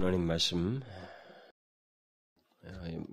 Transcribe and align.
하나님 0.00 0.28
말씀 0.28 0.80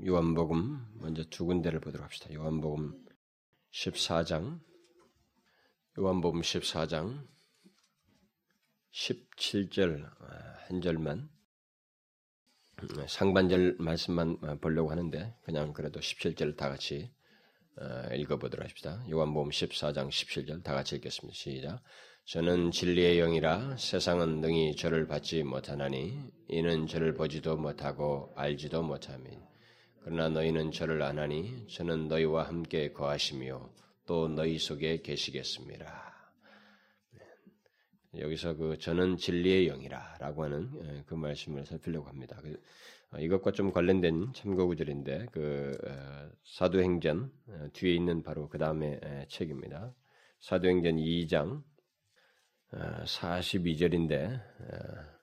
요한복음 0.05 0.85
먼저 0.99 1.23
두 1.31 1.47
군데를 1.47 1.79
보도록 1.79 2.05
합시다. 2.05 2.31
요한복음 2.31 3.03
14장 3.71 4.59
요한복음 5.97 6.41
14장 6.41 7.27
17절 8.91 10.07
한 10.67 10.81
절만 10.81 11.27
상반절 13.07 13.77
말씀만 13.79 14.59
보려고 14.61 14.91
하는데 14.91 15.35
그냥 15.41 15.73
그래도 15.73 15.99
17절 15.99 16.55
다 16.55 16.69
같이 16.69 17.11
읽어보도록 18.15 18.63
합시다. 18.63 19.03
요한복음 19.09 19.49
14장 19.49 20.09
17절 20.09 20.63
다 20.63 20.75
같이 20.75 20.97
읽겠습니다. 20.97 21.35
시작. 21.35 21.81
저는 22.25 22.71
진리의 22.71 23.19
영이라 23.19 23.77
세상은 23.77 24.41
능히 24.41 24.75
저를 24.75 25.05
받지 25.05 25.43
못하나니 25.43 26.19
이는 26.47 26.87
저를 26.87 27.13
보지도 27.13 27.55
못하고 27.55 28.33
알지도 28.35 28.81
못하니 28.81 29.25
그러나 30.01 30.29
너희는 30.29 30.71
저를 30.71 31.03
아나니 31.03 31.67
저는 31.67 32.07
너희와 32.07 32.47
함께 32.47 32.91
거하시며 32.91 33.69
또 34.07 34.27
너희 34.27 34.57
속에 34.57 35.03
계시겠습니다. 35.03 36.31
네. 37.11 38.21
여기서 38.21 38.55
그 38.55 38.79
저는 38.79 39.17
진리의 39.17 39.67
영이라라고 39.67 40.45
하는 40.45 40.71
예, 40.83 41.03
그 41.05 41.13
말씀을 41.13 41.63
살피려고 41.63 42.07
합니다. 42.07 42.39
그, 42.41 42.59
어, 43.11 43.19
이것과 43.19 43.51
좀 43.51 43.71
관련된 43.71 44.33
참고 44.33 44.65
구절인데 44.65 45.27
그 45.31 45.77
어, 45.87 46.29
사도행전 46.43 47.31
어, 47.49 47.67
뒤에 47.73 47.93
있는 47.93 48.23
바로 48.23 48.49
그 48.49 48.57
다음에 48.57 48.99
책입니다. 49.27 49.93
사도행전 50.39 50.95
2장 50.95 51.61
42절인데 53.05 54.39
어, 54.39 55.15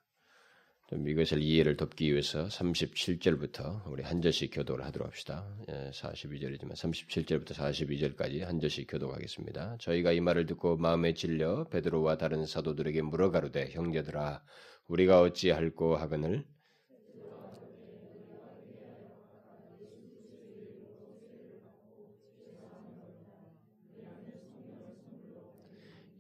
좀 0.92 1.08
이것을 1.08 1.40
이해를 1.40 1.78
돕기 1.78 2.10
위해서 2.12 2.44
37절부터 2.48 3.86
우리 3.86 4.02
한 4.02 4.20
절씩 4.20 4.50
교도를 4.52 4.84
하도록 4.84 5.08
합시다. 5.08 5.48
42절이지만 5.66 6.72
37절부터 6.72 7.54
42절까지 7.54 8.40
한 8.44 8.60
절씩 8.60 8.88
교도하겠습니다. 8.90 9.78
저희가 9.80 10.12
이 10.12 10.20
말을 10.20 10.44
듣고 10.44 10.76
마음에 10.76 11.14
질려 11.14 11.64
베드로와 11.70 12.18
다른 12.18 12.44
사도들에게 12.44 13.00
물어가로되 13.00 13.70
형제들아 13.70 14.42
우리가 14.88 15.22
어찌할꼬 15.22 15.96
하거늘 15.96 16.44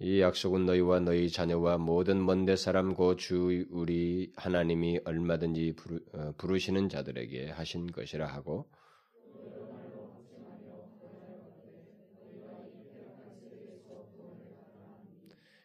이 0.02 0.20
약속은 0.20 0.66
너희와 0.66 1.00
너희 1.00 1.30
자녀와 1.30 1.78
모든 1.78 2.22
먼데 2.26 2.56
사람 2.56 2.92
고 2.94 3.16
주 3.16 3.64
우리 3.70 4.30
하나님이 4.36 5.00
얼마든지 5.06 5.74
부르, 5.76 6.00
어, 6.12 6.34
부르 6.36 6.58
시는 6.58 6.90
자들에게 6.90 7.48
하신 7.52 7.86
것이라 7.90 8.26
하고 8.26 8.68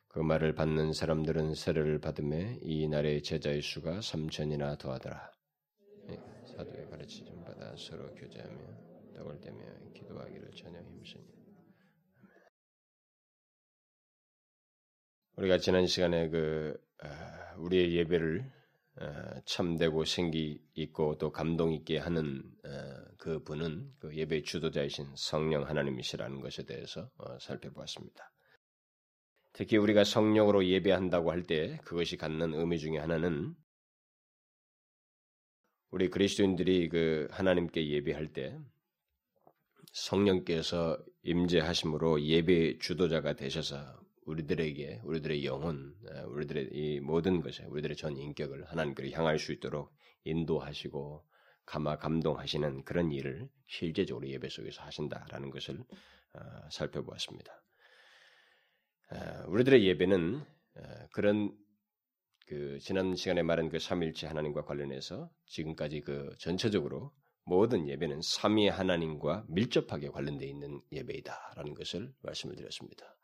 그 0.09 0.19
말을 0.19 0.53
받는 0.53 0.91
사람들은 0.91 1.53
세례를 1.55 1.99
받음에 2.01 2.59
이 2.61 2.88
날의 2.89 3.23
제자의 3.23 3.61
수가 3.61 4.01
삼천이나 4.01 4.77
더하더라. 4.77 5.31
예, 6.11 6.17
사도의 6.45 6.88
가르치심 6.89 7.44
받아 7.44 7.75
서로 7.77 8.11
교제하며 8.16 8.63
떡을 9.13 9.39
떼며 9.41 9.63
기도하기를 9.94 10.51
전혀 10.55 10.81
힘쓰니 10.81 11.25
우리가 15.38 15.59
지난 15.59 15.85
시간에 15.85 16.30
그 16.30 16.75
아, 17.03 17.53
우리의 17.57 17.95
예배를 17.95 18.52
아, 18.99 19.41
참되고 19.45 20.03
생기 20.05 20.59
있고 20.73 21.19
또 21.19 21.31
감동 21.31 21.73
있게 21.73 21.99
하는 21.99 22.41
아, 22.63 23.05
그 23.19 23.44
분은 23.44 23.94
그 23.99 24.16
예배 24.16 24.41
주도자이신 24.41 25.13
성령 25.16 25.67
하나님이시라는 25.67 26.41
것에 26.41 26.63
대해서 26.66 27.12
어, 27.17 27.38
살펴보았습니다. 27.39 28.31
특히 29.53 29.78
우리가 29.78 30.03
성령으로 30.03 30.66
예배한다고 30.66 31.31
할 31.31 31.44
때 31.44 31.79
그것이 31.83 32.17
갖는 32.17 32.56
의미 32.56 32.79
중에 32.79 32.97
하나는 32.97 33.53
우리 35.91 36.09
그리스도인들이 36.09 36.89
그 36.89 37.28
하나님께 37.29 37.88
예배할 37.88 38.33
때 38.33 38.57
성령께서 39.94 40.97
임재하심으로 41.22 42.23
예배 42.23 42.79
주도자가 42.79 43.33
되셔서 43.33 44.06
우리들에게 44.27 45.01
우리들의 45.03 45.45
영혼, 45.45 45.95
우리들의 46.27 46.69
이 46.73 46.99
모든 46.99 47.41
것에 47.41 47.63
우리들의 47.65 47.95
전 47.95 48.17
인격을 48.17 48.65
하나님께로 48.65 49.09
향할 49.11 49.39
수 49.39 49.53
있도록 49.53 49.93
인도하시고 50.25 51.25
감화 51.65 51.97
감동하시는 51.97 52.83
그런 52.83 53.11
일을 53.11 53.49
실제적으로 53.67 54.27
예배 54.27 54.49
속에서 54.49 54.83
하신다라는 54.83 55.49
것을 55.49 55.79
어, 55.79 56.69
살펴보았습니다. 56.71 57.51
우리들의 59.47 59.85
예배는 59.85 60.44
그런 61.13 61.57
그 62.45 62.77
지난 62.79 63.15
시간에 63.15 63.41
말한 63.41 63.69
그 63.69 63.79
삼일체 63.79 64.27
하나님과 64.27 64.65
관련해서 64.65 65.29
지금까지 65.45 66.01
그 66.01 66.35
전체적으로 66.38 67.13
모든 67.45 67.88
예배는 67.88 68.21
삼위 68.21 68.67
하나님과 68.67 69.45
밀접하게 69.47 70.09
관련되어 70.09 70.47
있는 70.47 70.81
예배이다라는 70.91 71.73
것을 71.73 72.13
말씀을 72.21 72.55
드렸습니다. 72.57 73.16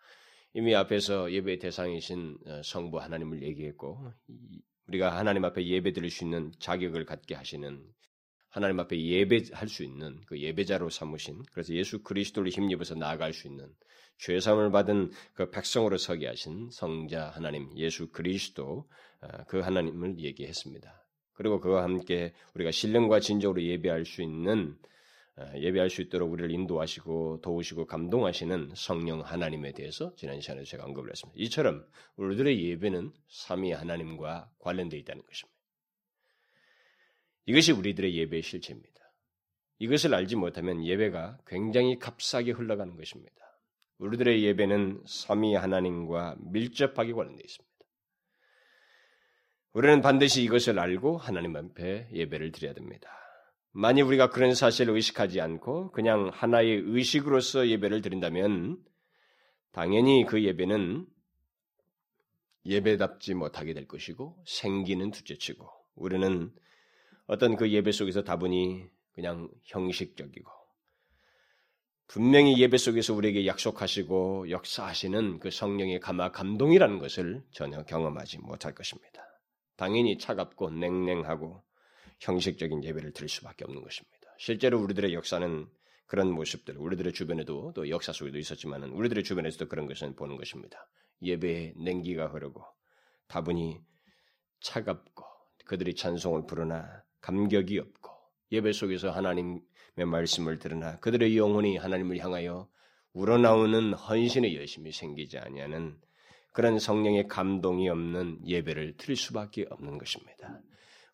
이미 0.53 0.75
앞에서 0.75 1.31
예배의 1.31 1.59
대상이신 1.59 2.37
어, 2.45 2.61
성부 2.63 2.99
하나님을 2.99 3.41
얘기했고 3.43 4.11
우리가 4.87 5.17
하나님 5.17 5.45
앞에 5.45 5.65
예배드릴 5.65 6.09
수 6.11 6.23
있는 6.23 6.51
자격을 6.59 7.05
갖게 7.05 7.35
하시는 7.35 7.83
하나님 8.49 8.79
앞에 8.79 9.01
예배할 9.01 9.67
수 9.67 9.83
있는 9.83 10.21
그 10.27 10.39
예배자로 10.39 10.91
삼으신 10.91 11.41
그래서 11.51 11.73
예수 11.73 12.03
그리스도를 12.03 12.51
힘입어서 12.51 12.93
나아갈 12.93 13.33
수 13.33 13.47
있는 13.47 13.67
죄 14.19 14.39
사함을 14.39 14.71
받은 14.71 15.11
그 15.33 15.49
백성으로 15.49 15.97
서게 15.97 16.27
하신 16.27 16.69
성자 16.71 17.29
하나님 17.29 17.75
예수 17.75 18.11
그리스도 18.11 18.87
어, 19.21 19.43
그 19.47 19.59
하나님을 19.59 20.19
얘기했습니다. 20.19 21.03
그리고 21.33 21.59
그와 21.59 21.81
함께 21.81 22.31
우리가 22.53 22.69
신령과 22.69 23.21
진정으로 23.21 23.63
예배할 23.63 24.05
수 24.05 24.21
있는 24.21 24.77
예배할 25.55 25.89
수 25.89 26.01
있도록 26.01 26.31
우리를 26.31 26.51
인도하시고 26.51 27.41
도우시고 27.41 27.85
감동하시는 27.85 28.73
성령 28.75 29.21
하나님에 29.21 29.71
대해서 29.71 30.13
지난 30.15 30.39
시간에 30.41 30.63
제가 30.63 30.85
언급을 30.85 31.09
했습니다. 31.09 31.35
이처럼 31.41 31.85
우리들의 32.17 32.63
예배는 32.63 33.11
삼위 33.29 33.71
하나님과 33.71 34.51
관련되어 34.59 34.99
있다는 34.99 35.23
것입니다. 35.23 35.53
이것이 37.45 37.71
우리들의 37.71 38.15
예배의 38.15 38.43
실체입니다. 38.43 38.93
이것을 39.79 40.13
알지 40.13 40.35
못하면 40.35 40.85
예배가 40.85 41.39
굉장히 41.47 41.97
값싸게 41.97 42.51
흘러가는 42.51 42.95
것입니다. 42.95 43.33
우리들의 43.97 44.43
예배는 44.43 45.03
삼위 45.07 45.55
하나님과 45.55 46.37
밀접하게 46.39 47.13
관련되어 47.13 47.43
있습니다. 47.43 47.73
우리는 49.73 50.01
반드시 50.01 50.43
이것을 50.43 50.77
알고 50.77 51.17
하나님 51.17 51.55
앞에 51.55 52.09
예배를 52.13 52.51
드려야 52.51 52.73
됩니다. 52.73 53.22
만약 53.75 54.07
우리가 54.07 54.29
그런 54.29 54.53
사실을 54.53 54.93
의식하지 54.93 55.41
않고 55.41 55.91
그냥 55.91 56.29
하나의 56.31 56.83
의식으로서 56.85 57.67
예배를 57.67 58.03
드린다면 58.03 58.77
당연히 59.71 60.25
그 60.25 60.43
예배는 60.43 61.07
예배답지 62.65 63.33
못하게 63.33 63.73
될 63.73 63.87
것이고 63.87 64.43
생기는 64.45 65.09
둘째치고 65.09 65.67
우리는 65.95 66.53
어떤 67.25 67.55
그 67.55 67.71
예배 67.71 67.91
속에서 67.91 68.23
다분히 68.23 68.87
그냥 69.13 69.49
형식적이고 69.63 70.51
분명히 72.05 72.59
예배 72.59 72.77
속에서 72.77 73.15
우리에게 73.15 73.47
약속하시고 73.47 74.51
역사하시는 74.51 75.39
그 75.39 75.49
성령의 75.49 75.99
감화 75.99 76.31
감동이라는 76.31 76.99
것을 76.99 77.43
전혀 77.51 77.83
경험하지 77.83 78.37
못할 78.37 78.75
것입니다. 78.75 79.23
당연히 79.75 80.19
차갑고 80.19 80.69
냉랭하고 80.69 81.63
형식적인 82.23 82.83
예배를 82.83 83.11
드릴 83.11 83.29
수밖에 83.29 83.65
없는 83.65 83.81
것입니다. 83.81 84.33
실제로 84.37 84.81
우리들의 84.81 85.13
역사는 85.13 85.67
그런 86.05 86.31
모습들, 86.31 86.77
우리들의 86.77 87.13
주변에도 87.13 87.73
또 87.73 87.89
역사 87.89 88.13
속에도 88.13 88.37
있었지만은 88.37 88.89
우리들의 88.89 89.23
주변에서도 89.23 89.67
그런 89.67 89.87
것을 89.87 90.15
보는 90.15 90.37
것입니다. 90.37 90.87
예배에 91.21 91.73
냉기가 91.77 92.27
흐르고 92.27 92.63
다분히 93.27 93.81
차갑고 94.61 95.25
그들이 95.65 95.95
찬송을 95.95 96.45
부르나 96.45 97.03
감격이 97.21 97.79
없고 97.79 98.11
예배 98.51 98.73
속에서 98.73 99.11
하나님의 99.11 99.61
말씀을 100.05 100.59
들으나 100.59 100.99
그들의 100.99 101.37
영혼이 101.37 101.77
하나님을 101.77 102.19
향하여 102.19 102.69
우러나오는 103.13 103.93
헌신의 103.93 104.55
열심이 104.55 104.91
생기지 104.91 105.37
아니하는 105.37 105.99
그런 106.51 106.79
성령의 106.79 107.27
감동이 107.27 107.89
없는 107.89 108.47
예배를 108.47 108.97
드릴 108.97 109.15
수밖에 109.15 109.65
없는 109.69 109.97
것입니다. 109.97 110.61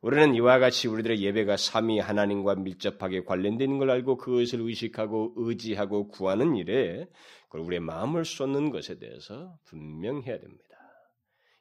우리는 0.01 0.33
이와 0.33 0.59
같이 0.59 0.87
우리들의 0.87 1.21
예배가 1.21 1.57
삼위 1.57 1.99
하나님과 1.99 2.55
밀접하게 2.55 3.23
관련되는 3.25 3.79
걸 3.79 3.89
알고 3.89 4.15
그것을 4.17 4.61
의식하고 4.61 5.33
의지하고 5.35 6.07
구하는 6.07 6.55
일에 6.55 7.05
우리의 7.53 7.81
마음을 7.81 8.23
쏟는 8.23 8.69
것에 8.69 8.97
대해서 8.97 9.57
분명해야 9.65 10.39
됩니다. 10.39 10.65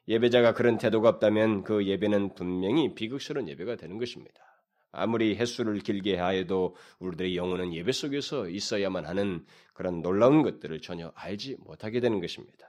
예배자가 0.07 0.53
그런 0.53 0.77
태도가 0.77 1.09
없다면 1.09 1.63
그 1.63 1.85
예배는 1.85 2.33
분명히 2.33 2.95
비극스러운 2.95 3.49
예배가 3.49 3.75
되는 3.75 3.97
것입니다. 3.97 4.41
아무리 4.91 5.35
횟수를 5.35 5.79
길게 5.79 6.17
하여도 6.17 6.75
우리들의 6.99 7.35
영혼은 7.35 7.73
예배 7.73 7.91
속에서 7.91 8.47
있어야만 8.47 9.05
하는 9.05 9.45
그런 9.73 10.01
놀라운 10.01 10.41
것들을 10.41 10.79
전혀 10.81 11.11
알지 11.13 11.57
못하게 11.59 11.99
되는 11.99 12.21
것입니다. 12.21 12.68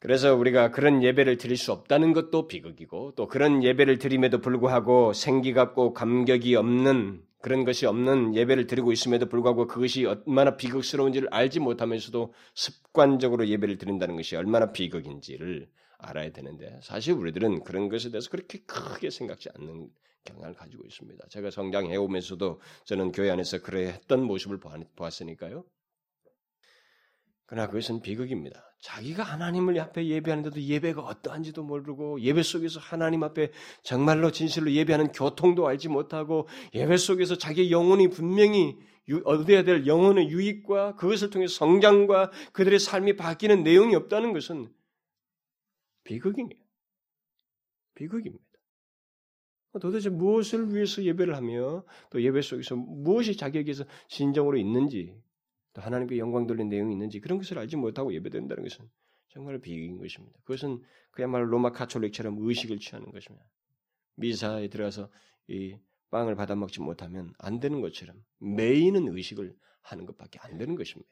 그래서 0.00 0.34
우리가 0.34 0.70
그런 0.70 1.02
예배를 1.02 1.38
드릴 1.38 1.56
수 1.56 1.72
없다는 1.72 2.12
것도 2.12 2.46
비극이고 2.46 3.14
또 3.16 3.26
그런 3.26 3.64
예배를 3.64 3.98
드림에도 3.98 4.40
불구하고 4.40 5.12
생기갑고 5.12 5.92
감격이 5.92 6.54
없는 6.54 7.22
그런 7.40 7.64
것이 7.64 7.86
없는 7.86 8.34
예배를 8.34 8.66
드리고 8.66 8.92
있음에도 8.92 9.26
불구하고 9.26 9.66
그것이 9.66 10.04
얼마나 10.04 10.56
비극스러운지를 10.56 11.28
알지 11.30 11.60
못하면서도 11.60 12.32
습관적으로 12.54 13.46
예배를 13.48 13.78
드린다는 13.78 14.16
것이 14.16 14.36
얼마나 14.36 14.72
비극인지를 14.72 15.68
알아야 15.98 16.30
되는데 16.30 16.78
사실 16.82 17.14
우리들은 17.14 17.64
그런 17.64 17.88
것에 17.88 18.10
대해서 18.10 18.30
그렇게 18.30 18.58
크게 18.66 19.10
생각지 19.10 19.48
않는 19.56 19.88
경향을 20.24 20.54
가지고 20.54 20.84
있습니다. 20.86 21.26
제가 21.28 21.50
성장해 21.50 21.96
오면서도 21.96 22.60
저는 22.84 23.12
교회 23.12 23.30
안에서 23.30 23.60
그래 23.62 23.88
했던 23.88 24.22
모습을 24.24 24.58
보았으니까요. 24.96 25.64
그러나 27.48 27.66
그것은 27.66 28.02
비극입니다. 28.02 28.62
자기가 28.80 29.22
하나님을 29.22 29.80
앞에 29.80 30.06
예배하는데도 30.06 30.60
예배가 30.60 31.00
어떠한지도 31.00 31.64
모르고 31.64 32.20
예배 32.20 32.42
속에서 32.42 32.78
하나님 32.78 33.22
앞에 33.22 33.52
정말로 33.82 34.30
진실로 34.30 34.70
예배하는 34.70 35.12
교통도 35.12 35.66
알지 35.66 35.88
못하고 35.88 36.46
예배 36.74 36.98
속에서 36.98 37.38
자기 37.38 37.72
영혼이 37.72 38.08
분명히 38.08 38.76
얻어야 39.24 39.64
될 39.64 39.86
영혼의 39.86 40.28
유익과 40.28 40.96
그것을 40.96 41.30
통해 41.30 41.46
성장과 41.46 42.30
그들의 42.52 42.78
삶이 42.78 43.16
바뀌는 43.16 43.62
내용이 43.62 43.94
없다는 43.94 44.34
것은 44.34 44.70
비극이에요. 46.04 46.50
비극입니다. 47.94 48.44
도대체 49.80 50.10
무엇을 50.10 50.74
위해서 50.74 51.02
예배를 51.02 51.34
하며 51.34 51.82
또 52.10 52.22
예배 52.22 52.42
속에서 52.42 52.76
무엇이 52.76 53.38
자기에게서 53.38 53.84
진정으로 54.08 54.58
있는지 54.58 55.18
또 55.72 55.82
하나님께 55.82 56.18
영광 56.18 56.46
돌린 56.46 56.68
내용이 56.68 56.92
있는지 56.92 57.20
그런 57.20 57.38
것을 57.38 57.58
알지 57.58 57.76
못하고 57.76 58.12
예배된다는 58.14 58.62
것은 58.62 58.88
정말 59.28 59.58
비극인 59.60 59.98
것입니다. 59.98 60.38
그것은 60.44 60.82
그야말로 61.10 61.46
로마 61.46 61.70
카톨릭처럼 61.70 62.36
의식을 62.38 62.78
취하는 62.78 63.10
것입니다. 63.10 63.46
미사에 64.16 64.68
들어가서 64.68 65.10
이 65.48 65.76
빵을 66.10 66.34
받아 66.34 66.56
먹지 66.56 66.80
못하면 66.80 67.32
안 67.38 67.60
되는 67.60 67.80
것처럼 67.80 68.16
매이는 68.38 69.14
의식을 69.14 69.54
하는 69.82 70.06
것밖에 70.06 70.38
안 70.42 70.58
되는 70.58 70.74
것입니다. 70.74 71.10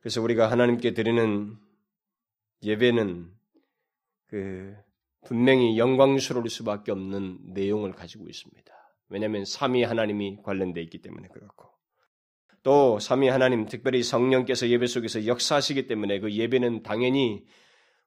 그래서 0.00 0.22
우리가 0.22 0.50
하나님께 0.50 0.94
드리는 0.94 1.58
예배는 2.62 3.32
그 4.26 4.76
분명히 5.26 5.78
영광스러울 5.78 6.48
수밖에 6.48 6.92
없는 6.92 7.52
내용을 7.52 7.92
가지고 7.92 8.28
있습니다. 8.28 8.72
왜냐하면 9.08 9.44
삼위 9.44 9.82
하나님이 9.82 10.38
관련되어 10.42 10.82
있기 10.84 11.02
때문에 11.02 11.28
그렇고 11.28 11.69
또 12.62 12.98
삼위 12.98 13.28
하나님 13.28 13.66
특별히 13.66 14.02
성령께서 14.02 14.68
예배 14.68 14.86
속에서 14.86 15.26
역사하시기 15.26 15.86
때문에 15.86 16.20
그 16.20 16.32
예배는 16.32 16.82
당연히 16.82 17.44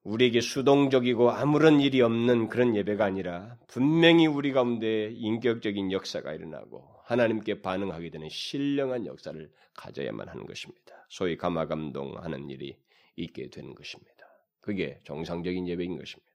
우리에게 0.03 0.41
수동적이고 0.41 1.31
아무런 1.31 1.79
일이 1.79 2.01
없는 2.01 2.49
그런 2.49 2.75
예배가 2.75 3.05
아니라 3.05 3.57
분명히 3.67 4.27
우리 4.27 4.51
가운데 4.51 5.11
인격적인 5.13 5.91
역사가 5.91 6.33
일어나고 6.33 6.83
하나님께 7.05 7.61
반응하게 7.61 8.09
되는 8.09 8.27
신령한 8.29 9.05
역사를 9.05 9.49
가져야만 9.73 10.27
하는 10.27 10.45
것입니다. 10.45 11.07
소위 11.09 11.37
감화감동하는 11.37 12.49
일이 12.49 12.77
있게 13.15 13.49
되는 13.49 13.73
것입니다. 13.73 14.11
그게 14.59 14.99
정상적인 15.05 15.67
예배인 15.67 15.97
것입니다. 15.97 16.31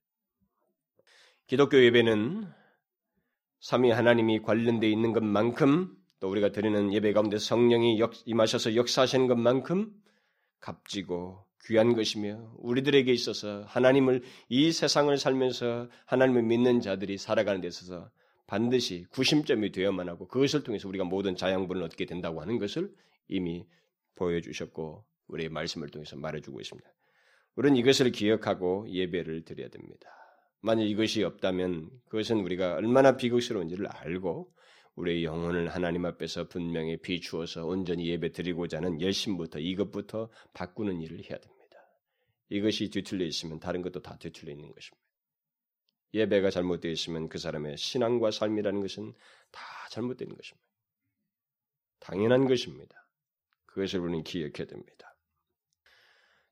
기독교 1.47 1.83
예배는 1.83 2.47
삼위 3.61 3.91
하나님이 3.91 4.41
관련되어 4.43 4.89
있는 4.89 5.13
것만큼 5.13 5.98
또 6.21 6.31
우리가 6.31 6.51
드리는 6.51 6.93
예배 6.93 7.13
가운데 7.13 7.39
성령이 7.39 8.01
역, 8.01 8.13
임하셔서 8.27 8.75
역사하시는 8.75 9.27
것만큼 9.27 9.93
값지고 10.61 11.45
귀한 11.67 11.95
것이며 11.95 12.55
우리들에게 12.59 13.13
있어서 13.13 13.63
하나님을 13.67 14.23
이 14.49 14.73
세상을 14.73 15.17
살면서 15.17 15.89
하나님을 16.07 16.43
믿는 16.43 16.81
자들이 16.81 17.19
살아가는 17.19 17.61
데 17.61 17.69
있어서 17.69 18.11
반드시 18.47 19.05
구심점이 19.11 19.73
되어야만 19.73 20.09
하고 20.09 20.27
그것을 20.27 20.65
통해서 20.65 20.89
우리가 20.89 21.05
모든 21.05 21.37
자양분을 21.37 21.83
얻게 21.83 22.07
된다고 22.07 22.41
하는 22.41 22.59
것을 22.59 22.91
이미 23.29 23.67
보여주셨고 24.15 25.05
우리의 25.29 25.51
말씀을 25.51 25.89
통해서 25.91 26.17
말해주고 26.17 26.61
있습니다. 26.61 26.89
우리는 27.57 27.77
이것을 27.77 28.11
기억하고 28.11 28.89
예배를 28.89 29.45
드려야 29.45 29.69
됩니다. 29.69 30.09
만약 30.61 30.85
이것이 30.85 31.23
없다면 31.23 31.91
그것은 32.07 32.39
우리가 32.39 32.75
얼마나 32.75 33.17
비극스러운지를 33.17 33.87
알고 33.87 34.51
우리의 34.99 35.25
영혼을 35.25 35.69
하나님 35.69 36.05
앞에서 36.07 36.49
분명히 36.49 36.97
비추어서 36.97 37.65
온전히 37.65 38.09
예배 38.09 38.33
드리고자 38.33 38.79
하는 38.79 39.01
열심부터 39.01 39.61
이것부터 39.61 40.29
바꾸는 40.55 41.01
일을 41.01 41.19
해야 41.19 41.39
됩니다. 41.39 41.79
이것이 42.49 42.91
뒤틀려 42.91 43.25
있으면 43.25 43.61
다른 43.61 43.83
것도 43.83 44.03
다 44.03 44.17
뒤틀려 44.19 44.53
있는 44.53 44.73
것입니다. 44.73 45.07
예배가 46.15 46.51
잘못되어 46.51 46.91
있으면 46.91 47.29
그 47.29 47.39
사람의 47.39 47.77
신앙과 47.77 48.33
삶이라는 48.33 48.81
것은 48.81 49.13
다 49.53 49.61
잘못된 49.91 50.29
것입니다. 50.35 50.67
당연한 52.01 52.49
것입니다. 52.49 53.07
그것을 53.67 54.01
우리는 54.01 54.25
기억해야 54.25 54.67
됩니다. 54.67 55.17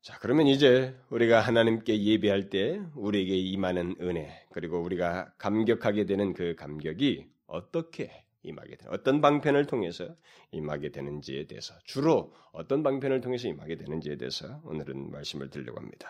자, 0.01 0.17
그러면 0.19 0.47
이제 0.47 0.95
우리가 1.09 1.41
하나님께 1.41 2.01
예배할 2.01 2.49
때 2.49 2.79
우리에게 2.95 3.35
임하는 3.35 3.95
은혜, 3.99 4.47
그리고 4.53 4.79
우리가 4.79 5.33
감격하게 5.37 6.05
되는 6.05 6.33
그 6.33 6.55
감격이 6.55 7.27
어떻게 7.47 8.26
임하게 8.43 8.77
되는, 8.77 8.93
어떤 8.93 9.21
방편을 9.21 9.65
통해서 9.65 10.15
임하게 10.51 10.91
되는지에 10.91 11.47
대해서, 11.47 11.73
주로 11.85 12.33
어떤 12.51 12.83
방편을 12.83 13.21
통해서 13.21 13.47
임하게 13.47 13.77
되는지에 13.77 14.17
대해서 14.17 14.61
오늘은 14.63 15.11
말씀을 15.11 15.49
드리려고 15.49 15.79
합니다. 15.79 16.09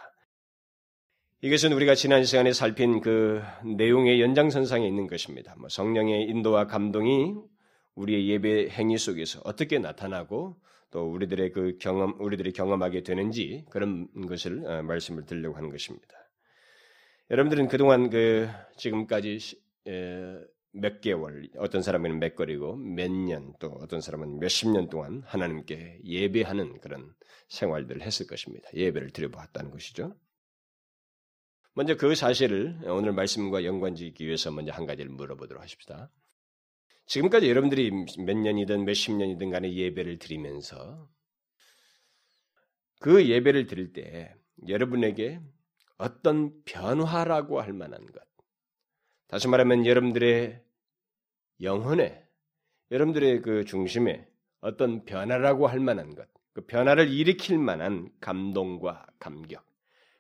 이것은 1.41 1.71
우리가 1.74 1.94
지난 1.94 2.24
시간에 2.24 2.51
살핀 2.51 3.01
그 3.01 3.41
내용의 3.77 4.21
연장선상에 4.21 4.88
있는 4.88 5.06
것입니다. 5.06 5.56
뭐 5.59 5.69
성령의 5.69 6.24
인도와 6.24 6.65
감동이 6.65 7.35
우리의 7.94 8.27
예배 8.27 8.69
행위 8.69 8.97
속에서 8.97 9.41
어떻게 9.44 9.77
나타나고 9.77 10.59
또 10.89 11.12
우리들의 11.12 11.51
그 11.51 11.77
경험, 11.80 12.15
우리들이 12.19 12.53
경험하게 12.53 13.03
되는지 13.03 13.65
그런 13.69 14.07
것을 14.27 14.65
어, 14.65 14.81
말씀을 14.83 15.25
드리려고 15.25 15.57
하는 15.57 15.69
것입니다. 15.69 16.07
여러분들은 17.30 17.68
그동안 17.68 18.09
그 18.09 18.47
지금까지 18.77 19.37
몇 20.80 21.02
개월, 21.02 21.50
어떤 21.57 21.81
사람은 21.81 22.19
몇 22.19 22.36
거리고 22.36 22.76
몇 22.76 23.12
년, 23.12 23.54
또 23.60 23.69
어떤 23.81 24.02
사람은 24.02 24.40
몇십 24.40 24.69
년 24.69 24.90
동안 24.90 25.24
하나님께 25.26 26.02
예배하는 26.04 26.80
그런 26.80 27.14
생활들을 27.50 28.02
했을 28.02 28.28
것입니다. 28.28 28.69
예배를 28.74 29.12
드려보았다는 29.12 29.72
것이죠. 29.72 30.16
먼저 31.74 31.96
그 31.96 32.16
사실을 32.16 32.80
오늘 32.86 33.12
말씀과 33.14 33.64
연관지기 33.64 34.26
위해서 34.26 34.52
먼저 34.52 34.72
한 34.72 34.86
가지를 34.86 35.12
물어보도록 35.12 35.62
하십시다. 35.62 36.12
지금까지 37.06 37.50
여러분들이 37.50 37.92
몇 38.26 38.36
년이든 38.36 38.84
몇십 38.86 39.14
년이든 39.14 39.50
간에 39.52 39.74
예배를 39.74 40.19
드리면서 40.19 41.10
그 43.00 43.28
예배를 43.28 43.68
드릴 43.68 43.94
때 43.94 44.34
여러분에게 44.68 45.40
어떤 45.98 46.64
변화라고 46.64 47.62
할 47.62 47.74
만한 47.74 48.06
것, 48.07 48.22
다시 49.28 49.48
말하면 49.48 49.86
여러분들의 49.86 50.64
영혼에, 51.61 52.23
여러분들의 52.92 53.42
그 53.42 53.66
중심에 53.66 54.28
어떤 54.61 55.06
변화라고 55.06 55.68
할 55.68 55.80
만한 55.80 56.16
것, 56.16 56.28
그 56.54 56.66
변화를 56.66 57.11
일으킬 57.11 57.57
만한 57.57 58.09
감동과 58.21 59.06
감격, 59.19 59.66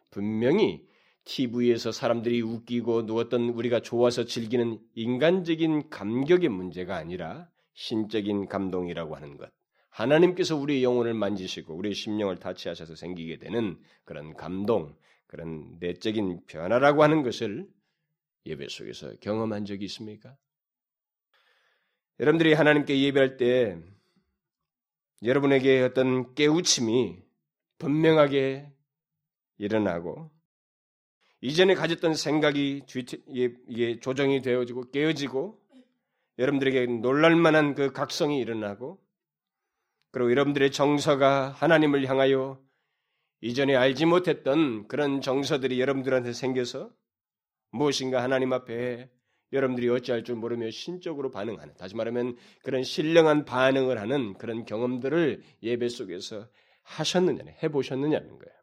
분명히 0.09 0.87
TV에서 1.25 1.91
사람들이 1.91 2.41
웃기고 2.41 3.03
누웠던 3.03 3.49
우리가 3.49 3.81
좋아서 3.81 4.23
즐기는 4.25 4.79
인간적인 4.95 5.89
감격의 5.89 6.49
문제가 6.49 6.95
아니라 6.95 7.49
신적인 7.73 8.47
감동이라고 8.47 9.15
하는 9.15 9.37
것. 9.37 9.51
하나님께서 9.89 10.55
우리의 10.55 10.83
영혼을 10.83 11.13
만지시고 11.13 11.75
우리의 11.75 11.95
심령을 11.95 12.37
타치하셔서 12.37 12.95
생기게 12.95 13.39
되는 13.39 13.77
그런 14.05 14.35
감동, 14.35 14.95
그런 15.25 15.77
내적인 15.79 16.45
변화라고 16.47 17.03
하는 17.03 17.23
것을 17.23 17.67
예배 18.45 18.67
속에서 18.69 19.13
경험한 19.19 19.65
적이 19.65 19.85
있습니까? 19.85 20.37
여러분들이 22.19 22.53
하나님께 22.53 22.99
예배할 22.99 23.37
때 23.37 23.77
여러분에게 25.23 25.81
어떤 25.81 26.33
깨우침이 26.33 27.23
분명하게 27.77 28.71
일어나고 29.57 30.31
이전에 31.41 31.75
가졌던 31.75 32.15
생각이 32.15 32.83
조정이 34.01 34.41
되어지고 34.41 34.89
깨어지고 34.91 35.61
여러분들에게 36.39 36.87
놀랄만한 36.87 37.75
그 37.75 37.91
각성이 37.91 38.39
일어나고 38.39 38.99
그리고 40.11 40.31
여러분들의 40.31 40.71
정서가 40.71 41.49
하나님을 41.49 42.07
향하여 42.07 42.59
이전에 43.41 43.75
알지 43.75 44.05
못했던 44.05 44.87
그런 44.87 45.21
정서들이 45.21 45.79
여러분들한테 45.79 46.33
생겨서 46.33 46.91
무엇인가 47.69 48.23
하나님 48.23 48.53
앞에 48.53 49.11
여러분들이 49.53 49.89
어찌할 49.89 50.23
줄 50.23 50.35
모르며 50.35 50.69
신적으로 50.71 51.31
반응하는, 51.31 51.73
다시 51.75 51.95
말하면 51.95 52.35
그런 52.63 52.83
신령한 52.83 53.45
반응을 53.45 53.99
하는 53.99 54.33
그런 54.33 54.65
경험들을 54.65 55.41
예배 55.63 55.89
속에서 55.89 56.47
하셨느냐, 56.83 57.43
해보셨느냐는 57.63 58.27
거예요. 58.37 58.57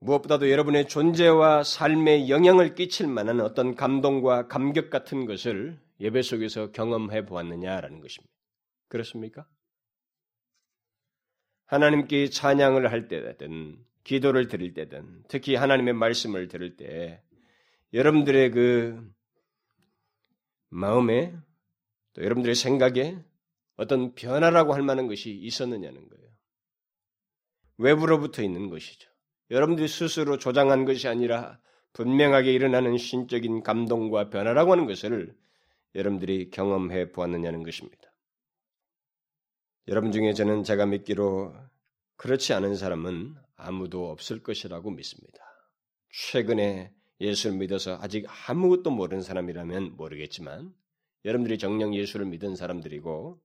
무엇보다도 0.00 0.50
여러분의 0.50 0.88
존재와 0.88 1.62
삶에 1.62 2.28
영향을 2.28 2.74
끼칠 2.74 3.06
만한 3.06 3.40
어떤 3.40 3.76
감동과 3.76 4.48
감격 4.48 4.90
같은 4.90 5.26
것을 5.26 5.78
예배 6.00 6.22
속에서 6.22 6.72
경험해 6.72 7.24
보았느냐라는 7.26 8.00
것입니다. 8.00 8.32
그렇습니까? 8.88 9.46
하나님께 11.66 12.28
찬양을 12.28 12.90
할 12.90 13.08
때든 13.08 13.78
기도를 14.04 14.48
드릴 14.48 14.74
때든 14.74 15.22
특히 15.28 15.54
하나님의 15.54 15.94
말씀을 15.94 16.48
들을 16.48 16.76
때 16.76 17.22
여러분들의 17.94 18.50
그 18.50 19.12
마음에 20.72 21.34
또 22.14 22.22
여러분들의 22.22 22.54
생각에 22.54 23.22
어떤 23.76 24.14
변화라고 24.14 24.74
할 24.74 24.82
만한 24.82 25.06
것이 25.06 25.30
있었느냐는 25.30 26.08
거예요. 26.08 26.28
외부로부터 27.78 28.42
있는 28.42 28.70
것이죠. 28.70 29.10
여러분들이 29.50 29.86
스스로 29.86 30.38
조장한 30.38 30.84
것이 30.84 31.08
아니라 31.08 31.60
분명하게 31.92 32.52
일어나는 32.52 32.96
신적인 32.96 33.62
감동과 33.62 34.30
변화라고 34.30 34.72
하는 34.72 34.86
것을 34.86 35.36
여러분들이 35.94 36.50
경험해 36.50 37.12
보았느냐는 37.12 37.62
것입니다. 37.62 38.10
여러분 39.88 40.10
중에 40.10 40.32
저는 40.32 40.64
제가 40.64 40.86
믿기로 40.86 41.54
그렇지 42.16 42.54
않은 42.54 42.76
사람은 42.76 43.34
아무도 43.56 44.10
없을 44.10 44.42
것이라고 44.42 44.90
믿습니다. 44.90 45.38
최근에 46.30 46.94
예수를 47.22 47.56
믿어서 47.56 47.98
아직 48.02 48.26
아무것도 48.48 48.90
모르는 48.90 49.22
사람이라면 49.22 49.96
모르겠지만 49.96 50.74
여러분들이 51.24 51.56
정령 51.56 51.94
예수를 51.94 52.26
믿은 52.26 52.56
사람들이고 52.56 53.40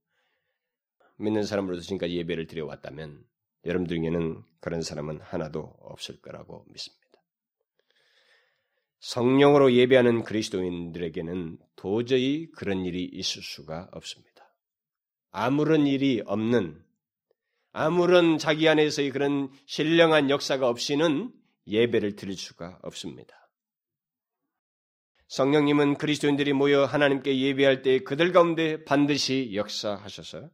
믿는 1.18 1.44
사람으로서 1.44 1.84
지금까지 1.84 2.16
예배를 2.18 2.48
드려왔다면 2.48 3.24
여러분들 3.66 3.98
중에는 3.98 4.44
그런 4.60 4.82
사람은 4.82 5.22
하나도 5.22 5.76
없을 5.82 6.20
거라고 6.22 6.66
믿습니다. 6.70 7.08
성령으로 9.00 9.74
예배하는 9.74 10.24
그리스도인들에게는 10.24 11.60
도저히 11.76 12.50
그런 12.52 12.84
일이 12.84 13.04
있을 13.06 13.44
수가 13.44 13.90
없습니다. 13.92 14.56
아무런 15.30 15.86
일이 15.86 16.24
없는 16.26 16.84
아무런 17.74 18.40
자기 18.40 18.68
안에서의 18.68 19.12
그런 19.12 19.52
신령한 19.68 20.32
역사가 20.32 20.68
없이는 20.68 21.32
예배를 21.68 22.16
드릴 22.16 22.36
수가 22.36 22.80
없습니다. 22.82 23.37
성령님은 25.28 25.96
그리스도인들이 25.96 26.54
모여 26.54 26.86
하나님께 26.86 27.38
예배할 27.38 27.82
때 27.82 28.00
그들 28.00 28.32
가운데 28.32 28.84
반드시 28.86 29.52
역사하셔서 29.54 30.50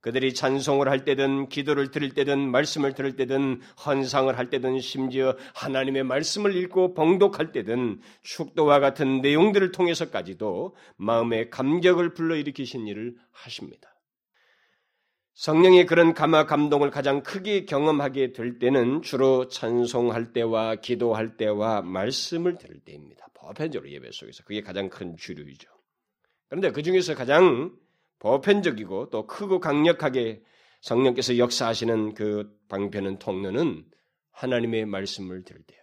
그들이 0.00 0.34
찬송을 0.34 0.88
할 0.88 1.04
때든 1.04 1.48
기도를 1.48 1.92
드릴 1.92 2.12
때든 2.12 2.50
말씀을 2.50 2.94
들을 2.94 3.14
때든 3.14 3.60
헌상을 3.86 4.36
할 4.36 4.50
때든 4.50 4.80
심지어 4.80 5.36
하나님의 5.54 6.02
말씀을 6.02 6.56
읽고 6.56 6.94
봉독할 6.94 7.52
때든 7.52 8.00
축도와 8.22 8.80
같은 8.80 9.20
내용들을 9.20 9.70
통해서까지도 9.70 10.74
마음의 10.96 11.50
감격을 11.50 12.14
불러일으키신 12.14 12.88
일을 12.88 13.16
하십니다. 13.30 13.90
성령의 15.34 15.86
그런 15.86 16.14
감화 16.14 16.46
감동을 16.46 16.90
가장 16.90 17.22
크게 17.22 17.64
경험하게 17.64 18.32
될 18.32 18.58
때는 18.58 19.02
주로 19.02 19.48
찬송할 19.48 20.32
때와 20.32 20.76
기도할 20.76 21.36
때와 21.36 21.82
말씀을 21.82 22.58
들을 22.58 22.80
때입니다. 22.80 23.22
보편적으로 23.42 23.90
예배 23.90 24.10
속에서 24.12 24.44
그게 24.44 24.62
가장 24.62 24.88
큰 24.88 25.16
주류이죠. 25.16 25.68
그런데 26.48 26.70
그 26.70 26.82
중에서 26.82 27.14
가장 27.14 27.76
보편적이고 28.18 29.10
또 29.10 29.26
크고 29.26 29.58
강력하게 29.60 30.42
성령께서 30.80 31.38
역사하시는 31.38 32.14
그 32.14 32.56
방편은 32.68 33.18
통로는 33.18 33.84
하나님의 34.30 34.86
말씀을 34.86 35.44
들을 35.44 35.62
때요. 35.62 35.80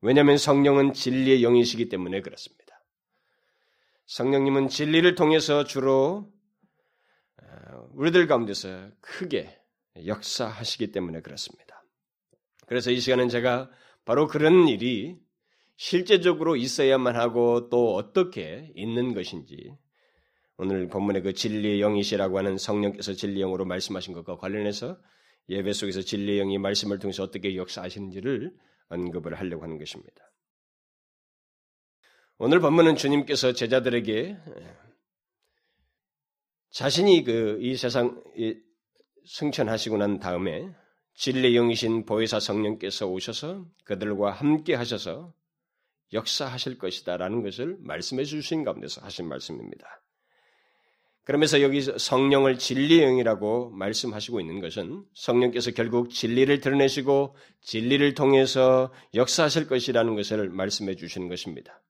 왜냐하면 0.00 0.36
성령은 0.36 0.92
진리의 0.92 1.42
영이시기 1.42 1.88
때문에 1.88 2.20
그렇습니다. 2.20 2.64
성령님은 4.06 4.68
진리를 4.68 5.14
통해서 5.14 5.64
주로 5.64 6.30
어, 7.42 7.88
우리들 7.92 8.26
가운데서 8.26 8.90
크게 9.00 9.58
역사하시기 10.06 10.92
때문에 10.92 11.20
그렇습니다. 11.20 11.84
그래서 12.66 12.90
이 12.90 13.00
시간은 13.00 13.28
제가 13.28 13.70
바로 14.04 14.26
그런 14.26 14.68
일이 14.68 15.23
실제적으로 15.76 16.56
있어야만 16.56 17.16
하고 17.16 17.68
또 17.68 17.94
어떻게 17.94 18.72
있는 18.74 19.14
것인지 19.14 19.76
오늘 20.56 20.88
본문의 20.88 21.22
그 21.22 21.32
진리의 21.32 21.80
영이시라고 21.80 22.38
하는 22.38 22.56
성령께서 22.58 23.14
진리의 23.14 23.40
영으로 23.40 23.64
말씀하신 23.64 24.14
것과 24.14 24.36
관련해서 24.36 24.98
예배 25.48 25.72
속에서 25.72 26.00
진리의 26.00 26.38
영이 26.38 26.58
말씀을 26.58 26.98
통해서 26.98 27.22
어떻게 27.22 27.56
역사하시는지를 27.56 28.54
언급을 28.88 29.34
하려고 29.34 29.64
하는 29.64 29.78
것입니다. 29.78 30.30
오늘 32.38 32.60
본문은 32.60 32.96
주님께서 32.96 33.52
제자들에게 33.52 34.36
자신이 36.70 37.24
그 37.24 37.58
이 37.60 37.76
세상 37.76 38.22
승천하시고 39.26 39.96
난 39.96 40.18
다음에 40.18 40.68
진리의 41.14 41.54
영이신 41.54 42.04
보혜사 42.06 42.40
성령께서 42.40 43.06
오셔서 43.06 43.64
그들과 43.84 44.32
함께 44.32 44.74
하셔서 44.74 45.32
역사하실 46.14 46.78
것이다라는 46.78 47.42
것을 47.42 47.76
말씀해 47.80 48.24
주신 48.24 48.64
가운데서 48.64 49.02
하신 49.02 49.28
말씀입니다. 49.28 50.00
그러면서 51.24 51.62
여기 51.62 51.80
성령을 51.80 52.58
진리의 52.58 53.06
영이라고 53.06 53.70
말씀하시고 53.70 54.40
있는 54.40 54.60
것은 54.60 55.04
성령께서 55.14 55.70
결국 55.70 56.10
진리를 56.10 56.60
드러내시고 56.60 57.34
진리를 57.62 58.14
통해서 58.14 58.92
역사하실 59.14 59.66
것이라는 59.66 60.14
것을 60.14 60.50
말씀해 60.50 60.96
주시는 60.96 61.28
것입니다. 61.28 61.82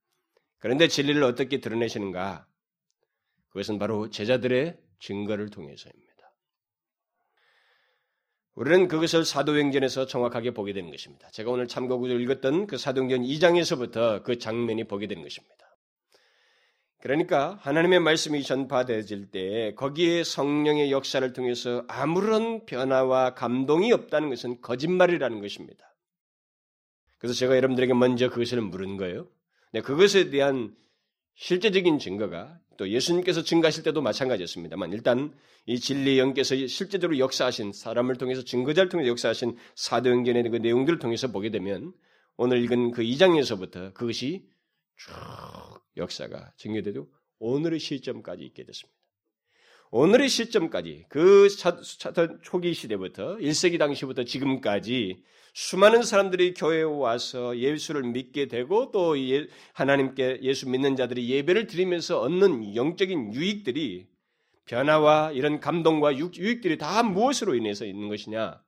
그런데 0.60 0.86
진리를 0.86 1.22
어떻게 1.24 1.60
드러내시는가? 1.60 2.46
그것은 3.48 3.78
바로 3.78 4.08
제자들의 4.08 4.78
증거를 5.00 5.50
통해서입니다. 5.50 6.03
우리는 8.54 8.86
그것을 8.86 9.24
사도행전에서 9.24 10.06
정확하게 10.06 10.52
보게 10.52 10.72
되는 10.72 10.90
것입니다. 10.90 11.28
제가 11.30 11.50
오늘 11.50 11.66
참고구절 11.66 12.20
읽었던 12.20 12.66
그 12.66 12.78
사도행전 12.78 13.22
2장에서부터 13.22 14.22
그 14.22 14.38
장면이 14.38 14.84
보게 14.84 15.06
되는 15.06 15.22
것입니다. 15.22 15.54
그러니까 17.00 17.58
하나님의 17.60 18.00
말씀이 18.00 18.42
전파되질 18.42 19.30
때 19.30 19.74
거기에 19.74 20.24
성령의 20.24 20.90
역사를 20.90 21.32
통해서 21.32 21.84
아무런 21.86 22.64
변화와 22.64 23.34
감동이 23.34 23.92
없다는 23.92 24.30
것은 24.30 24.62
거짓말이라는 24.62 25.40
것입니다. 25.40 25.94
그래서 27.18 27.34
제가 27.34 27.56
여러분들에게 27.56 27.92
먼저 27.92 28.30
그것을 28.30 28.60
물은 28.62 28.96
거예요. 28.96 29.26
네, 29.72 29.80
그것에 29.80 30.30
대한 30.30 30.74
실제적인 31.34 31.98
증거가 31.98 32.58
또 32.76 32.88
예수님께서 32.88 33.42
증가하실 33.42 33.82
때도 33.84 34.02
마찬가지였습니다만 34.02 34.92
일단 34.92 35.32
이 35.66 35.78
진리의 35.78 36.18
영께서 36.18 36.54
실제적으로 36.66 37.18
역사하신 37.18 37.72
사람을 37.72 38.16
통해서 38.16 38.42
증거자를 38.42 38.88
통해서 38.88 39.08
역사하신 39.08 39.56
사도행전의 39.74 40.50
그 40.50 40.56
내용들을 40.56 40.98
통해서 40.98 41.28
보게 41.28 41.50
되면 41.50 41.92
오늘 42.36 42.62
읽은 42.64 42.90
그 42.90 43.02
2장에서부터 43.02 43.94
그것이 43.94 44.48
쭉 44.96 45.12
역사가 45.96 46.52
증거되도 46.56 47.08
오늘의 47.38 47.78
시점까지 47.78 48.44
있게 48.44 48.64
됐습니다. 48.64 49.03
오늘의 49.96 50.28
시점까지 50.28 51.04
그 51.08 51.46
초기 52.42 52.74
시대부터 52.74 53.36
1세기 53.36 53.78
당시부터 53.78 54.24
지금까지 54.24 55.22
수많은 55.52 56.02
사람들이 56.02 56.54
교회에 56.54 56.82
와서 56.82 57.56
예수를 57.56 58.02
믿게 58.02 58.48
되고 58.48 58.90
또 58.90 59.16
예, 59.16 59.46
하나님께 59.72 60.40
예수 60.42 60.68
믿는 60.68 60.96
자들이 60.96 61.30
예배를 61.30 61.68
드리면서 61.68 62.20
얻는 62.22 62.74
영적인 62.74 63.34
유익들이 63.34 64.08
변화와 64.64 65.30
이런 65.30 65.60
감동과 65.60 66.16
유익들이 66.16 66.76
다 66.76 67.04
무엇으로 67.04 67.54
인해서 67.54 67.86
있는 67.86 68.08
것이냐? 68.08 68.60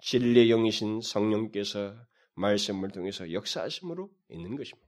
진리의 0.00 0.48
영이신 0.48 1.00
성령께서 1.00 1.94
말씀을 2.34 2.90
통해서 2.90 3.30
역사하심으로 3.32 4.10
있는 4.30 4.56
것입니다. 4.56 4.85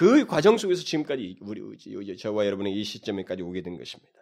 그 0.00 0.24
과정 0.24 0.56
속에서 0.56 0.82
지금까지 0.82 1.36
우리 1.42 2.16
저와 2.16 2.46
여러분의 2.46 2.72
이 2.72 2.84
시점에까지 2.84 3.42
오게 3.42 3.60
된 3.60 3.76
것입니다. 3.76 4.18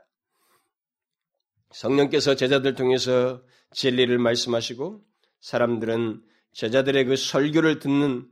성령께서 1.70 2.35
제자들 2.35 2.75
통해서 2.75 3.44
진리를 3.70 4.18
말씀하시고 4.18 5.06
사람들은 5.38 6.20
제자들의 6.50 7.04
그 7.04 7.14
설교를 7.14 7.78
듣는 7.78 8.28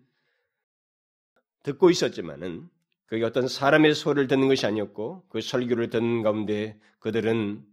듣고 1.63 1.89
있었지만은 1.91 2.69
그게 3.05 3.23
어떤 3.23 3.47
사람의 3.47 3.95
소리를 3.95 4.27
듣는 4.27 4.49
것이 4.49 4.67
아니었고 4.67 5.29
그 5.29 5.41
설교를 5.41 5.91
듣는 5.91 6.23
가운데 6.23 6.81
그들은 6.99 7.65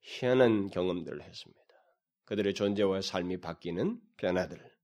희한한 0.00 0.70
경험들을 0.70 1.22
했습니다. 1.22 1.62
그들의 2.24 2.54
존재와 2.54 3.02
삶이 3.02 3.36
바뀌는 3.36 4.00
변화들, 4.16 4.75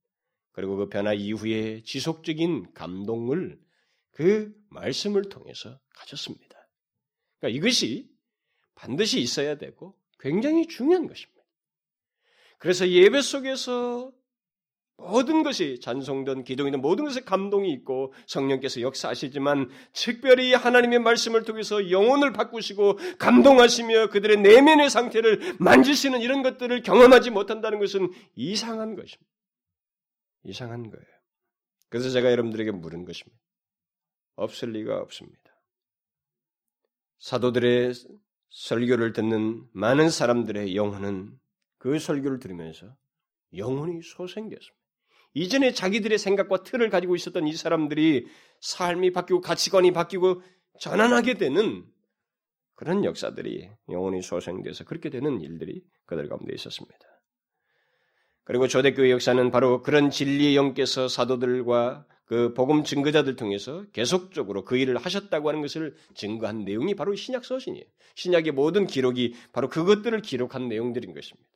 그리고 0.52 0.76
그 0.76 0.88
변화 0.88 1.12
이후에 1.12 1.82
지속적인 1.82 2.72
감동을 2.74 3.58
그 4.12 4.54
말씀을 4.70 5.28
통해서 5.28 5.78
가졌습니다. 5.96 6.68
그러니까 7.38 7.58
이것이 7.58 8.08
반드시 8.74 9.20
있어야 9.20 9.56
되고 9.56 9.96
굉장히 10.20 10.68
중요한 10.68 11.06
것입니다. 11.06 11.42
그래서 12.58 12.88
예배 12.88 13.22
속에서 13.22 14.12
모든 14.96 15.42
것이 15.42 15.80
찬송든 15.80 16.44
기도이든 16.44 16.80
모든 16.80 17.04
것에 17.04 17.22
감동이 17.22 17.72
있고 17.72 18.12
성령께서 18.26 18.82
역사하시지만 18.82 19.68
특별히 19.92 20.54
하나님의 20.54 21.00
말씀을 21.00 21.42
통해서 21.42 21.90
영혼을 21.90 22.32
바꾸시고 22.32 22.98
감동하시며 23.18 24.10
그들의 24.10 24.36
내면의 24.38 24.90
상태를 24.90 25.56
만지시는 25.58 26.20
이런 26.20 26.42
것들을 26.42 26.82
경험하지 26.82 27.30
못한다는 27.30 27.80
것은 27.80 28.12
이상한 28.36 28.94
것입니다. 28.94 29.31
이상한 30.44 30.90
거예요. 30.90 31.06
그래서 31.88 32.10
제가 32.10 32.30
여러분들에게 32.30 32.70
물은 32.70 33.04
것입니다. 33.04 33.40
없을 34.36 34.72
리가 34.72 34.98
없습니다. 34.98 35.38
사도들의 37.18 37.92
설교를 38.50 39.12
듣는 39.12 39.66
많은 39.72 40.10
사람들의 40.10 40.74
영혼은 40.74 41.38
그 41.78 41.98
설교를 41.98 42.38
들으면서 42.38 42.96
영혼이 43.56 44.02
소생되었습니다. 44.02 44.82
이전에 45.34 45.72
자기들의 45.72 46.18
생각과 46.18 46.62
틀을 46.62 46.90
가지고 46.90 47.16
있었던 47.16 47.46
이 47.46 47.54
사람들이 47.54 48.26
삶이 48.60 49.12
바뀌고 49.12 49.40
가치관이 49.40 49.92
바뀌고 49.92 50.42
전환하게 50.80 51.34
되는 51.34 51.86
그런 52.74 53.04
역사들이 53.04 53.70
영혼이 53.90 54.22
소생돼서 54.22 54.84
그렇게 54.84 55.10
되는 55.10 55.40
일들이 55.40 55.82
그들 56.06 56.28
가운데 56.28 56.54
있었습니다. 56.54 57.11
그리고 58.44 58.66
초대교회 58.66 59.10
역사는 59.10 59.50
바로 59.50 59.82
그런 59.82 60.10
진리의 60.10 60.56
영께서 60.56 61.08
사도들과 61.08 62.06
그 62.24 62.54
복음 62.54 62.82
증거자들 62.82 63.36
통해서 63.36 63.84
계속적으로 63.92 64.64
그 64.64 64.76
일을 64.76 64.96
하셨다고 64.96 65.48
하는 65.48 65.60
것을 65.60 65.94
증거한 66.14 66.64
내용이 66.64 66.94
바로 66.94 67.14
신약 67.14 67.44
서신이에요. 67.44 67.84
신약의 68.14 68.52
모든 68.52 68.86
기록이 68.86 69.34
바로 69.52 69.68
그것들을 69.68 70.22
기록한 70.22 70.68
내용들인 70.68 71.12
것입니다. 71.12 71.48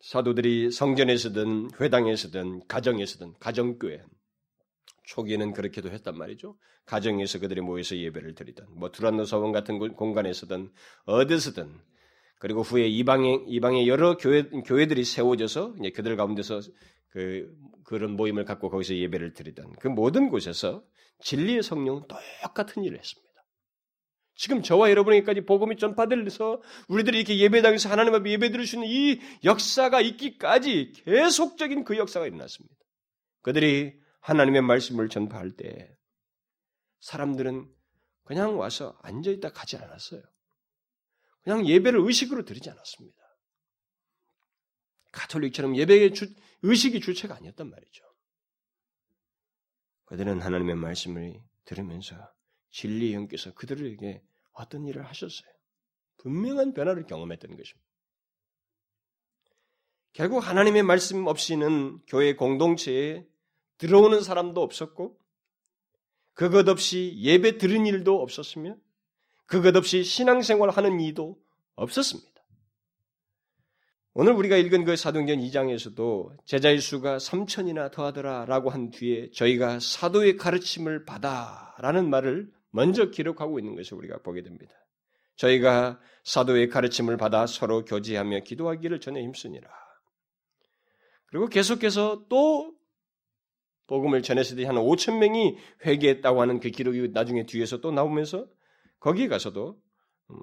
사도들이 0.00 0.70
성전에서든 0.70 1.70
회당에서든 1.80 2.66
가정에서든 2.66 3.34
가정교회 3.40 4.02
초기에는 5.04 5.52
그렇게도 5.52 5.90
했단 5.90 6.16
말이죠. 6.16 6.56
가정에서 6.86 7.40
그들이 7.40 7.60
모여서 7.60 7.96
예배를 7.96 8.34
드리던 8.34 8.66
뭐 8.70 8.90
두란노 8.90 9.24
서원 9.24 9.52
같은 9.52 9.78
공간에서든 9.78 10.70
어디서든 11.04 11.74
그리고 12.38 12.62
후에 12.62 12.86
이방의 12.86 13.44
이방의 13.48 13.88
여러 13.88 14.16
교회 14.16 14.42
교회들이 14.44 15.04
세워져서 15.04 15.74
이제 15.80 15.90
그들 15.90 16.16
가운데서 16.16 16.60
그 17.08 17.52
그런 17.84 18.12
모임을 18.12 18.44
갖고 18.44 18.70
거기서 18.70 18.94
예배를 18.94 19.32
드리던 19.34 19.76
그 19.80 19.88
모든 19.88 20.28
곳에서 20.28 20.84
진리의 21.20 21.62
성령은 21.62 22.02
똑같은 22.42 22.84
일을 22.84 22.98
했습니다. 22.98 23.28
지금 24.36 24.62
저와 24.62 24.90
여러분에게까지 24.90 25.40
복음이 25.46 25.76
전파돼서 25.78 26.62
우리들이 26.88 27.18
이렇게 27.18 27.38
예배당에서 27.38 27.88
하나님 27.88 28.14
앞에 28.14 28.30
예배 28.30 28.52
드릴 28.52 28.68
수 28.68 28.76
있는 28.76 28.88
이 28.88 29.20
역사가 29.42 30.00
있기까지 30.00 30.92
계속적인 31.04 31.82
그 31.82 31.96
역사가 31.96 32.26
일어났습니다. 32.26 32.76
그들이 33.42 33.94
하나님의 34.20 34.62
말씀을 34.62 35.08
전파할 35.08 35.56
때 35.56 35.92
사람들은 37.00 37.68
그냥 38.24 38.58
와서 38.58 38.96
앉아있다 39.02 39.50
가지 39.50 39.76
않았어요. 39.76 40.22
그냥 41.48 41.66
예배를 41.66 42.00
의식으로 42.00 42.44
드리지 42.44 42.68
않았습니다. 42.68 43.16
가톨릭처럼 45.12 45.76
예배의 45.78 46.12
주, 46.12 46.30
의식이 46.60 47.00
주체가 47.00 47.36
아니었단 47.36 47.70
말이죠. 47.70 48.04
그들은 50.04 50.42
하나님의 50.42 50.74
말씀을 50.74 51.40
들으면서 51.64 52.16
진리의 52.72 53.14
영께서 53.14 53.54
그들에게 53.54 54.22
어떤 54.52 54.86
일을 54.86 55.06
하셨어요. 55.06 55.50
분명한 56.18 56.74
변화를 56.74 57.06
경험했던 57.06 57.56
것입니다. 57.56 57.88
결국 60.12 60.46
하나님의 60.46 60.82
말씀 60.82 61.26
없이는 61.26 62.00
교회 62.08 62.34
공동체에 62.34 63.26
들어오는 63.78 64.20
사람도 64.20 64.60
없었고, 64.60 65.18
그것 66.34 66.68
없이 66.68 67.14
예배 67.16 67.56
들은 67.56 67.86
일도 67.86 68.20
없었으며, 68.20 68.76
그것 69.48 69.74
없이 69.74 70.04
신앙생활 70.04 70.68
하는 70.68 71.00
이도 71.00 71.36
없었습니다. 71.74 72.30
오늘 74.12 74.32
우리가 74.34 74.56
읽은 74.56 74.84
그 74.84 74.94
사도행전 74.94 75.38
2장에서도 75.38 76.44
제자의 76.44 76.80
수가 76.80 77.16
3천이나 77.16 77.90
더하더라라고 77.90 78.68
한 78.68 78.90
뒤에 78.90 79.30
저희가 79.30 79.80
사도의 79.80 80.36
가르침을 80.36 81.04
받아라는 81.04 82.10
말을 82.10 82.50
먼저 82.70 83.10
기록하고 83.10 83.58
있는 83.58 83.74
것을 83.74 83.96
우리가 83.96 84.18
보게 84.18 84.42
됩니다. 84.42 84.74
저희가 85.36 85.98
사도의 86.24 86.68
가르침을 86.68 87.16
받아 87.16 87.46
서로 87.46 87.84
교제하며 87.84 88.40
기도하기를 88.40 89.00
전에 89.00 89.22
힘쓰니라. 89.22 89.68
그리고 91.26 91.46
계속해서 91.46 92.26
또 92.28 92.74
복음을 93.86 94.20
전했을 94.20 94.56
때 94.56 94.64
한 94.64 94.76
5천 94.76 95.18
명이 95.18 95.56
회개했다고 95.86 96.42
하는 96.42 96.60
그 96.60 96.68
기록이 96.68 97.10
나중에 97.12 97.46
뒤에서 97.46 97.80
또 97.80 97.92
나오면서 97.92 98.46
거기 99.00 99.28
가서도 99.28 99.80
음, 100.30 100.36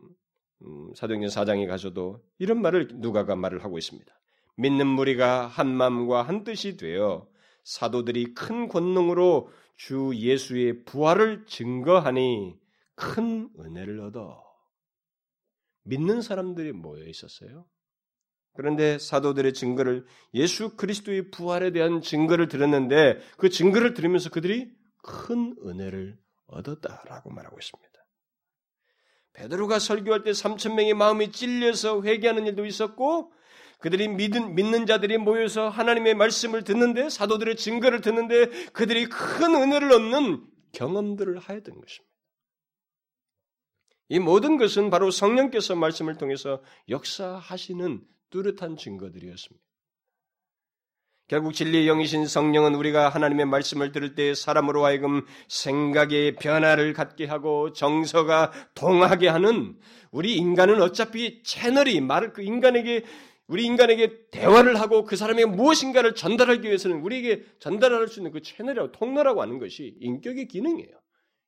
음, 0.62 0.94
사도행전 0.96 1.30
4장에 1.30 1.68
가서도 1.68 2.24
이런 2.40 2.62
말을 2.62 2.90
누가가 2.96 3.36
말을 3.36 3.64
하고 3.64 3.78
있습니다. 3.78 4.14
믿는 4.58 4.88
무리가 4.88 5.48
한 5.48 5.68
마음과 5.68 6.24
한 6.24 6.44
뜻이 6.44 6.78
되어 6.78 7.28
사도들이 7.64 8.34
큰 8.34 8.68
권능으로 8.68 9.50
주 9.76 10.12
예수의 10.16 10.86
부활을 10.86 11.46
증거하니 11.46 12.58
큰 12.96 13.50
은혜를 13.60 14.00
얻어. 14.00 14.44
믿는 15.84 16.22
사람들이 16.22 16.72
모여 16.72 17.06
있었어요. 17.06 17.66
그런데 18.54 18.98
사도들의 18.98 19.54
증거를 19.54 20.06
예수 20.34 20.78
그리스도의 20.78 21.30
부활에 21.30 21.72
대한 21.72 22.02
증거를 22.02 22.48
들었는데 22.48 23.20
그 23.38 23.50
증거를 23.50 23.94
들으면서 23.94 24.30
그들이 24.30 24.74
큰 25.04 25.56
은혜를 25.66 26.18
얻었다라고 26.48 27.32
말하고 27.32 27.58
있습니다. 27.60 27.95
베드로가 29.36 29.80
설교할 29.80 30.24
때 30.24 30.32
3천 30.32 30.76
명의 30.76 30.94
마음이 30.94 31.32
찔려서 31.32 32.02
회개하는 32.02 32.48
일도 32.48 32.66
있었고 32.66 33.32
그들이 33.80 34.08
믿은, 34.08 34.56
믿는 34.56 34.86
자들이 34.86 35.18
모여서 35.18 35.70
하나님의 35.70 36.16
말씀을 36.16 36.64
듣는데 36.64 37.10
사도들의 37.10 37.58
증거를 37.58 38.02
듣는데 38.02 38.48
그들이 38.72 39.08
큰 39.08 39.54
은혜를 39.54 39.92
얻는 39.92 40.46
경험들을 40.72 41.38
하였던 41.38 41.80
것입니다. 41.80 42.16
이 44.08 44.20
모든 44.20 44.58
것은 44.58 44.90
바로 44.90 45.12
성령께서 45.12 45.76
말씀을 45.76 46.18
통해서 46.18 46.62
역사하시는 46.90 48.02
뚜렷한 48.30 48.78
증거들이었습니다. 48.78 49.66
결국 51.28 51.54
진리의 51.54 51.88
영이신 51.88 52.28
성령은 52.28 52.76
우리가 52.76 53.10
하나님의 53.10 53.48
말씀을 53.48 53.92
들을 53.92 54.14
때 54.14 54.36
사람으로 54.36 54.86
하여금 54.86 55.26
생각의 55.48 56.36
변화를 56.36 56.94
갖게 56.94 57.26
하고 57.26 57.74
정서가 57.74 58.52
동하게 58.76 59.30
하는 59.30 59.76
우리 60.12 60.36
인간은 60.36 60.82
어차피 60.84 61.42
채널이 61.42 62.00
말을 62.02 62.32
그 62.32 62.44
인간에게 62.44 63.04
우리 63.48 63.66
인간에게 63.66 64.30
대화를 64.30 64.80
하고 64.80 65.04
그 65.04 65.16
사람에게 65.16 65.46
무엇인가를 65.48 66.14
전달하기 66.14 66.68
위해서는 66.68 67.02
우리에게 67.02 67.44
전달할 67.60 68.08
수 68.08 68.20
있는 68.20 68.32
그 68.32 68.42
채널이라고 68.42 68.92
통로라고 68.92 69.42
하는 69.42 69.58
것이 69.58 69.96
인격의 70.00 70.48
기능이에요. 70.48 70.92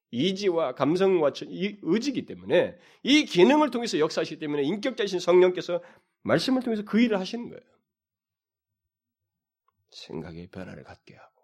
이지와 0.09 0.73
감성과 0.73 1.33
의지기 1.81 2.25
때문에 2.25 2.77
이 3.03 3.25
기능을 3.25 3.69
통해서 3.69 3.99
역사하시기 3.99 4.39
때문에 4.39 4.63
인격자이신 4.63 5.19
성령께서 5.19 5.81
말씀을 6.23 6.63
통해서 6.63 6.83
그 6.83 6.99
일을 6.99 7.19
하시는 7.19 7.49
거예요. 7.49 7.76
생각의 9.91 10.47
변화를 10.47 10.83
갖게 10.83 11.15
하고 11.15 11.43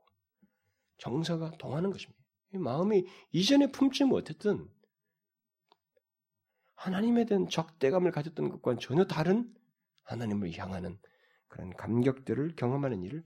정서가 0.98 1.52
동하는 1.58 1.92
것입니다. 1.92 2.22
마음이 2.54 3.06
이전에 3.32 3.72
품지 3.72 4.04
못했던 4.04 4.70
하나님에 6.76 7.26
대한 7.26 7.48
적대감을 7.48 8.12
가졌던 8.12 8.50
것과는 8.50 8.80
전혀 8.80 9.06
다른 9.06 9.54
하나님을 10.04 10.52
향하는 10.58 11.00
그런 11.48 11.74
감격들을 11.76 12.56
경험하는 12.56 13.04
일을 13.04 13.24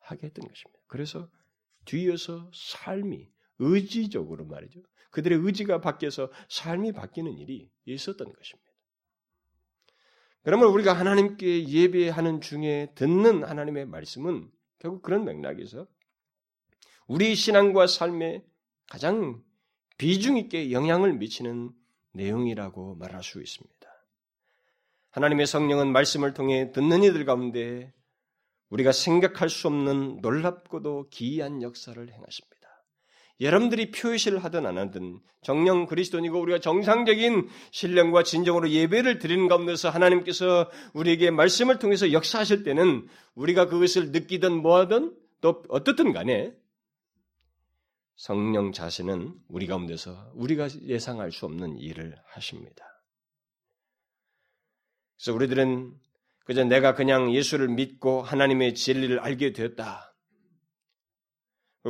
하게 0.00 0.26
했던 0.26 0.46
것입니다. 0.46 0.80
그래서 0.86 1.30
뒤에서 1.84 2.50
삶이 2.54 3.30
의지적으로 3.58 4.46
말이죠. 4.46 4.80
그들의 5.10 5.38
의지가 5.38 5.80
바뀌어서 5.80 6.30
삶이 6.48 6.92
바뀌는 6.92 7.38
일이 7.38 7.70
있었던 7.86 8.32
것입니다. 8.32 8.68
그러면 10.42 10.68
우리가 10.68 10.92
하나님께 10.92 11.68
예배하는 11.68 12.40
중에 12.40 12.92
듣는 12.94 13.44
하나님의 13.44 13.86
말씀은 13.86 14.50
결국 14.78 15.02
그런 15.02 15.24
맥락에서 15.24 15.86
우리 17.06 17.34
신앙과 17.34 17.86
삶에 17.86 18.44
가장 18.88 19.42
비중 19.96 20.36
있게 20.36 20.70
영향을 20.72 21.14
미치는 21.14 21.72
내용이라고 22.12 22.96
말할 22.96 23.22
수 23.22 23.40
있습니다. 23.42 23.78
하나님의 25.10 25.46
성령은 25.46 25.92
말씀을 25.92 26.34
통해 26.34 26.70
듣는 26.72 27.02
이들 27.02 27.24
가운데 27.24 27.92
우리가 28.68 28.92
생각할 28.92 29.48
수 29.48 29.66
없는 29.66 30.20
놀랍고도 30.20 31.08
기이한 31.10 31.62
역사를 31.62 31.96
행하십니다. 32.00 32.57
여러분들이 33.40 33.92
표시를 33.92 34.42
하든 34.44 34.66
안 34.66 34.78
하든 34.78 35.20
정령 35.42 35.86
그리스도인이고 35.86 36.40
우리가 36.40 36.58
정상적인 36.58 37.48
신령과 37.70 38.24
진정으로 38.24 38.70
예배를 38.70 39.18
드리는 39.18 39.46
가운데서 39.46 39.90
하나님께서 39.90 40.70
우리에게 40.92 41.30
말씀을 41.30 41.78
통해서 41.78 42.12
역사하실 42.12 42.64
때는 42.64 43.06
우리가 43.34 43.66
그것을 43.66 44.10
느끼든 44.10 44.60
뭐하든 44.60 45.16
또 45.40 45.62
어떻든 45.68 46.12
간에 46.12 46.52
성령 48.16 48.72
자신은 48.72 49.34
우리 49.46 49.68
가운데서 49.68 50.32
우리가 50.34 50.68
예상할 50.82 51.30
수 51.30 51.46
없는 51.46 51.78
일을 51.78 52.16
하십니다. 52.26 52.84
그래서 55.16 55.34
우리들은 55.34 55.94
그저 56.44 56.64
내가 56.64 56.94
그냥 56.94 57.32
예수를 57.32 57.68
믿고 57.68 58.22
하나님의 58.22 58.74
진리를 58.74 59.20
알게 59.20 59.52
되었다. 59.52 60.07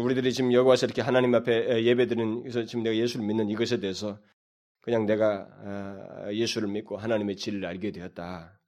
우리들이 0.00 0.32
지금 0.32 0.52
여기 0.52 0.68
와서 0.68 0.86
이렇게 0.86 1.02
하나님 1.02 1.34
앞에 1.34 1.84
예배드리는 1.84 2.42
그래서 2.42 2.64
지금 2.64 2.82
내가 2.82 2.96
예수를 2.96 3.26
믿는 3.26 3.48
이것에 3.48 3.80
대해서 3.80 4.18
그냥 4.80 5.06
내가 5.06 5.46
아, 5.64 6.32
예수를 6.32 6.68
믿고 6.68 6.96
하나님의 6.96 7.36
진리를 7.36 7.66
알게 7.66 7.92
되었다. 7.92 8.58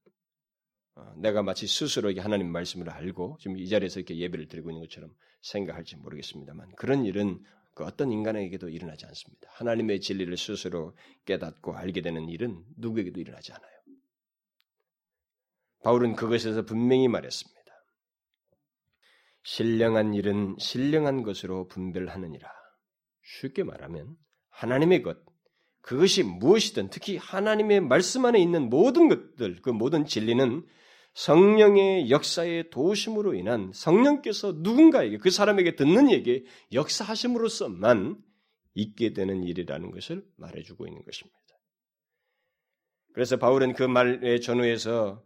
어, 0.96 1.14
내가 1.16 1.42
마치 1.42 1.66
스스로 1.66 2.12
하나님 2.18 2.50
말씀을 2.50 2.90
알고 2.90 3.38
지금 3.40 3.56
이 3.58 3.68
자리에서 3.68 4.00
이렇게 4.00 4.16
예배를 4.16 4.48
드리고 4.48 4.70
있는 4.70 4.82
것처럼 4.82 5.10
생각할지 5.42 5.96
모르겠습니다만 5.96 6.72
그런 6.76 7.04
일은 7.04 7.42
그 7.74 7.84
어떤 7.84 8.12
인간에게도 8.12 8.68
일어나지 8.68 9.06
않습니다. 9.06 9.48
하나님의 9.52 10.00
진리를 10.00 10.36
스스로 10.36 10.94
깨닫고 11.24 11.74
알게 11.74 12.02
되는 12.02 12.28
일은 12.28 12.62
누구에게도 12.76 13.20
일어나지 13.20 13.52
않아요. 13.52 13.70
바울은 15.82 16.14
그것에서 16.14 16.62
분명히 16.64 17.08
말했습니다. 17.08 17.59
신령한 19.42 20.14
일은 20.14 20.56
신령한 20.58 21.22
것으로 21.22 21.68
분별하느니라. 21.68 22.48
쉽게 23.22 23.64
말하면 23.64 24.16
하나님의 24.50 25.02
것, 25.02 25.18
그것이 25.82 26.22
무엇이든 26.22 26.90
특히 26.90 27.16
하나님의 27.16 27.80
말씀 27.80 28.24
안에 28.24 28.40
있는 28.40 28.68
모든 28.68 29.08
것들, 29.08 29.62
그 29.62 29.70
모든 29.70 30.04
진리는 30.04 30.64
성령의 31.14 32.10
역사의 32.10 32.70
도심으로 32.70 33.34
인한 33.34 33.72
성령께서 33.74 34.52
누군가에게 34.58 35.18
그 35.18 35.30
사람에게 35.30 35.74
듣는 35.74 36.08
이에게 36.10 36.44
역사하심으로써만 36.72 38.16
있게 38.74 39.12
되는 39.12 39.42
일이라는 39.42 39.90
것을 39.90 40.24
말해주고 40.36 40.86
있는 40.86 41.04
것입니다. 41.04 41.38
그래서 43.12 43.36
바울은 43.38 43.72
그 43.72 43.82
말의 43.82 44.40
전후에서 44.40 45.24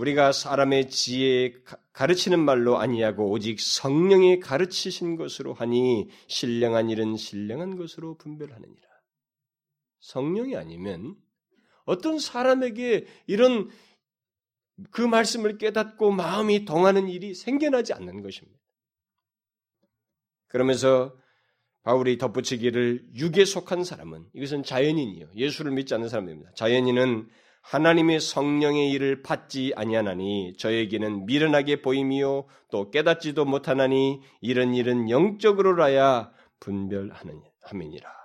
우리가 0.00 0.32
사람의 0.32 0.88
지혜에 0.88 1.52
가르치는 1.92 2.38
말로 2.40 2.78
아니하고 2.78 3.30
오직 3.30 3.60
성령이 3.60 4.40
가르치신 4.40 5.16
것으로 5.16 5.52
하니 5.52 6.08
신령한 6.26 6.88
일은 6.88 7.16
신령한 7.16 7.76
것으로 7.76 8.16
분별하느니라. 8.16 8.88
성령이 10.00 10.56
아니면 10.56 11.16
어떤 11.84 12.18
사람에게 12.18 13.06
이런 13.26 13.68
그 14.90 15.02
말씀을 15.02 15.58
깨닫고 15.58 16.12
마음이 16.12 16.64
동하는 16.64 17.08
일이 17.08 17.34
생겨나지 17.34 17.92
않는 17.92 18.22
것입니다. 18.22 18.58
그러면서 20.46 21.14
바울이 21.82 22.16
덧붙이기를 22.16 23.10
육에 23.16 23.44
속한 23.44 23.84
사람은 23.84 24.30
이것은 24.32 24.62
자연인이요 24.62 25.32
예수를 25.34 25.72
믿지 25.72 25.92
않는 25.94 26.08
사람입니다. 26.08 26.52
자연인은 26.54 27.28
하나님의 27.62 28.20
성령의 28.20 28.90
일을 28.90 29.22
받지 29.22 29.72
아니하나니 29.76 30.54
저에게는 30.58 31.26
미련하게 31.26 31.82
보임이요 31.82 32.46
또 32.70 32.90
깨닫지도 32.90 33.44
못하나니 33.44 34.20
이런 34.40 34.74
일은 34.74 35.10
영적으로라야 35.10 36.32
분별하느니라. 36.58 38.20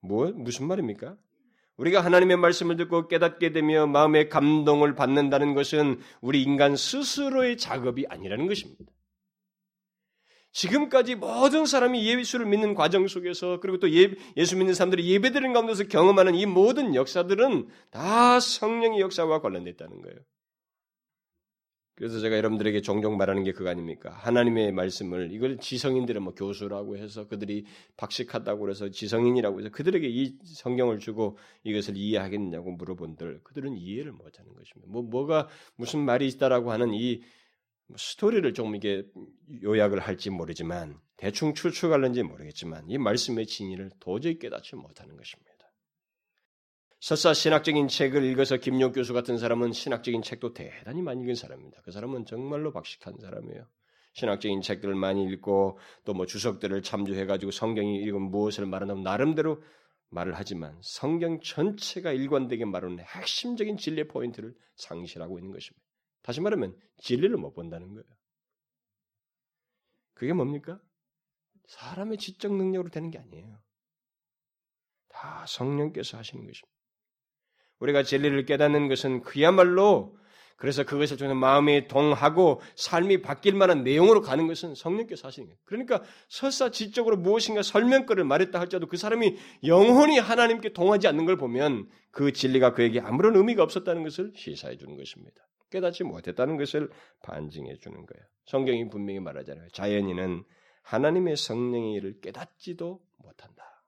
뭐 0.00 0.32
무슨 0.32 0.66
말입니까? 0.66 1.16
우리가 1.76 2.04
하나님의 2.04 2.36
말씀을 2.36 2.76
듣고 2.76 3.08
깨닫게 3.08 3.52
되며 3.52 3.86
마음의 3.86 4.28
감동을 4.28 4.94
받는다는 4.94 5.54
것은 5.54 6.00
우리 6.20 6.42
인간 6.42 6.76
스스로의 6.76 7.56
작업이 7.56 8.06
아니라는 8.08 8.46
것입니다. 8.46 8.92
지금까지 10.52 11.14
모든 11.14 11.66
사람이 11.66 12.06
예수를 12.06 12.46
믿는 12.46 12.74
과정 12.74 13.08
속에서 13.08 13.58
그리고 13.60 13.78
또 13.78 13.90
예, 13.92 14.14
예수 14.36 14.56
믿는 14.56 14.74
사람들이 14.74 15.08
예배드리는 15.10 15.52
가운데서 15.52 15.84
경험하는 15.84 16.34
이 16.34 16.46
모든 16.46 16.94
역사들은 16.94 17.68
다 17.90 18.38
성령의 18.38 19.00
역사와 19.00 19.40
관련됐다는 19.40 20.02
거예요. 20.02 20.18
그래서 21.94 22.20
제가 22.20 22.36
여러분들에게 22.36 22.80
종종 22.80 23.16
말하는 23.16 23.44
게 23.44 23.52
그거 23.52 23.70
아닙니까? 23.70 24.10
하나님의 24.10 24.72
말씀을 24.72 25.30
이걸 25.30 25.58
지성인들은 25.58 26.22
뭐 26.22 26.34
교수라고 26.34 26.96
해서 26.96 27.28
그들이 27.28 27.66
박식하다고 27.96 28.70
해서 28.70 28.88
지성인이라고 28.88 29.60
해서 29.60 29.68
그들에게 29.68 30.08
이 30.08 30.36
성경을 30.42 30.98
주고 30.98 31.38
이것을 31.64 31.96
이해하겠느냐고 31.96 32.72
물어본들 32.72 33.42
그들은 33.44 33.76
이해를 33.76 34.12
못하는 34.12 34.52
것입니다. 34.54 34.90
뭐 34.90 35.02
뭐가 35.02 35.48
무슨 35.76 36.00
말이 36.00 36.26
있다라고 36.28 36.72
하는 36.72 36.94
이뭐 36.94 37.20
스토리를 37.96 38.54
좀 38.54 38.74
이게 38.76 39.04
요약을 39.62 40.00
할지 40.00 40.30
모르지만 40.30 40.98
대충 41.16 41.54
추측할는지 41.54 42.22
모르겠지만 42.22 42.88
이 42.88 42.98
말씀의 42.98 43.46
진리를 43.46 43.90
도저히 44.00 44.38
깨닫지 44.38 44.76
못하는 44.76 45.16
것입니다. 45.16 45.52
설사 47.00 47.34
신학적인 47.34 47.88
책을 47.88 48.22
읽어서 48.24 48.58
김용 48.58 48.92
교수 48.92 49.12
같은 49.12 49.36
사람은 49.36 49.72
신학적인 49.72 50.22
책도 50.22 50.54
대단히 50.54 51.02
많이 51.02 51.22
읽은 51.22 51.34
사람입니다. 51.34 51.82
그 51.82 51.90
사람은 51.90 52.26
정말로 52.26 52.72
박식한 52.72 53.14
사람이에요. 53.20 53.66
신학적인 54.14 54.60
책들을 54.60 54.94
많이 54.94 55.24
읽고 55.24 55.78
또 56.04 56.14
뭐 56.14 56.26
주석들을 56.26 56.82
참조해가지고 56.82 57.50
성경이 57.50 58.02
읽은 58.02 58.22
무엇을 58.22 58.66
말하는 58.66 59.02
나름대로 59.02 59.62
말을 60.10 60.34
하지만 60.34 60.78
성경 60.82 61.40
전체가 61.40 62.12
일관되게 62.12 62.66
말하는 62.66 63.00
핵심적인 63.00 63.78
진리의 63.78 64.08
포인트를 64.08 64.54
상실하고 64.76 65.38
있는 65.38 65.52
것입니다. 65.52 65.91
다시 66.22 66.40
말하면 66.40 66.76
진리를 66.98 67.36
못 67.36 67.52
본다는 67.52 67.88
거예요. 67.94 68.04
그게 70.14 70.32
뭡니까? 70.32 70.80
사람의 71.66 72.18
지적 72.18 72.54
능력으로 72.54 72.90
되는 72.90 73.10
게 73.10 73.18
아니에요. 73.18 73.60
다 75.08 75.44
성령께서 75.46 76.18
하시는 76.18 76.44
것입니다. 76.44 76.68
우리가 77.78 78.02
진리를 78.02 78.44
깨닫는 78.46 78.88
것은 78.88 79.22
그야말로 79.22 80.16
그래서 80.56 80.84
그것을 80.84 81.16
통해서 81.16 81.34
마음이 81.34 81.88
동하고 81.88 82.60
삶이 82.76 83.22
바뀔 83.22 83.54
만한 83.54 83.82
내용으로 83.82 84.20
가는 84.20 84.46
것은 84.46 84.76
성령께서 84.76 85.26
하시는 85.26 85.48
거예요. 85.48 85.58
그러니까 85.64 86.04
설사 86.28 86.70
지적으로 86.70 87.16
무엇인가 87.16 87.62
설명거를 87.62 88.22
말했다 88.22 88.60
할지라도 88.60 88.86
그 88.86 88.96
사람이 88.96 89.36
영혼이 89.64 90.20
하나님께 90.20 90.72
동하지 90.72 91.08
않는 91.08 91.24
걸 91.24 91.36
보면 91.36 91.88
그 92.12 92.32
진리가 92.32 92.74
그에게 92.74 93.00
아무런 93.00 93.34
의미가 93.34 93.64
없었다는 93.64 94.04
것을 94.04 94.32
시사해 94.36 94.76
주는 94.76 94.96
것입니다. 94.96 95.42
깨닫지 95.72 96.04
못했다는 96.04 96.56
것을 96.56 96.90
반증해 97.22 97.76
주는 97.78 97.96
거예요. 97.96 98.24
성경이 98.46 98.88
분명히 98.90 99.18
말하잖아요. 99.20 99.68
자연인은 99.70 100.44
하나님의 100.82 101.36
성령의 101.36 101.94
일을 101.94 102.20
깨닫지도 102.20 103.00
못한다. 103.18 103.84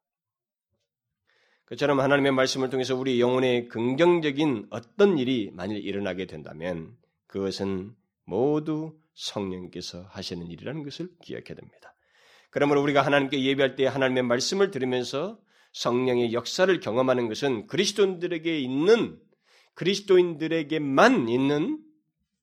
그처럼 1.65 2.01
하나님의 2.01 2.33
말씀을 2.33 2.71
통해서 2.71 2.95
우리 2.95 3.21
영혼에 3.21 3.67
긍정적인 3.67 4.67
어떤 4.71 5.19
일이 5.19 5.51
만일 5.53 5.85
일어나게 5.85 6.27
된다면 6.27 6.97
그것은 7.27 7.95
모두 8.25 8.99
성령께서 9.15 10.03
하시는 10.09 10.47
일이라는 10.47 10.83
것을 10.83 11.09
기억해야 11.23 11.55
됩니다. 11.55 11.95
그러므로 12.51 12.83
우리가 12.83 13.03
하나님께 13.03 13.43
예배할 13.43 13.77
때 13.77 13.87
하나님의 13.87 14.23
말씀을 14.25 14.71
들으면서 14.71 15.41
성령의 15.73 16.33
역사를 16.33 16.79
경험하는 16.81 17.29
것은 17.29 17.67
그리스도인들에게 17.67 18.59
있는 18.61 19.19
그리스도인들에게만 19.75 21.29
있는 21.29 21.85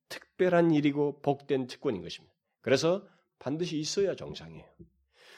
특별한 0.09 0.71
일이고 0.71 1.21
복된 1.21 1.67
특권인 1.67 2.01
것입니다. 2.01 2.33
그래서 2.61 3.07
반드시 3.39 3.77
있어야 3.77 4.15
정상이에요. 4.15 4.65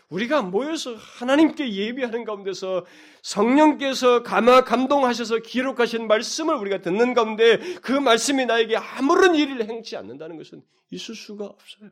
우리가 0.10 0.44
모여서 0.44 0.96
하나님께 0.96 1.74
예비하는 1.74 2.24
가운데서 2.24 2.86
성령께서 3.24 4.22
감화 4.22 4.64
감동하셔서 4.64 5.40
기록하신 5.40 6.08
말씀을 6.08 6.56
우리가 6.56 6.82
듣는 6.82 7.14
가운데 7.14 7.58
그 7.82 7.92
말씀이 7.92 8.46
나에게 8.46 8.78
아무런 8.78 9.34
일을 9.34 9.68
행치 9.68 9.96
않는다는 9.96 10.38
것은 10.38 10.62
있을 10.92 11.16
수가 11.16 11.46
없어요. 11.46 11.90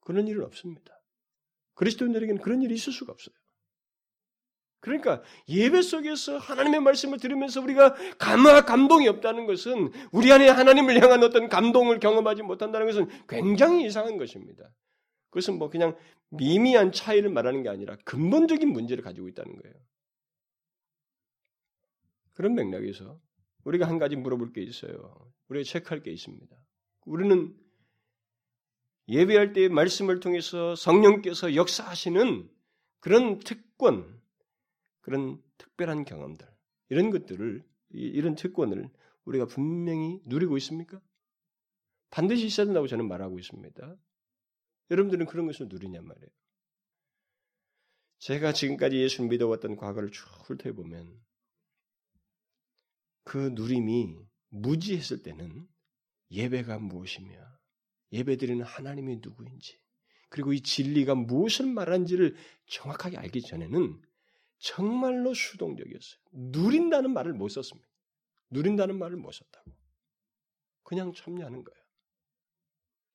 그런 0.00 0.26
일은 0.26 0.42
없습니다. 0.44 1.00
그리스도인들에게는 1.74 2.40
그런 2.40 2.62
일이 2.62 2.74
있을 2.74 2.92
수가 2.92 3.12
없어요. 3.12 3.34
그러니까 4.80 5.22
예배 5.48 5.82
속에서 5.82 6.38
하나님의 6.38 6.80
말씀을 6.80 7.18
들으면서 7.18 7.60
우리가 7.60 7.94
감화 8.18 8.64
감동이 8.64 9.08
없다는 9.08 9.46
것은 9.46 9.92
우리 10.12 10.32
안에 10.32 10.48
하나님을 10.48 11.02
향한 11.02 11.22
어떤 11.22 11.48
감동을 11.48 11.98
경험하지 11.98 12.42
못한다는 12.42 12.86
것은 12.86 13.08
굉장히 13.28 13.86
이상한 13.86 14.16
것입니다. 14.18 14.70
그것은 15.30 15.58
뭐 15.58 15.68
그냥 15.68 15.96
미미한 16.30 16.92
차이를 16.92 17.30
말하는 17.30 17.62
게 17.62 17.68
아니라 17.68 17.96
근본적인 18.04 18.72
문제를 18.72 19.02
가지고 19.02 19.28
있다는 19.28 19.56
거예요. 19.56 19.74
그런 22.34 22.54
맥락에서 22.54 23.18
우리가 23.64 23.88
한 23.88 23.98
가지 23.98 24.14
물어볼 24.14 24.52
게 24.52 24.62
있어요. 24.62 25.32
우리가 25.48 25.64
체크할 25.64 26.02
게 26.02 26.12
있습니다. 26.12 26.56
우리는 27.04 27.54
예배할 29.08 29.52
때 29.54 29.68
말씀을 29.68 30.20
통해서 30.20 30.76
성령께서 30.76 31.54
역사하시는 31.54 32.48
그런 33.00 33.38
특권, 33.40 34.17
그런 35.08 35.42
특별한 35.56 36.04
경험들, 36.04 36.46
이런 36.90 37.10
것들을, 37.10 37.64
이런 37.92 38.34
특권을 38.34 38.90
우리가 39.24 39.46
분명히 39.46 40.20
누리고 40.26 40.58
있습니까? 40.58 41.00
반드시 42.10 42.44
있어야 42.44 42.66
된다고 42.66 42.86
저는 42.86 43.08
말하고 43.08 43.38
있습니다. 43.38 43.96
여러분들은 44.90 45.24
그런 45.24 45.46
것을 45.46 45.68
누리냔 45.68 46.06
말이에요. 46.06 46.28
제가 48.18 48.52
지금까지 48.52 48.98
예수를 48.98 49.30
믿어왔던 49.30 49.76
과거를 49.76 50.10
쭉 50.10 50.26
훑어보면 50.44 51.18
그 53.24 53.52
누림이 53.54 54.14
무지했을 54.50 55.22
때는 55.22 55.66
예배가 56.30 56.80
무엇이며 56.80 57.32
예배드리는 58.12 58.62
하나님이 58.62 59.20
누구인지 59.22 59.80
그리고 60.28 60.52
이 60.52 60.60
진리가 60.60 61.14
무엇을 61.14 61.64
말하는지를 61.64 62.36
정확하게 62.66 63.16
알기 63.16 63.40
전에는 63.40 64.02
정말로 64.58 65.34
수동적이었어요. 65.34 66.20
누린다는 66.32 67.12
말을 67.12 67.32
못 67.32 67.48
썼습니다. 67.48 67.88
누린다는 68.50 68.98
말을 68.98 69.16
못 69.16 69.32
썼다고. 69.32 69.72
그냥 70.82 71.12
참여하는 71.12 71.64
거예요. 71.64 71.78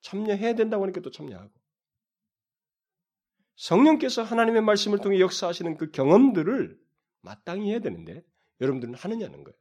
참여해야 0.01 0.55
된다고 0.55 0.83
하니까 0.83 1.01
또 1.01 1.11
참여하고. 1.11 1.51
성령께서 3.55 4.23
하나님의 4.23 4.61
말씀을 4.61 4.99
통해 4.99 5.19
역사하시는 5.19 5.77
그 5.77 5.91
경험들을 5.91 6.79
마땅히 7.21 7.71
해야 7.71 7.79
되는데 7.79 8.23
여러분들은 8.61 8.95
하느냐는 8.95 9.43
거예요. 9.43 9.57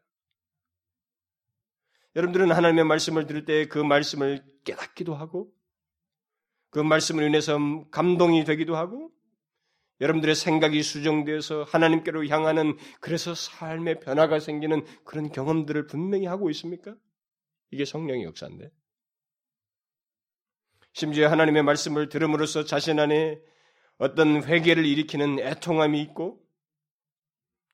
여러분들은 2.14 2.52
하나님의 2.52 2.84
말씀을 2.84 3.26
들을 3.26 3.44
때 3.44 3.66
그 3.68 3.78
말씀을 3.78 4.44
깨닫기도 4.64 5.14
하고 5.14 5.52
그 6.70 6.78
말씀을 6.78 7.24
인해서 7.24 7.58
감동이 7.90 8.44
되기도 8.44 8.76
하고 8.76 9.10
여러분들의 10.02 10.34
생각이 10.34 10.82
수정되어서 10.82 11.62
하나님께로 11.62 12.26
향하는 12.26 12.76
그래서 13.00 13.36
삶의 13.36 14.00
변화가 14.00 14.40
생기는 14.40 14.84
그런 15.04 15.30
경험들을 15.30 15.86
분명히 15.86 16.26
하고 16.26 16.50
있습니까? 16.50 16.96
이게 17.70 17.84
성령의 17.84 18.24
역사인데. 18.24 18.68
심지어 20.92 21.30
하나님의 21.30 21.62
말씀을 21.62 22.08
들음으로써 22.08 22.64
자신 22.64 22.98
안에 22.98 23.40
어떤 23.96 24.42
회개를 24.42 24.84
일으키는 24.84 25.38
애통함이 25.38 26.02
있고 26.02 26.42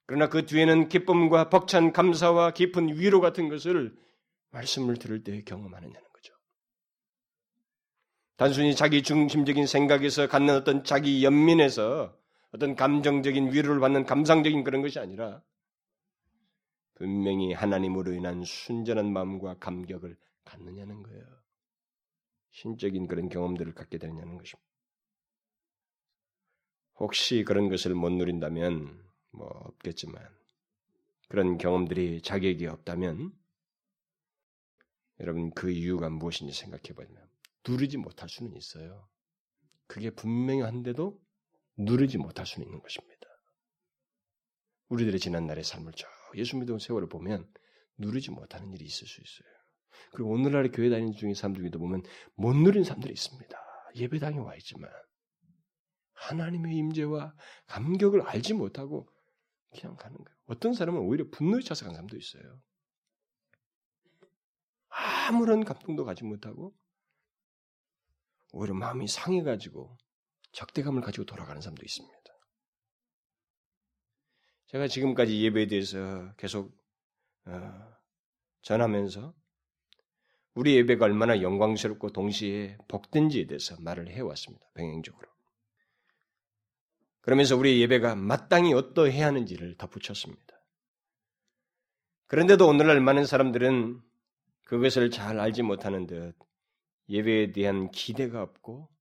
그러나 0.04 0.28
그 0.28 0.44
뒤에는 0.44 0.88
기쁨과 0.88 1.48
벅찬 1.48 1.92
감사와 1.92 2.52
깊은 2.52 2.98
위로 2.98 3.22
같은 3.22 3.48
것을 3.48 3.96
말씀을 4.50 4.98
들을 4.98 5.24
때 5.24 5.42
경험하느냐는 5.44 6.08
거죠. 6.12 6.34
단순히 8.36 8.76
자기 8.76 9.02
중심적인 9.02 9.66
생각에서 9.66 10.28
갖는 10.28 10.54
어떤 10.54 10.84
자기 10.84 11.24
연민에서 11.24 12.17
어떤 12.50 12.74
감정적인 12.74 13.52
위로를 13.52 13.80
받는 13.80 14.04
감상적인 14.04 14.64
그런 14.64 14.82
것이 14.82 14.98
아니라 14.98 15.42
분명히 16.94 17.52
하나님으로 17.52 18.12
인한 18.12 18.42
순전한 18.42 19.12
마음과 19.12 19.58
감격을 19.58 20.16
갖느냐는 20.44 21.02
거예요. 21.02 21.24
신적인 22.50 23.06
그런 23.06 23.28
경험들을 23.28 23.74
갖게 23.74 23.98
되느냐는 23.98 24.36
것입니다. 24.36 24.68
혹시 26.96 27.44
그런 27.44 27.68
것을 27.68 27.94
못 27.94 28.10
누린다면 28.10 29.04
뭐 29.30 29.46
없겠지만 29.46 30.20
그런 31.28 31.58
경험들이 31.58 32.22
자기에게 32.22 32.66
없다면 32.66 33.32
여러분 35.20 35.50
그 35.50 35.70
이유가 35.70 36.08
무엇인지 36.08 36.52
생각해 36.52 36.94
보면 36.94 37.28
누리지 37.66 37.98
못할 37.98 38.28
수는 38.28 38.56
있어요. 38.56 39.06
그게 39.86 40.10
분명한데도 40.10 41.20
누리지 41.78 42.18
못할 42.18 42.44
수는 42.46 42.66
있는 42.66 42.80
것입니다. 42.80 43.26
우리들의 44.88 45.20
지난날의 45.20 45.64
삶을 45.64 45.92
저 45.96 46.06
예수 46.34 46.56
믿은 46.56 46.78
세월을 46.78 47.08
보면 47.08 47.50
누리지 47.98 48.30
못하는 48.30 48.72
일이 48.72 48.84
있을 48.84 49.06
수 49.06 49.20
있어요. 49.20 49.48
그리고 50.12 50.30
오늘날의 50.30 50.70
교회 50.72 50.90
다니는 50.90 51.12
중에 51.12 51.34
사람들도 51.34 51.78
보면 51.78 52.02
못 52.34 52.54
누린 52.54 52.84
사람들이 52.84 53.12
있습니다. 53.12 53.58
예배당에 53.96 54.38
와 54.38 54.54
있지만 54.56 54.90
하나님의 56.14 56.76
임재와 56.76 57.34
감격을 57.66 58.22
알지 58.22 58.54
못하고 58.54 59.08
그냥 59.70 59.96
가는 59.96 60.16
거예요. 60.16 60.36
어떤 60.46 60.72
사람은 60.72 61.00
오히려 61.00 61.26
분노에 61.30 61.60
차서 61.62 61.84
간 61.84 61.94
사람도 61.94 62.16
있어요. 62.16 62.60
아무런 64.88 65.64
감동도 65.64 66.04
가지 66.04 66.24
못하고 66.24 66.74
오히려 68.52 68.74
마음이 68.74 69.06
상해가지고 69.06 69.96
적대감을 70.58 71.02
가지고 71.02 71.24
돌아가는 71.24 71.60
사람도 71.60 71.84
있습니다. 71.84 72.18
제가 74.66 74.88
지금까지 74.88 75.40
예배에 75.44 75.68
대해서 75.68 76.34
계속 76.36 76.76
어, 77.46 77.96
전하면서 78.62 79.34
우리 80.54 80.74
예배가 80.74 81.04
얼마나 81.04 81.40
영광스럽고 81.40 82.10
동시에 82.10 82.76
복된지에 82.88 83.46
대해서 83.46 83.80
말을 83.80 84.10
해왔습니다. 84.10 84.66
병행적으로. 84.74 85.28
그러면서 87.20 87.56
우리 87.56 87.80
예배가 87.80 88.16
마땅히 88.16 88.74
어떠해야 88.74 89.28
하는지를 89.28 89.76
덧붙였습니다. 89.76 90.60
그런데도 92.26 92.66
오늘날 92.66 93.00
많은 93.00 93.26
사람들은 93.26 94.02
그것을 94.64 95.12
잘 95.12 95.38
알지 95.38 95.62
못하는 95.62 96.08
듯 96.08 96.34
예배에 97.08 97.52
대한 97.52 97.92
기대가 97.92 98.42
없고 98.42 98.97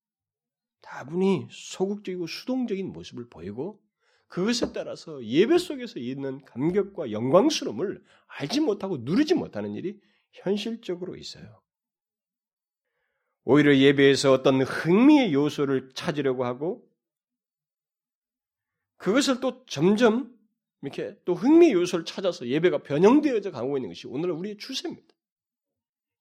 다분히 0.81 1.47
소극적이고 1.51 2.27
수동적인 2.27 2.91
모습을 2.91 3.27
보이고 3.29 3.81
그것에 4.27 4.73
따라서 4.73 5.23
예배 5.23 5.57
속에서 5.57 5.99
있는 5.99 6.43
감격과 6.45 7.11
영광스러움을 7.11 8.03
알지 8.27 8.59
못하고 8.61 8.97
누리지 8.97 9.33
못하는 9.33 9.73
일이 9.73 9.99
현실적으로 10.31 11.15
있어요. 11.15 11.61
오히려 13.43 13.75
예배에서 13.75 14.33
어떤 14.33 14.61
흥미의 14.61 15.33
요소를 15.33 15.91
찾으려고 15.93 16.43
하고 16.43 16.85
그것을 18.97 19.39
또 19.39 19.65
점점 19.65 20.35
이렇게 20.81 21.17
또 21.25 21.33
흥미 21.33 21.71
요소를 21.71 22.05
찾아서 22.05 22.47
예배가 22.47 22.83
변형되어져 22.83 23.51
가고 23.51 23.77
있는 23.77 23.89
것이 23.89 24.07
오늘 24.07 24.31
우리의 24.31 24.57
추세입니다. 24.57 25.07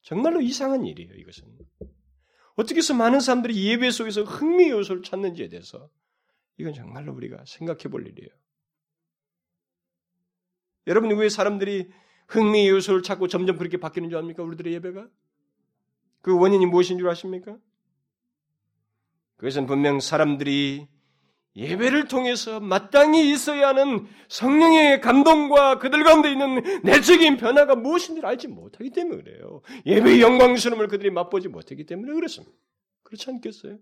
정말로 0.03 0.41
이상한 0.41 0.87
일이에요, 0.87 1.15
이것은. 1.15 1.45
어떻게 2.57 2.79
해서 2.79 2.95
많은 2.95 3.21
사람들이 3.21 3.65
예배 3.69 3.91
속에서 3.91 4.23
흥미 4.25 4.71
요소를 4.71 5.03
찾는지에 5.03 5.49
대해서 5.49 5.91
이건 6.57 6.73
정말로 6.73 7.13
우리가 7.15 7.45
생각해 7.47 7.85
볼 7.85 8.07
일이에요. 8.07 8.31
여러분 10.87 11.17
왜 11.17 11.29
사람들이 11.29 11.91
흥미 12.29 12.69
요소를 12.69 13.03
찾고 13.03 13.29
점점 13.29 13.59
그렇게 13.59 13.77
바뀌는 13.77 14.09
줄 14.09 14.19
압니까? 14.19 14.43
우리들의 14.43 14.73
예배가? 14.75 15.09
그 16.23 16.37
원인이 16.37 16.67
무엇인 16.67 16.99
줄 16.99 17.09
아십니까? 17.09 17.59
그것은 19.37 19.67
분명 19.67 20.01
사람들이 20.01 20.89
예배를 21.57 22.07
통해서 22.07 22.61
마땅히 22.61 23.31
있어야 23.33 23.69
하는 23.69 24.07
성령의 24.29 25.01
감동과 25.01 25.79
그들 25.79 26.05
가운데 26.05 26.31
있는 26.31 26.83
내적인 26.83 27.39
변화가 27.39 27.77
무엇인지를 27.77 28.29
알지 28.29 28.49
못하기 28.49 28.91
때문에 28.91 29.23
그래요. 29.23 29.63
예배의 29.87 30.21
영광스러움을 30.21 30.89
그들이 30.89 31.11
맛보지 31.11 31.49
못하기 31.49 31.87
때문에 31.87 32.13
그렇습니다. 32.13 32.55
그렇지 33.05 33.31
않겠어요? 33.31 33.79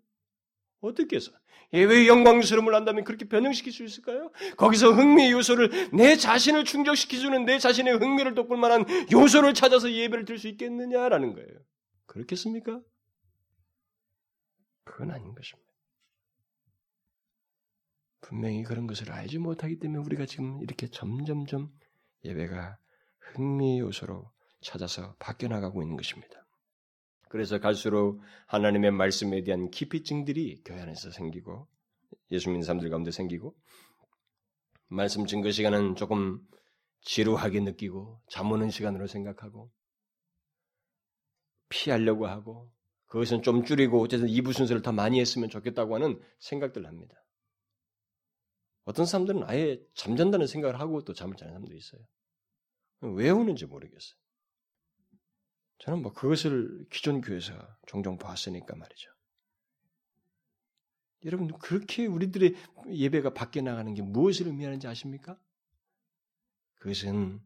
어떻게 0.80 1.16
해서? 1.16 1.32
예배의 1.72 2.06
영광스러움을 2.06 2.74
안다면 2.74 3.04
그렇게 3.04 3.26
변형시킬 3.26 3.72
수 3.72 3.82
있을까요? 3.82 4.30
거기서 4.56 4.92
흥미의 4.92 5.32
요소를 5.32 5.90
내 5.92 6.16
자신을 6.16 6.64
충족시켜주는 6.64 7.44
내 7.44 7.58
자신의 7.58 7.94
흥미를 7.94 8.34
돋굴 8.34 8.56
만한 8.58 8.84
요소를 9.10 9.54
찾아서 9.54 9.90
예배를 9.90 10.24
들수 10.26 10.46
있겠느냐라는 10.48 11.34
거예요. 11.34 11.58
그렇겠습니까? 12.06 12.80
그건 14.84 15.10
아닌 15.10 15.34
것입니다. 15.34 15.63
분명히 18.24 18.62
그런 18.62 18.86
것을 18.86 19.12
알지 19.12 19.38
못하기 19.38 19.78
때문에 19.80 20.02
우리가 20.02 20.24
지금 20.24 20.62
이렇게 20.62 20.88
점점점 20.88 21.70
예배가 22.24 22.78
흥미 23.18 23.80
요소로 23.80 24.30
찾아서 24.62 25.14
바뀌어 25.18 25.48
나가고 25.48 25.82
있는 25.82 25.94
것입니다. 25.94 26.46
그래서 27.28 27.60
갈수록 27.60 28.22
하나님의 28.46 28.92
말씀에 28.92 29.42
대한 29.42 29.70
기피증들이 29.70 30.62
교회 30.64 30.80
안에서 30.80 31.10
생기고 31.10 31.68
예수 32.30 32.48
믿는 32.48 32.62
사람들 32.62 32.88
가운데 32.88 33.10
생기고 33.10 33.54
말씀 34.88 35.26
증거 35.26 35.50
시간은 35.50 35.96
조금 35.96 36.40
지루하게 37.02 37.60
느끼고 37.60 38.22
잠 38.30 38.50
오는 38.50 38.70
시간으로 38.70 39.06
생각하고 39.06 39.70
피하려고 41.68 42.26
하고 42.26 42.72
그것은 43.06 43.42
좀 43.42 43.64
줄이고 43.64 44.00
어쨌든 44.00 44.30
이부 44.30 44.54
순서를 44.54 44.80
더 44.80 44.92
많이 44.92 45.20
했으면 45.20 45.50
좋겠다고 45.50 45.94
하는 45.96 46.18
생각들 46.38 46.86
합니다. 46.86 47.23
어떤 48.84 49.06
사람들은 49.06 49.44
아예 49.44 49.80
잠잔다는 49.94 50.46
생각을 50.46 50.78
하고 50.78 51.02
또 51.04 51.14
잠을 51.14 51.36
자는 51.36 51.52
사람도 51.54 51.74
있어요. 51.74 52.00
왜 53.00 53.30
오는지 53.30 53.66
모르겠어요. 53.66 54.18
저는 55.78 56.02
뭐 56.02 56.12
그것을 56.12 56.86
기존 56.90 57.20
교회에서 57.20 57.52
종종 57.86 58.16
봤으니까 58.16 58.76
말이죠. 58.76 59.10
여러분 61.24 61.48
그렇게 61.58 62.06
우리들의 62.06 62.54
예배가 62.88 63.32
밖에 63.32 63.60
나가는 63.62 63.92
게 63.94 64.02
무엇을 64.02 64.46
의미하는지 64.46 64.86
아십니까? 64.86 65.38
그것은 66.76 67.40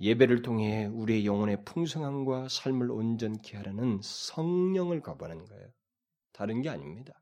예배를 0.00 0.42
통해 0.42 0.86
우리의 0.86 1.24
영혼의 1.24 1.64
풍성함과 1.64 2.48
삶을 2.48 2.90
온전케 2.90 3.56
하려는 3.56 4.00
성령을 4.02 5.00
거부하는 5.00 5.44
거예요. 5.46 5.72
다른 6.32 6.60
게 6.60 6.68
아닙니다. 6.68 7.21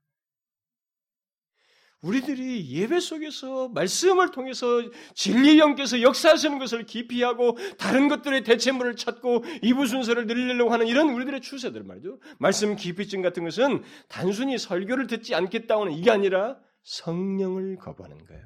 우리들이 2.02 2.70
예배 2.70 2.98
속에서 2.98 3.68
말씀을 3.68 4.30
통해서 4.30 4.66
진리 5.14 5.58
영께서 5.58 6.00
역사하시는 6.00 6.58
것을 6.58 6.86
기피하고 6.86 7.58
다른 7.78 8.08
것들의 8.08 8.42
대체물을 8.42 8.96
찾고 8.96 9.44
이부 9.62 9.86
순서를 9.86 10.26
늘리려고 10.26 10.72
하는 10.72 10.86
이런 10.86 11.10
우리들의 11.10 11.42
추세들 11.42 11.82
말이죠. 11.84 12.18
말씀 12.38 12.76
기피증 12.76 13.20
같은 13.20 13.44
것은 13.44 13.82
단순히 14.08 14.56
설교를 14.56 15.08
듣지 15.08 15.34
않겠다고는 15.34 15.92
이게 15.92 16.10
아니라 16.10 16.58
성령을 16.82 17.76
거부하는 17.76 18.24
거예요. 18.24 18.44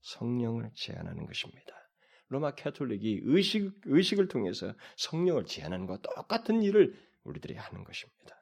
성령을 0.00 0.70
제한하는 0.74 1.26
것입니다. 1.26 1.74
로마 2.28 2.54
캐톨릭이 2.56 3.20
의식, 3.22 3.70
의식을 3.84 4.26
통해서 4.26 4.74
성령을 4.96 5.44
제한하는 5.44 5.86
것과 5.86 6.14
똑같은 6.16 6.62
일을 6.62 6.94
우리들이 7.22 7.54
하는 7.54 7.84
것입니다. 7.84 8.36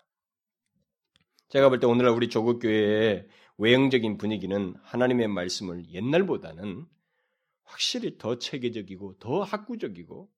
제가 1.50 1.68
볼 1.68 1.80
때 1.80 1.86
오늘날 1.86 2.14
우리 2.14 2.30
조국교회의 2.30 3.26
외형적인 3.62 4.18
분위기는 4.18 4.75
하나님의 4.83 5.29
말씀을 5.29 5.88
옛날보다는 5.88 6.85
확실히 7.62 8.18
더 8.18 8.37
체계적이고 8.37 9.18
더 9.20 9.42
학구적이고 9.42 10.29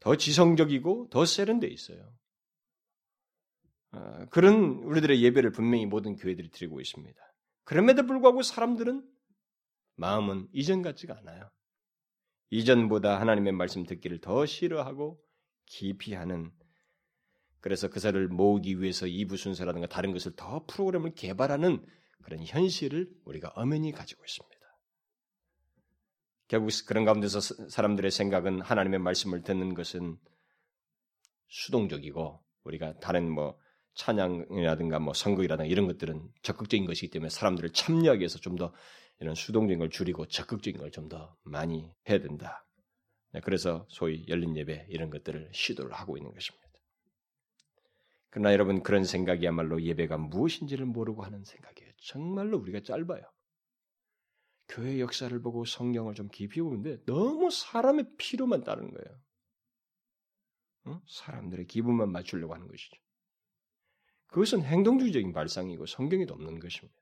더 0.00 0.16
지성적이고 0.16 1.08
더 1.10 1.24
세련돼 1.24 1.66
있어요. 1.68 2.14
아, 3.92 4.26
그런 4.26 4.82
우리들의 4.84 5.22
예배를 5.22 5.52
분명히 5.52 5.86
모든 5.86 6.14
교회들이 6.14 6.50
드리고 6.50 6.82
있습니다. 6.82 7.18
그럼에도 7.64 8.04
불구하고 8.04 8.42
사람들은 8.42 9.02
마음은 9.96 10.48
이전 10.52 10.82
같지가 10.82 11.16
않아요. 11.20 11.50
이전보다 12.50 13.18
하나님의 13.18 13.52
말씀 13.52 13.86
듣기를 13.86 14.20
더 14.20 14.44
싫어하고 14.44 15.18
기피하는 15.64 16.52
그래서 17.60 17.88
그사를 17.88 18.28
모으기 18.28 18.78
위해서 18.82 19.06
이부 19.06 19.38
순서라든가 19.38 19.86
다른 19.86 20.12
것을 20.12 20.32
더 20.36 20.66
프로그램을 20.66 21.14
개발하는 21.14 21.82
그런 22.22 22.42
현실을 22.44 23.10
우리가 23.24 23.48
엄연히 23.54 23.92
가지고 23.92 24.24
있습니다. 24.24 24.52
결국 26.48 26.70
그런 26.86 27.04
가운데서 27.04 27.40
사람들의 27.68 28.10
생각은 28.10 28.60
하나님의 28.60 28.98
말씀을 29.00 29.42
듣는 29.42 29.74
것은 29.74 30.18
수동적이고 31.48 32.42
우리가 32.64 32.98
다른 33.00 33.30
뭐 33.30 33.58
찬양이라든가 33.94 34.98
뭐 34.98 35.14
선곡이라든가 35.14 35.68
이런 35.68 35.86
것들은 35.86 36.28
적극적인 36.42 36.86
것이기 36.86 37.10
때문에 37.10 37.28
사람들을 37.30 37.70
참여하기 37.70 38.20
위해서 38.20 38.38
좀 38.38 38.56
더 38.56 38.72
이런 39.20 39.34
수동적인 39.36 39.78
걸 39.78 39.88
줄이고 39.90 40.26
적극적인 40.26 40.80
걸 40.80 40.90
좀 40.90 41.08
더 41.08 41.36
많이 41.42 41.92
해야 42.08 42.18
된다. 42.18 42.66
네, 43.32 43.40
그래서 43.40 43.86
소위 43.88 44.24
열린 44.28 44.56
예배 44.56 44.86
이런 44.90 45.10
것들을 45.10 45.50
시도를 45.52 45.92
하고 45.92 46.16
있는 46.16 46.32
것입니다. 46.32 46.68
그러나 48.30 48.52
여러분 48.52 48.82
그런 48.82 49.04
생각이야말로 49.04 49.82
예배가 49.82 50.16
무엇인지를 50.18 50.86
모르고 50.86 51.22
하는 51.22 51.44
생각이에요. 51.44 51.91
정말로 52.02 52.58
우리가 52.58 52.80
짧아요. 52.82 53.22
교회 54.68 55.00
역사를 55.00 55.40
보고 55.42 55.64
성경을 55.64 56.14
좀 56.14 56.28
깊이 56.28 56.60
보는데 56.60 57.02
너무 57.04 57.50
사람의 57.50 58.16
필요만 58.16 58.64
따르는 58.64 58.92
거예요. 58.92 59.20
응? 60.86 61.00
사람들의 61.06 61.66
기분만 61.66 62.10
맞추려고 62.10 62.54
하는 62.54 62.66
것이죠. 62.66 62.96
그것은 64.28 64.62
행동주의적인 64.62 65.32
발상이고 65.32 65.86
성경에도 65.86 66.34
없는 66.34 66.58
것입니다. 66.58 66.98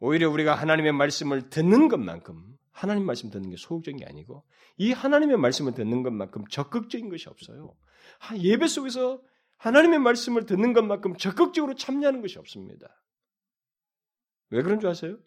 오히려 0.00 0.30
우리가 0.30 0.54
하나님의 0.54 0.92
말씀을 0.92 1.50
듣는 1.50 1.88
것만큼 1.88 2.58
하나님 2.70 3.04
말씀 3.06 3.30
듣는 3.30 3.50
게 3.50 3.56
소극적인 3.56 3.98
게 3.98 4.06
아니고 4.06 4.44
이 4.78 4.92
하나님의 4.92 5.36
말씀을 5.36 5.74
듣는 5.74 6.02
것만큼 6.02 6.46
적극적인 6.48 7.08
것이 7.08 7.28
없어요. 7.28 7.76
예배 8.36 8.66
속에서 8.66 9.22
하나님의 9.56 9.98
말씀을 9.98 10.46
듣는 10.46 10.72
것만큼 10.72 11.16
적극적으로 11.16 11.74
참여하는 11.74 12.20
것이 12.20 12.38
없습니다. 12.38 13.02
왜 14.50 14.62
그런 14.62 14.80
줄 14.80 14.90
아세요? 14.90 15.18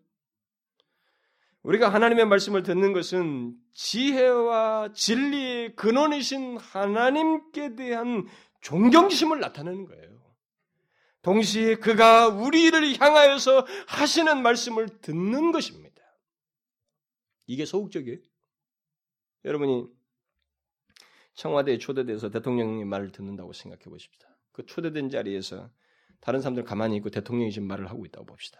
우리가 1.63 1.89
하나님의 1.89 2.27
말씀을 2.27 2.63
듣는 2.63 2.93
것은 2.93 3.57
지혜와 3.73 4.93
진리의 4.93 5.75
근원이신 5.75 6.57
하나님께 6.57 7.75
대한 7.75 8.25
존경심을 8.61 9.39
나타내는 9.39 9.85
거예요. 9.85 10.17
동시에 11.23 11.75
그가 11.75 12.29
우리를 12.29 13.01
향하여서 13.01 13.65
하시는 13.87 14.41
말씀을 14.41 14.87
듣는 15.01 15.51
것입니다. 15.51 16.01
이게 17.47 17.65
소극적이에요. 17.65 18.19
여러분이 19.43 19.87
청와대에 21.37 21.77
초대돼서 21.77 22.29
대통령님 22.29 22.87
말을 22.89 23.11
듣는다고 23.11 23.53
생각해 23.53 23.83
보십시다. 23.83 24.27
그 24.51 24.65
초대된 24.65 25.09
자리에서 25.09 25.71
다른 26.19 26.41
사람들 26.41 26.63
가만히 26.63 26.97
있고 26.97 27.11
대통령이 27.11 27.51
지금 27.51 27.67
말을 27.67 27.89
하고 27.89 28.05
있다고 28.05 28.25
봅시다. 28.25 28.59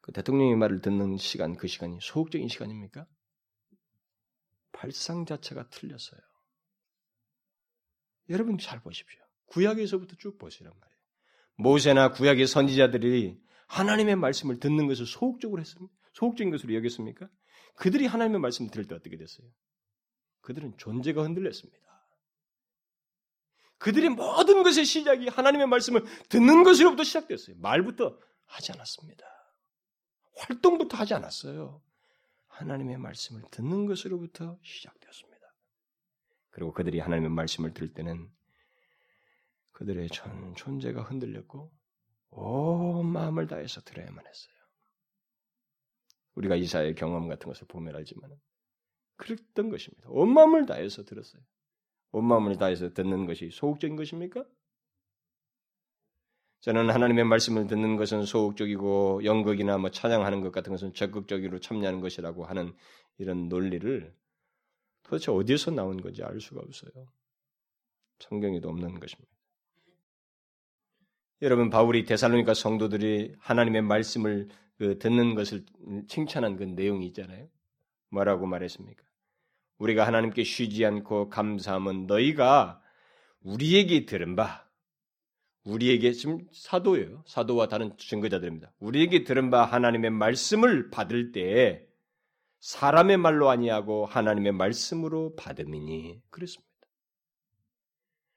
그 0.00 0.12
대통령의 0.12 0.56
말을 0.56 0.80
듣는 0.80 1.16
시간, 1.16 1.56
그 1.56 1.68
시간이 1.68 1.98
소극적인 2.00 2.48
시간입니까? 2.48 3.06
발상 4.72 5.24
자체가 5.24 5.68
틀렸어요. 5.70 6.20
여러분 8.28 8.58
잘 8.58 8.80
보십시오. 8.80 9.20
구약에서부터 9.46 10.16
쭉 10.18 10.36
보시란 10.38 10.72
말이에요. 10.72 10.96
모세나 11.54 12.10
구약의 12.10 12.48
선지자들이 12.48 13.40
하나님의 13.68 14.16
말씀을 14.16 14.58
듣는 14.58 14.88
것을 14.88 15.06
소극적으로 15.06 15.60
했습니다. 15.60 15.94
소극적인 16.14 16.50
것으로 16.50 16.74
여겼습니까? 16.74 17.28
그들이 17.76 18.06
하나님의 18.06 18.40
말씀을 18.40 18.70
들을 18.72 18.86
때 18.86 18.96
어떻게 18.96 19.16
됐어요? 19.16 19.48
그들은 20.46 20.76
존재가 20.78 21.24
흔들렸습니다. 21.24 21.84
그들의 23.78 24.10
모든 24.10 24.62
것의 24.62 24.84
시작이 24.84 25.26
하나님의 25.26 25.66
말씀을 25.66 26.04
듣는 26.28 26.62
것으로부터 26.62 27.02
시작됐어요. 27.02 27.56
말부터 27.58 28.16
하지 28.46 28.70
않았습니다. 28.70 29.26
활동부터 30.36 30.98
하지 30.98 31.14
않았어요. 31.14 31.82
하나님의 32.46 32.96
말씀을 32.98 33.42
듣는 33.50 33.86
것으로부터 33.86 34.56
시작되었습니다. 34.62 35.36
그리고 36.50 36.72
그들이 36.72 37.00
하나님의 37.00 37.30
말씀을 37.30 37.74
들을 37.74 37.92
때는 37.92 38.30
그들의 39.72 40.08
전 40.10 40.54
존재가 40.54 41.02
흔들렸고 41.02 41.72
온 42.30 43.06
마음을 43.06 43.48
다해서 43.48 43.80
들어야만 43.80 44.24
했어요. 44.24 44.54
우리가 46.36 46.54
이사의 46.54 46.94
경험 46.94 47.26
같은 47.26 47.48
것을 47.48 47.66
보면 47.66 47.96
알지만 47.96 48.30
그랬던 49.16 49.70
것입니다. 49.70 50.08
온 50.10 50.32
마음을 50.32 50.66
다해서 50.66 51.04
들었어요. 51.04 51.42
온 52.12 52.24
마음을 52.24 52.56
다해서 52.56 52.92
듣는 52.92 53.26
것이 53.26 53.50
소극적인 53.50 53.96
것입니까? 53.96 54.44
저는 56.60 56.90
하나님의 56.90 57.24
말씀을 57.24 57.66
듣는 57.66 57.96
것은 57.96 58.24
소극적이고 58.24 59.24
연극이나 59.24 59.78
뭐 59.78 59.90
찬양하는 59.90 60.40
것 60.40 60.50
같은 60.52 60.72
것은 60.72 60.94
적극적으로 60.94 61.60
참여하는 61.60 62.00
것이라고 62.00 62.44
하는 62.44 62.74
이런 63.18 63.48
논리를 63.48 64.12
도대체 65.04 65.30
어디에서 65.30 65.70
나온 65.70 66.00
건지 66.00 66.22
알 66.24 66.40
수가 66.40 66.60
없어요. 66.60 67.06
성경에도 68.18 68.68
없는 68.68 68.98
것입니다. 68.98 69.30
여러분 71.42 71.70
바울이 71.70 72.04
데살로니가 72.04 72.54
성도들이 72.54 73.36
하나님의 73.38 73.82
말씀을 73.82 74.48
그 74.78 74.98
듣는 74.98 75.34
것을 75.34 75.64
칭찬한 76.08 76.56
그 76.56 76.64
내용이 76.64 77.06
있잖아요. 77.08 77.48
뭐라고 78.10 78.46
말했습니까? 78.46 79.05
우리가 79.78 80.06
하나님께 80.06 80.44
쉬지 80.44 80.84
않고 80.84 81.28
감사함은 81.28 82.06
너희가 82.06 82.82
우리에게 83.42 84.06
들은 84.06 84.36
바, 84.36 84.66
우리에게 85.64 86.12
지금 86.12 86.46
사도예요. 86.52 87.24
사도와 87.26 87.68
다른 87.68 87.96
증거자들입니다. 87.98 88.72
우리에게 88.78 89.24
들은 89.24 89.50
바 89.50 89.64
하나님의 89.64 90.10
말씀을 90.10 90.90
받을 90.90 91.32
때 91.32 91.86
사람의 92.60 93.16
말로 93.18 93.50
아니하고 93.50 94.06
하나님의 94.06 94.52
말씀으로 94.52 95.34
받음이니 95.36 96.22
그랬습니다. 96.30 96.66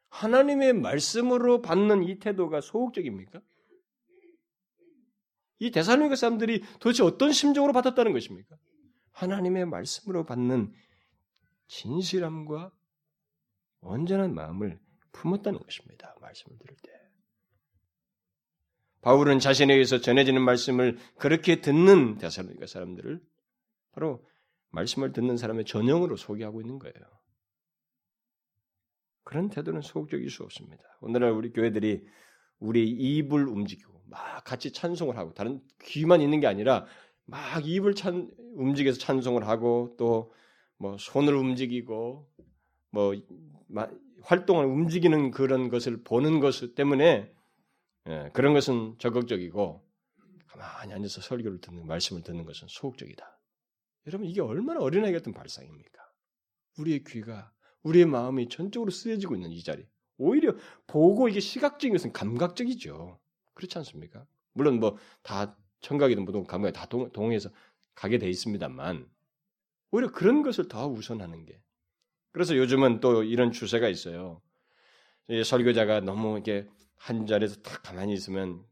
하나님의 0.09 0.73
말씀으로 0.73 1.61
받는 1.61 2.03
이 2.03 2.19
태도가 2.19 2.61
소극적입니까? 2.61 3.41
이 5.59 5.71
대사로니가 5.71 6.15
사람들이 6.15 6.63
도대체 6.79 7.03
어떤 7.03 7.31
심정으로 7.31 7.73
받았다는 7.73 8.13
것입니까? 8.13 8.55
하나님의 9.11 9.65
말씀으로 9.65 10.25
받는 10.25 10.73
진실함과 11.69 12.71
온전한 13.81 14.33
마음을 14.33 14.79
품었다는 15.13 15.59
것입니다. 15.59 16.15
말씀을 16.19 16.57
들을 16.57 16.75
때. 16.83 16.91
바울은 19.01 19.39
자신에 19.39 19.73
의해서 19.73 20.01
전해지는 20.01 20.41
말씀을 20.41 20.97
그렇게 21.17 21.61
듣는 21.61 22.17
대사로니가 22.17 22.67
사람들을 22.67 23.21
바로 23.93 24.27
말씀을 24.71 25.13
듣는 25.13 25.37
사람의 25.37 25.65
전형으로 25.65 26.17
소개하고 26.17 26.59
있는 26.59 26.79
거예요. 26.79 26.95
그런 29.23 29.49
태도는 29.49 29.81
소극적일 29.81 30.29
수 30.29 30.43
없습니다. 30.43 30.83
오늘날 31.01 31.31
우리 31.31 31.53
교회들이 31.53 32.05
우리 32.57 32.89
입을 32.89 33.47
움직이고 33.47 34.01
막 34.07 34.43
같이 34.43 34.73
찬송을 34.73 35.17
하고 35.17 35.33
다른 35.33 35.61
귀만 35.83 36.21
있는 36.21 36.39
게 36.39 36.47
아니라 36.47 36.85
막 37.25 37.65
입을 37.65 37.93
찬 37.93 38.31
움직여서 38.55 38.99
찬송을 38.99 39.47
하고 39.47 39.95
또 39.97 40.33
뭐 40.79 40.97
손을 40.97 41.35
움직이고 41.35 42.27
뭐 42.91 43.13
활동을 44.23 44.65
움직이는 44.65 45.31
그런 45.31 45.69
것을 45.69 46.03
보는 46.03 46.39
것 46.39 46.75
때문에 46.75 47.31
예, 48.07 48.29
그런 48.33 48.53
것은 48.53 48.95
적극적이고 48.97 49.85
가만히 50.47 50.93
앉아서 50.93 51.21
설교를 51.21 51.61
듣는 51.61 51.85
말씀을 51.85 52.23
듣는 52.23 52.45
것은 52.45 52.67
소극적이다. 52.69 53.39
여러분 54.07 54.27
이게 54.27 54.41
얼마나 54.41 54.79
어린아이 54.79 55.11
같은 55.13 55.33
발상입니까? 55.33 56.01
우리의 56.79 57.03
귀가 57.03 57.51
우리의 57.83 58.05
마음이 58.05 58.49
전적으로 58.49 58.89
쓰여지고 58.89 59.35
있는 59.35 59.51
이 59.51 59.61
자리. 59.63 59.85
오히려 60.17 60.55
보고 60.87 61.29
이게 61.29 61.39
시각적인 61.39 61.93
것은 61.93 62.11
감각적이죠. 62.13 63.19
그렇지 63.53 63.77
않습니까? 63.77 64.25
물론 64.53 64.79
뭐 64.79 64.97
다 65.23 65.55
청각이든 65.81 66.23
뭐든 66.25 66.45
감각이 66.45 66.73
다 66.73 66.85
동, 66.87 67.11
동해서 67.11 67.49
가게 67.95 68.17
돼 68.17 68.29
있습니다만 68.29 69.09
오히려 69.91 70.11
그런 70.11 70.43
것을 70.43 70.67
더 70.67 70.87
우선하는 70.87 71.45
게. 71.45 71.61
그래서 72.31 72.55
요즘은 72.55 72.99
또 72.99 73.23
이런 73.23 73.51
추세가 73.51 73.87
있어요. 73.87 74.41
설교자가 75.45 76.01
너무 76.01 76.33
이렇게 76.33 76.67
한 76.95 77.25
자리에서 77.25 77.61
딱 77.61 77.81
가만히 77.83 78.13
있으면 78.13 78.63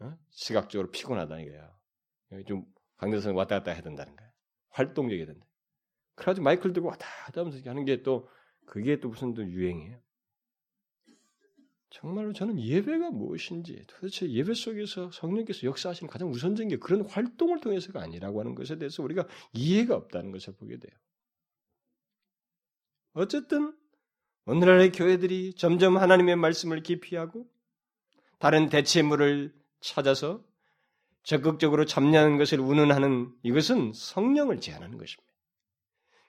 어? 0.00 0.16
시각적으로 0.30 0.90
피곤하다 0.90 1.40
이거야. 1.40 1.70
좀 2.46 2.64
강대성 2.96 3.36
왔다 3.36 3.58
갔다 3.58 3.72
해야 3.72 3.82
된다는 3.82 4.14
거야. 4.16 4.30
활동적이 4.70 5.26
된다. 5.26 5.46
그래가지고 6.14 6.44
마이크를 6.44 6.72
들고 6.72 6.88
왔다 6.88 7.06
갔다 7.26 7.40
하면서 7.40 7.58
하는 7.68 7.84
게 7.84 8.02
또 8.02 8.28
그게 8.66 8.98
또 9.00 9.08
무슨 9.08 9.34
또 9.34 9.44
유행이에요. 9.44 10.00
정말로 11.94 12.32
저는 12.32 12.60
예배가 12.60 13.12
무엇인지 13.12 13.84
도대체 13.86 14.28
예배 14.28 14.54
속에서 14.54 15.12
성령께서 15.12 15.62
역사하시는 15.62 16.10
가장 16.10 16.28
우선적인 16.28 16.68
게 16.68 16.76
그런 16.76 17.02
활동을 17.02 17.60
통해서가 17.60 18.02
아니라고 18.02 18.40
하는 18.40 18.56
것에 18.56 18.78
대해서 18.78 19.00
우리가 19.04 19.28
이해가 19.52 19.94
없다는 19.94 20.32
것을 20.32 20.54
보게 20.54 20.76
돼요. 20.76 20.92
어쨌든 23.12 23.72
오늘날의 24.44 24.90
교회들이 24.90 25.54
점점 25.54 25.96
하나님의 25.96 26.34
말씀을 26.34 26.82
기피하고 26.82 27.48
다른 28.40 28.68
대체물을 28.68 29.54
찾아서 29.78 30.44
적극적으로 31.22 31.84
참여하는 31.84 32.38
것을 32.38 32.58
운운하는 32.58 33.32
이것은 33.44 33.92
성령을 33.94 34.60
제한하는 34.60 34.98
것입니다. 34.98 35.33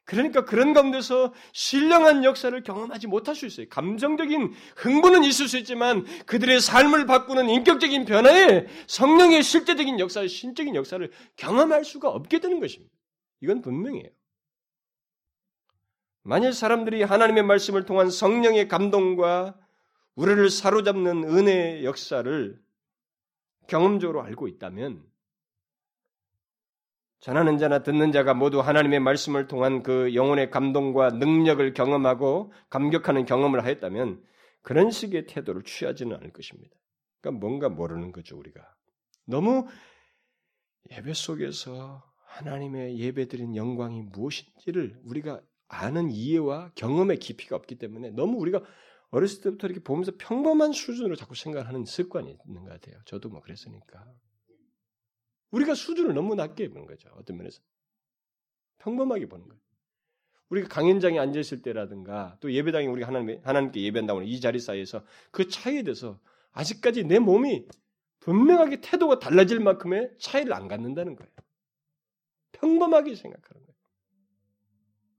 그러니까 0.06 0.46
그런 0.46 0.74
가운데서 0.74 1.34
신령한 1.52 2.24
역사를 2.24 2.64
경험하지 2.64 3.08
못할 3.08 3.36
수 3.36 3.48
있어요. 3.48 3.68
감정적인 3.70 4.54
흥분은 4.78 5.24
있을 5.24 5.48
수 5.48 5.58
있지만 5.58 6.06
그들의 6.26 6.62
삶을 6.62 7.08
바꾸는 7.08 7.50
인격적인 7.50 8.06
변화에 8.06 8.68
성령의 8.88 9.42
실제적인 9.42 10.00
역사, 10.00 10.26
신적인 10.26 10.76
역사를 10.76 11.12
경험할 11.38 11.84
수가 11.84 12.10
없게 12.10 12.40
되는 12.40 12.60
것입니다. 12.60 12.94
이건 13.42 13.62
분명해요. 13.62 14.10
만일 16.22 16.54
사람들이 16.54 17.04
하나님의 17.04 17.44
말씀을 17.44 17.86
통한 17.86 18.10
성령의 18.10 18.68
감동과 18.68 19.56
우리를 20.16 20.50
사로잡는 20.50 21.24
은혜의 21.24 21.84
역사를 21.84 22.60
경험적으로 23.68 24.22
알고 24.24 24.48
있다면 24.48 25.04
전하는 27.26 27.58
자나 27.58 27.82
듣는 27.82 28.12
자가 28.12 28.36
모두 28.36 28.60
하나님의 28.60 29.00
말씀을 29.00 29.48
통한 29.48 29.82
그 29.82 30.14
영혼의 30.14 30.52
감동과 30.52 31.10
능력을 31.10 31.74
경험하고 31.74 32.54
감격하는 32.70 33.26
경험을 33.26 33.64
하였다면 33.64 34.24
그런 34.62 34.92
식의 34.92 35.26
태도를 35.26 35.64
취하지는 35.64 36.16
않을 36.18 36.32
것입니다. 36.32 36.78
그러니까 37.20 37.40
뭔가 37.40 37.68
모르는 37.68 38.12
거죠, 38.12 38.38
우리가. 38.38 38.62
너무 39.26 39.66
예배 40.92 41.16
속에서 41.16 42.04
하나님의 42.28 43.00
예배드린 43.00 43.56
영광이 43.56 44.04
무엇인지를 44.04 45.00
우리가 45.04 45.42
아는 45.68 46.12
이해와 46.12 46.74
경험의 46.76 47.18
깊이가 47.18 47.56
없기 47.56 47.80
때문에 47.80 48.12
너무 48.12 48.38
우리가 48.38 48.62
어렸을 49.10 49.42
때부터 49.42 49.66
이렇게 49.66 49.82
보면서 49.82 50.12
평범한 50.20 50.74
수준으로 50.74 51.16
자꾸 51.16 51.34
생각하는 51.34 51.86
습관이 51.86 52.38
있는 52.46 52.66
것 52.66 52.70
같아요. 52.70 53.00
저도 53.06 53.30
뭐 53.30 53.42
그랬으니까. 53.42 54.06
우리가 55.52 55.76
수준을 55.76 56.14
너무 56.14 56.36
낮게 56.36 56.70
보는 56.70 56.86
거죠. 56.86 57.10
어떤 57.16 57.38
면에서. 57.38 57.62
평범하게 58.80 59.28
보는 59.28 59.48
거예요. 59.48 59.62
우리가 60.50 60.68
강연장에 60.68 61.18
앉아있을 61.20 61.62
때라든가 61.62 62.38
또 62.40 62.52
예배당에 62.52 62.88
우리가 62.88 63.08
하나님, 63.08 63.40
하나님께 63.44 63.82
예배한다고 63.82 64.20
하는 64.20 64.32
이 64.32 64.40
자리 64.40 64.60
사이에서 64.60 65.04
그 65.32 65.48
차이에 65.48 65.84
대해서 65.84 66.20
아직까지 66.52 67.04
내 67.06 67.20
몸이 67.20 67.68
분명하게 68.20 68.82
태도가 68.82 69.20
달라질 69.20 69.60
만큼의 69.60 70.12
차이를 70.20 70.54
안 70.54 70.68
갖는다는 70.68 71.16
거예요. 71.16 71.32
평범하게 72.54 73.16
생각하는 73.16 73.64
거예요. 73.66 73.76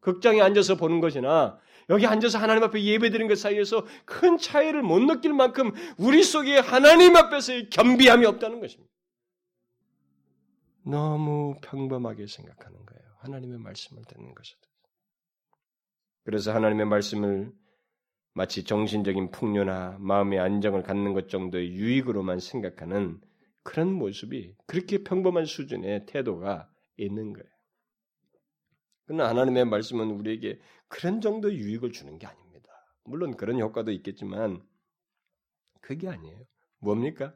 극장에 0.01 0.41
앉아서 0.41 0.77
보는 0.77 1.01
것이나 1.01 1.59
여기 1.89 2.07
앉아서 2.07 2.39
하나님 2.39 2.63
앞에 2.65 2.83
예배드리는 2.83 3.29
것 3.29 3.39
사이에서 3.39 3.87
큰 4.05 4.39
차이를 4.39 4.83
못 4.83 5.01
느낄 5.01 5.33
만큼 5.35 5.73
우리 5.99 6.23
속에 6.23 6.59
하나님 6.59 7.17
앞에서의 7.17 7.71
겸비함이 7.71 8.27
없다는 8.27 8.61
것입니다. 8.61 8.93
너무 10.87 11.57
평범하게 11.63 12.29
생각하는 12.29 12.87
거예요. 12.87 13.03
하나님의 13.19 13.59
말씀을 13.59 14.05
듣는 14.05 14.35
것에 14.35 14.55
그래서 16.23 16.53
하나님의 16.53 16.87
말씀을 16.87 17.53
마치 18.35 18.65
정신적인 18.65 19.31
풍요나 19.31 19.97
마음의 19.99 20.39
안정을 20.39 20.83
갖는 20.83 21.13
것 21.13 21.29
정도의 21.29 21.73
유익으로만 21.73 22.39
생각하는 22.39 23.21
그런 23.63 23.93
모습이 23.93 24.55
그렇게 24.67 25.03
평범한 25.03 25.45
수준의 25.45 26.07
태도가 26.07 26.71
있는 26.97 27.33
거예요. 27.33 27.49
그러나 29.07 29.29
하나님의 29.29 29.65
말씀은 29.65 30.11
우리에게 30.11 30.61
그런 30.89 31.21
정도의 31.21 31.57
유익을 31.57 31.93
주는 31.93 32.19
게 32.19 32.27
아닙니다. 32.27 32.69
물론 33.05 33.37
그런 33.37 33.59
효과도 33.59 33.91
있겠지만 33.91 34.63
그게 35.81 36.09
아니에요. 36.09 36.45
뭡니까? 36.79 37.35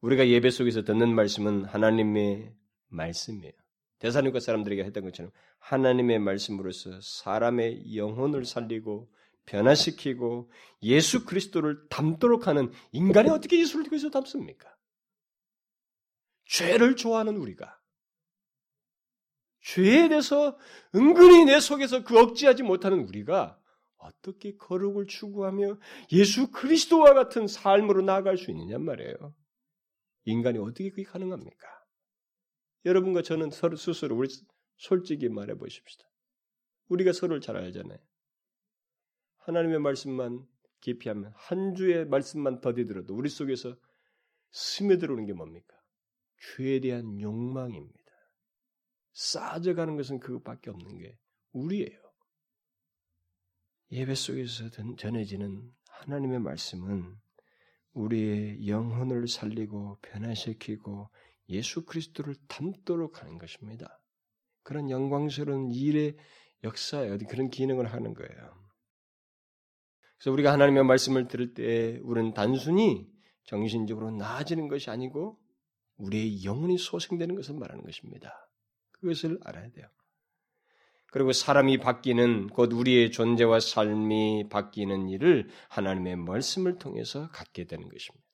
우리가 0.00 0.28
예배 0.28 0.50
속에서 0.50 0.84
듣는 0.84 1.14
말씀은 1.14 1.64
하나님의 1.64 2.54
말씀이에요. 2.88 3.52
대사님과 3.98 4.40
사람들에게 4.40 4.84
했던 4.84 5.04
것처럼 5.04 5.32
하나님의 5.58 6.18
말씀으로서 6.18 7.00
사람의 7.00 7.96
영혼을 7.96 8.44
살리고 8.44 9.10
변화시키고 9.46 10.50
예수 10.82 11.24
그리스도를 11.24 11.88
닮도록 11.88 12.46
하는 12.46 12.70
인간이 12.92 13.30
어떻게 13.30 13.58
예수를 13.60 13.86
그리스도 13.86 14.10
닮습니까? 14.10 14.74
죄를 16.44 16.96
좋아하는 16.96 17.36
우리가 17.36 17.80
죄에 19.62 20.08
대해서 20.08 20.56
은근히 20.94 21.44
내 21.44 21.58
속에서 21.58 22.04
그 22.04 22.18
억지하지 22.18 22.62
못하는 22.62 23.00
우리가 23.00 23.58
어떻게 23.96 24.56
거룩을 24.56 25.06
추구하며 25.06 25.78
예수 26.12 26.50
그리스도와 26.52 27.14
같은 27.14 27.48
삶으로 27.48 28.02
나아갈 28.02 28.36
수 28.36 28.50
있느냐 28.52 28.78
말이에요. 28.78 29.34
인간이 30.24 30.58
어떻게 30.58 30.90
그게 30.90 31.02
가능합니까? 31.02 31.75
여러분과 32.86 33.22
저는 33.22 33.50
서로 33.50 33.76
스스로 33.76 34.16
우리 34.16 34.28
솔직히 34.76 35.28
말해 35.28 35.56
보십시다. 35.56 36.08
우리가 36.88 37.12
서로를 37.12 37.40
잘 37.40 37.56
알잖아요. 37.56 37.98
하나님의 39.38 39.80
말씀만 39.80 40.46
깊이하면 40.80 41.32
한 41.34 41.74
주의 41.74 42.06
말씀만 42.06 42.60
더디들어도 42.60 43.14
우리 43.14 43.28
속에서 43.28 43.76
스며들어오는 44.52 45.26
게 45.26 45.32
뭡니까? 45.32 45.76
죄에 46.56 46.80
대한 46.80 47.20
욕망입니다. 47.20 48.12
쌓아져가는 49.12 49.96
것은 49.96 50.20
그것밖에 50.20 50.70
없는 50.70 50.98
게 50.98 51.18
우리예요. 51.52 52.00
예배 53.90 54.14
속에서 54.14 54.70
전해지는 54.96 55.74
하나님의 55.88 56.40
말씀은 56.40 57.16
우리의 57.94 58.68
영혼을 58.68 59.26
살리고 59.26 59.98
변화시키고 60.02 61.08
예수 61.48 61.84
그리스도를 61.84 62.34
닮도록 62.48 63.22
하는 63.22 63.38
것입니다. 63.38 64.00
그런 64.62 64.90
영광스러운 64.90 65.70
일의 65.70 66.16
역사에 66.64 67.10
어디 67.10 67.24
그런 67.24 67.50
기능을 67.50 67.92
하는 67.92 68.14
거예요. 68.14 68.66
그래서 70.18 70.32
우리가 70.32 70.52
하나님의 70.52 70.84
말씀을 70.84 71.28
들을 71.28 71.54
때 71.54 72.00
우리는 72.02 72.32
단순히 72.34 73.06
정신적으로 73.44 74.10
나아지는 74.10 74.68
것이 74.68 74.90
아니고 74.90 75.38
우리의 75.98 76.44
영혼이 76.44 76.78
소생되는 76.78 77.34
것을 77.34 77.54
말하는 77.54 77.84
것입니다. 77.84 78.50
그것을 78.92 79.38
알아야 79.44 79.70
돼요. 79.70 79.86
그리고 81.12 81.32
사람이 81.32 81.78
바뀌는 81.78 82.48
곧 82.48 82.72
우리의 82.72 83.12
존재와 83.12 83.60
삶이 83.60 84.48
바뀌는 84.50 85.08
일을 85.08 85.48
하나님의 85.68 86.16
말씀을 86.16 86.78
통해서 86.78 87.30
갖게 87.30 87.64
되는 87.64 87.88
것입니다. 87.88 88.25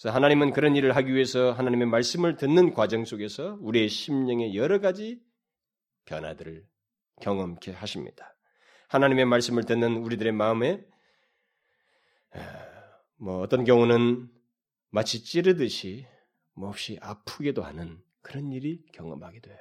그래서 0.00 0.14
하나님은 0.14 0.52
그런 0.52 0.76
일을 0.76 0.96
하기 0.96 1.12
위해서 1.12 1.52
하나님의 1.52 1.86
말씀을 1.88 2.36
듣는 2.36 2.72
과정 2.72 3.04
속에서 3.04 3.58
우리의 3.60 3.90
심령에 3.90 4.54
여러 4.54 4.80
가지 4.80 5.20
변화들을 6.06 6.64
경험케 7.20 7.72
하십니다. 7.72 8.34
하나님의 8.88 9.26
말씀을 9.26 9.64
듣는 9.64 9.98
우리들의 9.98 10.32
마음에 10.32 10.82
뭐 13.18 13.40
어떤 13.40 13.64
경우는 13.64 14.30
마치 14.88 15.22
찌르듯이 15.22 16.06
몹시 16.54 16.98
아프기도 17.02 17.62
하는 17.62 18.02
그런 18.22 18.52
일이 18.52 18.82
경험하게 18.94 19.40
돼요. 19.40 19.58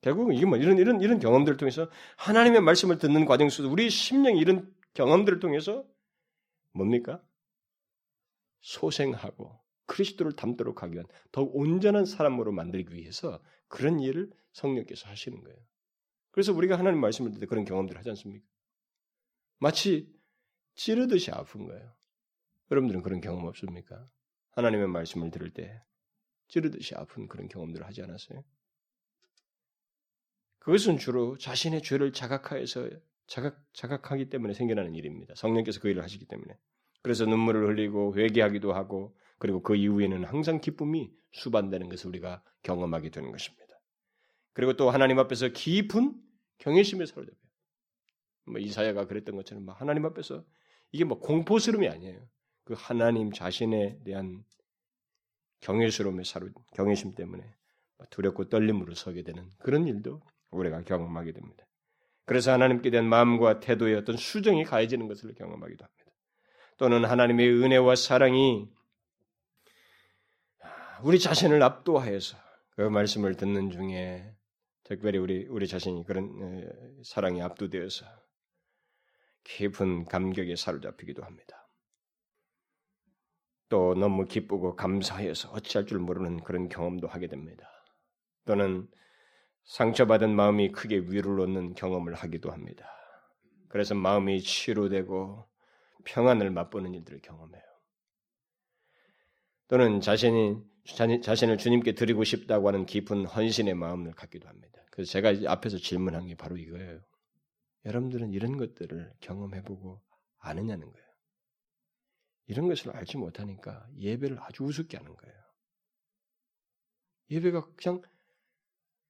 결국은 0.00 0.34
이게 0.34 0.46
뭐 0.46 0.56
이런 0.56 0.78
이런 0.78 1.02
이런 1.02 1.18
경험들을 1.18 1.58
통해서 1.58 1.90
하나님의 2.16 2.62
말씀을 2.62 2.96
듣는 2.96 3.26
과정 3.26 3.50
속에서 3.50 3.70
우리 3.70 3.90
심령이 3.90 4.40
이런 4.40 4.74
경험들을 4.94 5.40
통해서 5.40 5.84
뭡니까? 6.72 7.20
소생하고 8.62 9.60
그리스도를 9.86 10.32
닮도록 10.32 10.82
하기 10.82 10.94
위한 10.94 11.06
더욱 11.30 11.54
온전한 11.54 12.06
사람으로 12.06 12.52
만들기 12.52 12.94
위해서 12.94 13.42
그런 13.68 14.00
일을 14.00 14.30
성령께서 14.52 15.08
하시는 15.08 15.42
거예요. 15.42 15.58
그래서 16.30 16.52
우리가 16.52 16.78
하나님 16.78 17.00
말씀을 17.00 17.32
듣때 17.32 17.46
그런 17.46 17.64
경험들을 17.64 17.98
하지 17.98 18.08
않습니까? 18.10 18.46
마치 19.58 20.10
찌르듯이 20.74 21.30
아픈 21.30 21.66
거예요. 21.66 21.92
여러분들은 22.70 23.02
그런 23.02 23.20
경험 23.20 23.44
없습니까? 23.44 24.08
하나님의 24.52 24.88
말씀을 24.88 25.30
들을 25.30 25.52
때 25.52 25.82
찌르듯이 26.48 26.94
아픈 26.94 27.28
그런 27.28 27.48
경험들을 27.48 27.86
하지 27.86 28.02
않았어요? 28.02 28.42
그것은 30.58 30.96
주로 30.96 31.36
자신의 31.36 31.82
죄를 31.82 32.12
자각하여서 32.12 32.88
자각, 33.26 33.66
자각하기 33.72 34.30
때문에 34.30 34.54
생겨나는 34.54 34.94
일입니다. 34.94 35.34
성령께서 35.34 35.80
그 35.80 35.88
일을 35.88 36.02
하시기 36.02 36.26
때문에. 36.26 36.56
그래서 37.02 37.24
눈물을 37.24 37.68
흘리고 37.68 38.16
회개하기도 38.16 38.72
하고 38.72 39.16
그리고 39.38 39.60
그 39.60 39.74
이후에는 39.74 40.24
항상 40.24 40.60
기쁨이 40.60 41.10
수반되는 41.32 41.88
것을 41.88 42.08
우리가 42.08 42.42
경험하게 42.62 43.10
되는 43.10 43.32
것입니다. 43.32 43.62
그리고 44.52 44.74
또 44.74 44.90
하나님 44.90 45.18
앞에서 45.18 45.48
깊은 45.48 46.14
경외심에 46.58 47.06
사로잡혀요. 47.06 47.42
뭐 48.46 48.60
이사야가 48.60 49.06
그랬던 49.06 49.34
것처럼 49.36 49.68
하나님 49.70 50.04
앞에서 50.06 50.44
이게 50.92 51.04
뭐 51.04 51.18
공포스러움이 51.18 51.88
아니에요. 51.88 52.20
그 52.64 52.74
하나님 52.76 53.32
자신에 53.32 53.98
대한 54.04 54.44
경외스러움에 55.60 56.22
사로 56.24 56.48
경외심 56.74 57.14
때문에 57.14 57.42
두렵고 58.10 58.48
떨림으로 58.48 58.94
서게 58.94 59.22
되는 59.22 59.50
그런 59.58 59.86
일도 59.86 60.20
우리가 60.50 60.82
경험하게 60.82 61.32
됩니다. 61.32 61.66
그래서 62.24 62.52
하나님께 62.52 62.90
대한 62.90 63.08
마음과 63.08 63.60
태도의 63.60 63.96
어떤 63.96 64.16
수정이 64.16 64.64
가해지는 64.64 65.08
것을 65.08 65.34
경험하기도 65.34 65.84
합니다. 65.84 66.01
또는 66.78 67.04
하나님의 67.04 67.48
은혜와 67.48 67.96
사랑이 67.96 68.68
우리 71.02 71.18
자신을 71.18 71.62
압도하여서 71.62 72.36
그 72.76 72.82
말씀을 72.82 73.36
듣는 73.36 73.70
중에 73.70 74.34
특별히 74.84 75.18
우리 75.18 75.46
우리 75.46 75.66
자신이 75.66 76.04
그런 76.04 76.70
사랑에 77.04 77.42
압도되어서 77.42 78.06
깊은 79.44 80.04
감격에 80.04 80.56
사로잡히기도 80.56 81.22
합니다. 81.24 81.68
또 83.68 83.94
너무 83.94 84.26
기쁘고 84.26 84.76
감사해서 84.76 85.50
어찌할 85.52 85.86
줄 85.86 85.98
모르는 85.98 86.42
그런 86.42 86.68
경험도 86.68 87.08
하게 87.08 87.26
됩니다. 87.26 87.68
또는 88.44 88.88
상처받은 89.64 90.34
마음이 90.34 90.72
크게 90.72 90.98
위로를 90.98 91.44
얻는 91.44 91.74
경험을 91.74 92.14
하기도 92.14 92.50
합니다. 92.50 92.86
그래서 93.68 93.94
마음이 93.94 94.42
치료되고 94.42 95.48
평안을 96.04 96.50
맛보는 96.50 96.94
일들을 96.94 97.20
경험해요. 97.20 97.62
또는 99.68 100.00
자신이 100.00 100.62
자신을 101.22 101.58
주님께 101.58 101.94
드리고 101.94 102.24
싶다고 102.24 102.68
하는 102.68 102.86
깊은 102.86 103.26
헌신의 103.26 103.74
마음을 103.74 104.12
갖기도 104.12 104.48
합니다. 104.48 104.82
그래서 104.90 105.10
제가 105.12 105.50
앞에서 105.50 105.78
질문한 105.78 106.26
게 106.26 106.34
바로 106.34 106.56
이거예요. 106.56 107.00
여러분들은 107.84 108.32
이런 108.32 108.56
것들을 108.58 109.14
경험해보고 109.20 110.02
아느냐는 110.38 110.92
거예요. 110.92 111.08
이런 112.46 112.68
것을 112.68 112.94
알지 112.94 113.16
못하니까 113.16 113.88
예배를 113.98 114.38
아주 114.40 114.64
우습게 114.64 114.96
하는 114.96 115.16
거예요. 115.16 115.36
예배가 117.30 117.68
그냥 117.76 118.02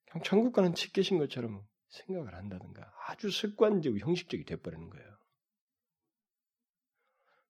그냥 0.05 0.23
천국 0.25 0.53
가는 0.53 0.75
치계신 0.75 1.19
것처럼 1.19 1.67
생각을 1.89 2.35
한다든가 2.35 2.93
아주 3.09 3.31
습관적이고 3.31 4.07
형식적이 4.07 4.45
돼버리는 4.45 4.89
거예요. 4.91 5.12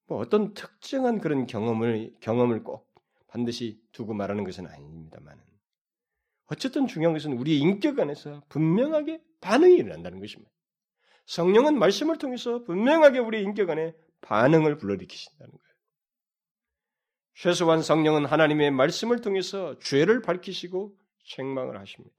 뭐 0.06 0.18
어떤 0.18 0.54
특정한 0.54 1.20
그런 1.20 1.46
경험을 1.46 2.14
경험을 2.20 2.62
꼭 2.62 2.92
반드시 3.28 3.80
두고 3.92 4.14
말하는 4.14 4.44
것은 4.44 4.66
아닙니다만 4.66 5.40
어쨌든 6.46 6.86
중요한 6.86 7.14
것은 7.14 7.32
우리의 7.32 7.58
인격 7.58 7.98
안에서 7.98 8.42
분명하게 8.50 9.22
반응이 9.40 9.76
일어난다는 9.76 10.20
것입니다. 10.20 10.52
성령은 11.26 11.78
말씀을 11.78 12.18
통해서 12.18 12.62
분명하게 12.64 13.20
우리의 13.20 13.44
인격 13.44 13.70
안에 13.70 13.94
반응을 14.20 14.76
불러일으키신다는 14.76 15.50
거예요. 15.50 15.72
최소한 17.34 17.82
성령은 17.82 18.26
하나님의 18.26 18.70
말씀을 18.70 19.20
통해서 19.22 19.78
죄를 19.78 20.20
밝히시고 20.20 20.94
책망을 21.24 21.80
하십니다. 21.80 22.14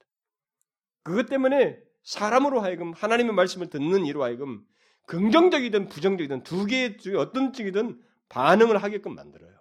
그것 1.03 1.27
때문에 1.27 1.79
사람으로 2.01 2.61
하여금 2.61 2.93
하나님의 2.93 3.33
말씀을 3.33 3.69
듣는 3.69 4.05
이로 4.05 4.23
하여금 4.23 4.65
긍정적이든 5.05 5.89
부정적이든 5.89 6.43
두 6.43 6.65
개의 6.65 6.97
중에 6.97 7.15
어떤 7.15 7.53
쪽이든 7.53 8.01
반응을 8.29 8.81
하게끔 8.81 9.15
만들어요. 9.15 9.53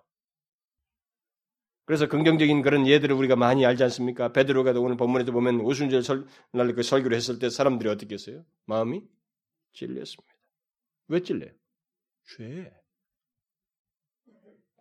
그래서 1.85 2.09
긍정적인 2.09 2.63
그런 2.63 2.87
예들을 2.87 3.15
우리가 3.15 3.35
많이 3.37 3.67
알지 3.67 3.83
않습니까? 3.85 4.33
베드로가 4.33 4.71
오늘 4.79 4.97
본문에도 4.97 5.33
보면 5.33 5.61
오순절 5.61 6.03
설, 6.03 6.27
날 6.53 6.73
그 6.75 6.83
설교를 6.83 7.17
했을 7.17 7.39
때 7.39 7.51
사람들이 7.51 7.91
어떻게 7.91 8.15
했어요? 8.15 8.45
마음이 8.67 9.03
찔렸습니다. 9.73 10.33
왜 11.09 11.21
찔려요? 11.21 11.51
죄. 12.25 12.73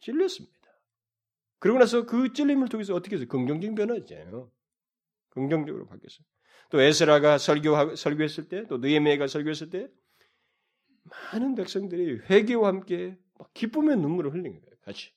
찔렸습니다. 0.04 0.58
그러고 1.60 1.80
나서 1.80 2.06
그 2.06 2.34
찔림을 2.34 2.70
통해서 2.70 2.94
어떻게 2.94 3.16
해서 3.16 3.26
긍정적인 3.26 3.76
변화잖아요. 3.76 4.52
긍정적으로 5.30 5.88
바뀌었어요. 5.88 6.26
또 6.70 6.82
에스라가 6.82 7.38
설교 7.38 7.96
설교했을 7.96 8.48
때, 8.48 8.66
또 8.68 8.78
느헤미야가 8.78 9.28
설교했을 9.28 9.70
때 9.70 9.88
많은 11.12 11.56
백성들이 11.56 12.22
회개와 12.30 12.68
함께 12.68 13.18
막 13.38 13.54
기쁨의 13.54 13.98
눈물을 13.98 14.34
흘린 14.34 14.54
거예요. 14.54 14.76
같이. 14.82 15.12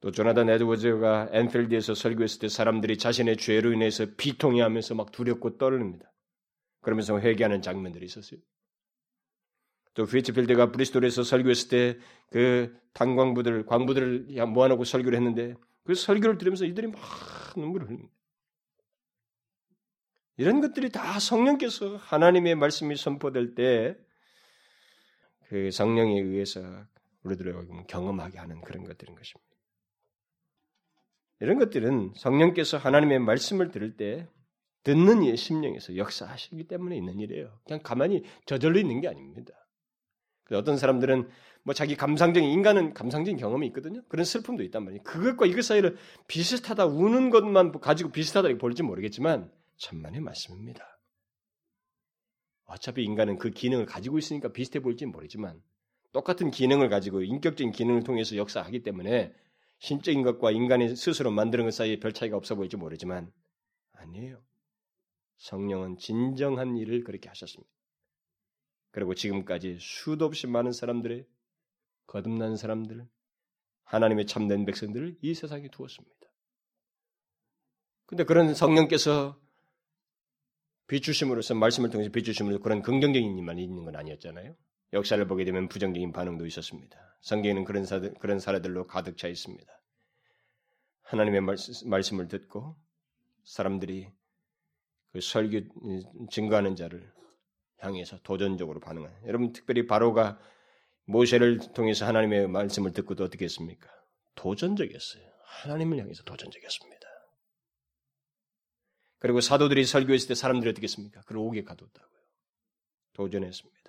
또 0.00 0.10
조나단 0.10 0.48
에드워즈가 0.48 1.28
앤필드에서 1.32 1.94
설교했을 1.94 2.40
때 2.40 2.48
사람들이 2.48 2.98
자신의 2.98 3.36
죄로 3.36 3.72
인해서 3.72 4.06
비통해하면서 4.16 4.94
막 4.94 5.12
두렵고 5.12 5.58
떨립니다. 5.58 6.12
그러면서 6.80 7.18
회개하는 7.20 7.62
장면들이 7.62 8.06
있었어요. 8.06 8.40
또 9.94 10.04
휘츠필드가 10.04 10.72
브리스톨에서 10.72 11.22
설교했을 11.22 11.68
때 11.68 11.98
그 12.32 12.74
탄광부들, 12.94 13.66
광부들을 13.66 14.26
모아놓고 14.46 14.84
설교를 14.84 15.16
했는데 15.18 15.54
그 15.84 15.94
설교를 15.94 16.38
들으면서 16.38 16.64
이들이 16.64 16.86
막 16.86 16.98
눈물을 17.56 17.86
흘립니다. 17.86 18.14
이런 20.36 20.60
것들이 20.60 20.90
다 20.90 21.18
성령께서 21.18 21.96
하나님의 21.96 22.54
말씀이 22.54 22.96
선포될 22.96 23.54
때 23.54 23.96
그 25.52 25.70
성령에 25.70 26.18
의해서 26.18 26.62
우리들의 27.24 27.52
경험하게 27.86 28.38
하는 28.38 28.62
그런 28.62 28.84
것들인 28.84 29.14
것입니다. 29.14 29.50
이런 31.40 31.58
것들은 31.58 32.14
성령께서 32.16 32.78
하나님의 32.78 33.18
말씀을 33.18 33.70
들을 33.70 33.94
때 33.94 34.30
듣는 34.82 35.22
이의 35.22 35.36
심령에서 35.36 35.98
역사하시기 35.98 36.66
때문에 36.68 36.96
있는 36.96 37.20
일이에요. 37.20 37.60
그냥 37.66 37.82
가만히 37.82 38.24
저절로 38.46 38.78
있는 38.78 39.02
게 39.02 39.08
아닙니다. 39.08 39.52
어떤 40.52 40.78
사람들은 40.78 41.28
뭐 41.64 41.74
자기 41.74 41.96
감상적인 41.96 42.48
인간은 42.48 42.94
감상적인 42.94 43.36
경험이 43.36 43.66
있거든요. 43.66 44.00
그런 44.08 44.24
슬픔도 44.24 44.62
있단 44.62 44.82
말이에요. 44.84 45.02
그것과 45.02 45.44
이것 45.44 45.66
사이를 45.66 45.98
비슷하다 46.28 46.86
우는 46.86 47.28
것만 47.28 47.72
가지고 47.72 48.10
비슷하다 48.10 48.56
볼지 48.56 48.82
모르겠지만 48.82 49.52
천만의 49.76 50.20
말씀입니다. 50.20 50.86
어차피 52.64 53.04
인간은 53.04 53.38
그 53.38 53.50
기능을 53.50 53.86
가지고 53.86 54.18
있으니까 54.18 54.52
비슷해 54.52 54.80
보일지 54.80 55.06
모르지만 55.06 55.62
똑같은 56.12 56.50
기능을 56.50 56.88
가지고 56.88 57.22
인격적인 57.22 57.72
기능을 57.72 58.02
통해서 58.02 58.36
역사하기 58.36 58.82
때문에 58.82 59.34
신적인 59.78 60.22
것과 60.22 60.52
인간이 60.52 60.94
스스로 60.94 61.30
만드는 61.30 61.64
것 61.64 61.74
사이에 61.74 61.98
별 61.98 62.12
차이가 62.12 62.36
없어 62.36 62.54
보일지 62.54 62.76
모르지만 62.76 63.32
아니에요. 63.92 64.42
성령은 65.38 65.98
진정한 65.98 66.76
일을 66.76 67.02
그렇게 67.02 67.28
하셨습니다. 67.28 67.70
그리고 68.92 69.14
지금까지 69.14 69.78
수도 69.80 70.26
없이 70.26 70.46
많은 70.46 70.72
사람들의 70.72 71.26
거듭난 72.06 72.56
사람들, 72.56 73.08
하나님의 73.84 74.26
참된 74.26 74.64
백성들을 74.64 75.18
이 75.22 75.34
세상에 75.34 75.68
두었습니다. 75.68 76.14
근데 78.06 78.24
그런 78.24 78.54
성령께서 78.54 79.41
비추심으로써 80.92 81.54
말씀을 81.54 81.88
통해서 81.88 82.10
비추심으로 82.10 82.60
그런 82.60 82.82
긍정적인 82.82 83.38
일만 83.38 83.58
있는 83.58 83.84
건 83.84 83.96
아니었잖아요. 83.96 84.54
역사를 84.92 85.26
보게 85.26 85.46
되면 85.46 85.66
부정적인 85.68 86.12
반응도 86.12 86.44
있었습니다. 86.44 87.16
성경에는 87.22 87.64
그런 87.64 87.86
사들, 87.86 88.12
그런 88.20 88.38
사례들로 88.38 88.86
가득 88.86 89.16
차 89.16 89.26
있습니다. 89.26 89.72
하나님의 91.04 91.40
말씀, 91.40 91.88
말씀을 91.88 92.28
듣고 92.28 92.76
사람들이 93.42 94.10
그 95.12 95.22
설교 95.22 95.60
증거하는 96.30 96.76
자를 96.76 97.10
향해서 97.78 98.18
도전적으로 98.22 98.78
반응한. 98.78 99.10
여러분 99.26 99.54
특별히 99.54 99.86
바로가 99.86 100.38
모세를 101.06 101.72
통해서 101.72 102.04
하나님의 102.04 102.48
말씀을 102.48 102.92
듣고도 102.92 103.24
어떻게 103.24 103.46
했습니까? 103.46 103.88
도전적이었어요. 104.34 105.24
하나님을 105.44 106.00
향해서 106.00 106.22
도전적이었습니다. 106.24 107.01
그리고 109.22 109.40
사도들이 109.40 109.84
설교했을 109.84 110.26
때 110.26 110.34
사람들이 110.34 110.68
어떻게 110.68 110.82
했습니까? 110.84 111.20
그를 111.22 111.40
오게 111.40 111.62
가뒀다고요. 111.62 112.20
도전했습니다. 113.12 113.80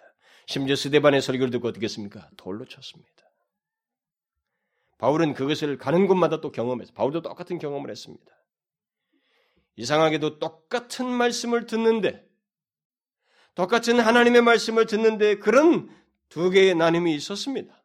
심지어 0.45 0.75
스데반의 0.75 1.23
설교를 1.23 1.49
듣고 1.49 1.69
어떻게 1.69 1.85
했습니까? 1.85 2.29
돌로 2.37 2.65
쳤습니다. 2.65 3.09
바울은 4.99 5.33
그것을 5.33 5.79
가는 5.79 6.05
곳마다 6.05 6.39
또 6.39 6.51
경험해서 6.51 6.93
바울도 6.93 7.23
똑같은 7.23 7.57
경험을 7.57 7.89
했습니다. 7.89 8.31
이상하게도 9.75 10.37
똑같은 10.37 11.07
말씀을 11.07 11.65
듣는데 11.65 12.23
똑같은 13.55 13.99
하나님의 13.99 14.43
말씀을 14.43 14.85
듣는데 14.85 15.39
그런 15.39 15.89
두 16.29 16.51
개의 16.51 16.75
나눔이 16.75 17.15
있었습니다. 17.15 17.83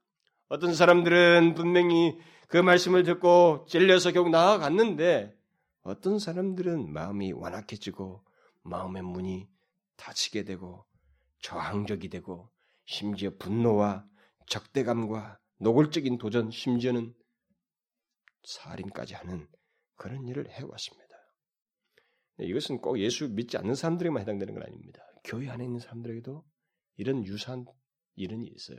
어떤 0.49 0.75
사람들은 0.75 1.55
분명히 1.55 2.19
그 2.47 2.59
말씀을 2.59 3.05
듣고 3.05 3.65
찔려서 3.71 4.13
결국 4.13 4.29
나아갔는데 4.29 5.38
어떤 5.89 6.19
사람들은 6.19 6.93
마음이 6.93 7.33
완악해지고 7.33 8.23
마음의 8.61 9.03
문이 9.05 9.49
닫히게 9.97 10.45
되고 10.45 10.85
저항적이 11.41 12.11
되고 12.11 12.51
심지어 12.85 13.31
분노와 13.39 14.07
적대감과 14.49 15.39
노골적인 15.57 16.19
도전 16.19 16.51
심지어는 16.51 17.15
살인까지 18.45 19.15
하는 19.15 19.49
그런 19.97 20.29
일을 20.29 20.51
해왔습니다. 20.51 21.09
이것은 22.41 22.83
꼭 22.83 22.99
예수 22.99 23.31
믿지 23.31 23.57
않는 23.57 23.75
사람들에게만 23.75 24.21
해당되는 24.21 24.53
건 24.53 24.65
아닙니다. 24.65 25.03
교회 25.25 25.49
안에 25.49 25.65
있는 25.65 25.81
사람들에게도 25.81 26.45
이런 26.99 27.25
유사한 27.25 27.65
일은 28.15 28.43
있어요. 28.43 28.79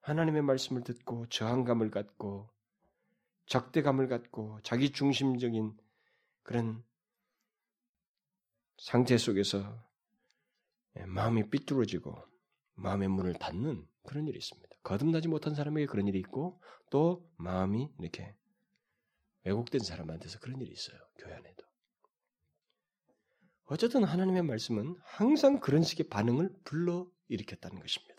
하나님의 0.00 0.42
말씀을 0.42 0.82
듣고 0.82 1.28
저항감을 1.28 1.92
갖고 1.92 2.50
적대감을 3.48 4.08
갖고 4.08 4.58
자기 4.62 4.90
중심적인 4.90 5.76
그런 6.42 6.84
상태 8.78 9.18
속에서 9.18 9.84
마음이 11.06 11.50
삐뚤어지고 11.50 12.22
마음의 12.74 13.08
문을 13.08 13.34
닫는 13.34 13.86
그런 14.04 14.26
일이 14.28 14.38
있습니다. 14.38 14.68
거듭나지 14.82 15.28
못한 15.28 15.54
사람에게 15.54 15.86
그런 15.86 16.06
일이 16.06 16.18
있고 16.20 16.62
또 16.90 17.28
마음이 17.36 17.90
이렇게 17.98 18.34
왜곡된 19.44 19.80
사람한테서 19.80 20.38
그런 20.40 20.60
일이 20.60 20.70
있어요. 20.70 20.98
교회 21.16 21.34
안에도. 21.34 21.64
어쨌든 23.64 24.04
하나님의 24.04 24.42
말씀은 24.42 24.96
항상 25.02 25.60
그런 25.60 25.82
식의 25.82 26.08
반응을 26.08 26.50
불러 26.64 27.10
일으켰다는 27.28 27.80
것입니다. 27.80 28.17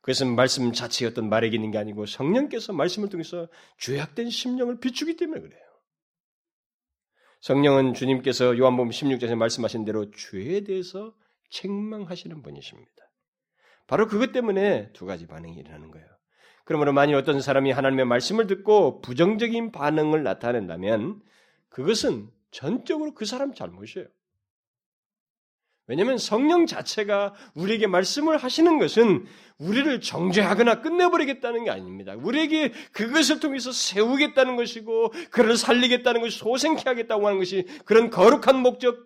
그것은 0.00 0.34
말씀 0.34 0.72
자체의 0.72 1.10
어떤 1.10 1.28
말에 1.28 1.48
있는 1.48 1.70
게 1.70 1.78
아니고 1.78 2.06
성령께서 2.06 2.72
말씀을 2.72 3.08
통해서 3.08 3.48
죄악된 3.78 4.30
심령을 4.30 4.80
비추기 4.80 5.16
때문에 5.16 5.40
그래요. 5.40 5.60
성령은 7.40 7.94
주님께서 7.94 8.58
요한복음 8.58 8.90
16장에 8.90 9.34
말씀하신 9.34 9.84
대로 9.84 10.10
죄에 10.10 10.62
대해서 10.62 11.14
책망하시는 11.50 12.42
분이십니다. 12.42 12.92
바로 13.86 14.06
그것 14.06 14.32
때문에 14.32 14.92
두 14.92 15.04
가지 15.06 15.26
반응이 15.26 15.56
일어나는 15.56 15.90
거예요. 15.90 16.06
그러므로 16.64 16.92
만일 16.92 17.16
어떤 17.16 17.40
사람이 17.40 17.72
하나님의 17.72 18.04
말씀을 18.04 18.46
듣고 18.46 19.00
부정적인 19.00 19.72
반응을 19.72 20.22
나타낸다면 20.22 21.20
그것은 21.68 22.30
전적으로 22.50 23.14
그 23.14 23.24
사람 23.24 23.54
잘못이에요. 23.54 24.06
왜냐하면 25.90 26.18
성령 26.18 26.66
자체가 26.66 27.34
우리에게 27.54 27.88
말씀을 27.88 28.36
하시는 28.36 28.78
것은 28.78 29.26
우리를 29.58 30.00
정죄하거나 30.00 30.82
끝내버리겠다는 30.82 31.64
게 31.64 31.70
아닙니다. 31.70 32.14
우리에게 32.14 32.70
그것을 32.92 33.40
통해서 33.40 33.72
세우겠다는 33.72 34.54
것이고 34.54 35.12
그를 35.32 35.56
살리겠다는 35.56 36.20
것이 36.20 36.38
소생케 36.38 36.84
하겠다고 36.84 37.26
하는 37.26 37.40
것이 37.40 37.66
그런 37.84 38.08
거룩한 38.08 38.62
목적, 38.62 38.98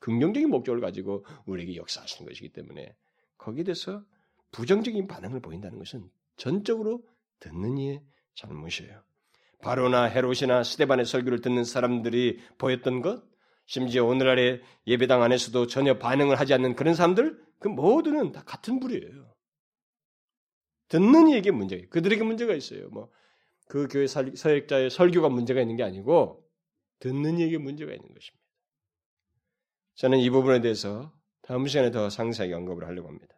긍정적인 0.00 0.50
목적을 0.50 0.80
가지고 0.80 1.24
우리에게 1.46 1.76
역사하시는 1.76 2.28
것이기 2.28 2.48
때문에 2.48 2.92
거기에 3.38 3.62
대해서 3.62 4.02
부정적인 4.50 5.06
반응을 5.06 5.38
보인다는 5.42 5.78
것은 5.78 6.10
전적으로 6.36 7.04
듣는 7.38 7.78
이의 7.78 8.02
잘못이에요. 8.34 9.00
바로나 9.62 10.06
헤롯이나 10.06 10.64
스테반의 10.64 11.06
설교를 11.06 11.40
듣는 11.40 11.62
사람들이 11.62 12.40
보였던 12.58 13.00
것, 13.00 13.22
심지어 13.72 14.04
오늘날의 14.04 14.60
예배당 14.86 15.22
안에서도 15.22 15.66
전혀 15.66 15.96
반응을 15.96 16.38
하지 16.38 16.52
않는 16.52 16.76
그런 16.76 16.94
사람들, 16.94 17.42
그 17.58 17.68
모두는 17.68 18.32
다 18.32 18.42
같은 18.44 18.80
불이에요. 18.80 19.34
듣는 20.88 21.28
이에게 21.28 21.50
문제가, 21.52 21.88
그들에게 21.88 22.22
문제가 22.22 22.52
있어요. 22.52 22.90
뭐, 22.90 23.10
그 23.68 23.88
교회 23.88 24.06
서역자의 24.06 24.90
설교가 24.90 25.30
문제가 25.30 25.62
있는 25.62 25.76
게 25.76 25.84
아니고, 25.84 26.46
듣는 26.98 27.38
이에게 27.38 27.56
문제가 27.56 27.92
있는 27.92 28.12
것입니다. 28.12 28.44
저는 29.94 30.18
이 30.18 30.28
부분에 30.28 30.60
대해서 30.60 31.10
다음 31.40 31.66
시간에 31.66 31.90
더 31.90 32.10
상세하게 32.10 32.52
언급을 32.52 32.86
하려고 32.86 33.08
합니다. 33.08 33.34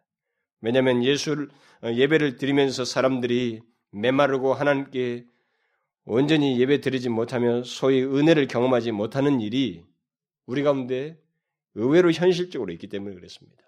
왜냐하면 0.59 1.01
예수를, 1.01 1.47
어, 1.81 1.93
예배를 1.93 2.35
드리면서 2.35 2.83
사람들이 2.83 3.61
메마르고 3.91 4.53
하나님께 4.53 5.27
온전히 6.03 6.59
예배 6.59 6.81
드리지 6.81 7.07
못하며 7.07 7.63
소위 7.63 8.03
은혜를 8.03 8.47
경험하지 8.47 8.91
못하는 8.91 9.39
일이 9.39 9.85
우리 10.45 10.63
가운데 10.63 11.21
의외로 11.73 12.11
현실적으로 12.11 12.71
있기 12.73 12.87
때문에 12.87 13.15
그렇습니다. 13.15 13.63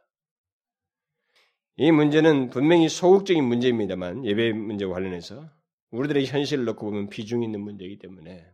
이 1.77 1.91
문제는 1.91 2.49
분명히 2.49 2.89
소극적인 2.89 3.43
문제입니다만 3.43 4.25
예배 4.25 4.53
문제와 4.53 4.93
관련해서 4.93 5.49
우리들의 5.91 6.25
현실을 6.25 6.65
놓고 6.65 6.85
보면 6.85 7.09
비중 7.09 7.43
있는 7.43 7.61
문제이기 7.61 7.99
때문에 7.99 8.51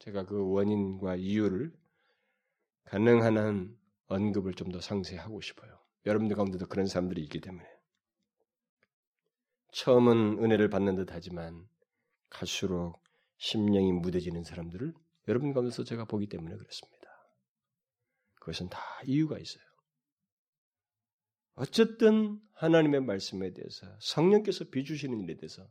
제가 0.00 0.26
그 0.26 0.50
원인과 0.50 1.16
이유를 1.16 1.72
가능한 2.84 3.38
한 3.38 3.76
언급을 4.08 4.54
좀 4.54 4.70
더 4.70 4.80
상세하고 4.80 5.40
싶어요. 5.40 5.78
여러분들 6.06 6.36
가운데도 6.36 6.66
그런 6.66 6.86
사람들이 6.86 7.22
있기 7.22 7.40
때문에 7.40 7.64
처음은 9.72 10.42
은혜를 10.42 10.70
받는 10.70 10.94
듯하지만 10.96 11.66
갈수록 12.30 13.02
심령이 13.38 13.92
무뎌지는 13.92 14.44
사람들을 14.44 14.94
여러분 15.28 15.52
가운데서 15.52 15.84
제가 15.84 16.04
보기 16.04 16.28
때문에 16.28 16.56
그렇습니다. 16.56 16.95
그것은 18.46 18.68
다 18.68 18.80
이유가 19.04 19.38
있어요. 19.40 19.64
어쨌든 21.54 22.40
하나님의 22.52 23.00
말씀에 23.00 23.52
대해서 23.52 23.86
성령께서 24.00 24.66
비주시는 24.66 25.20
일에 25.22 25.36
대해서 25.36 25.68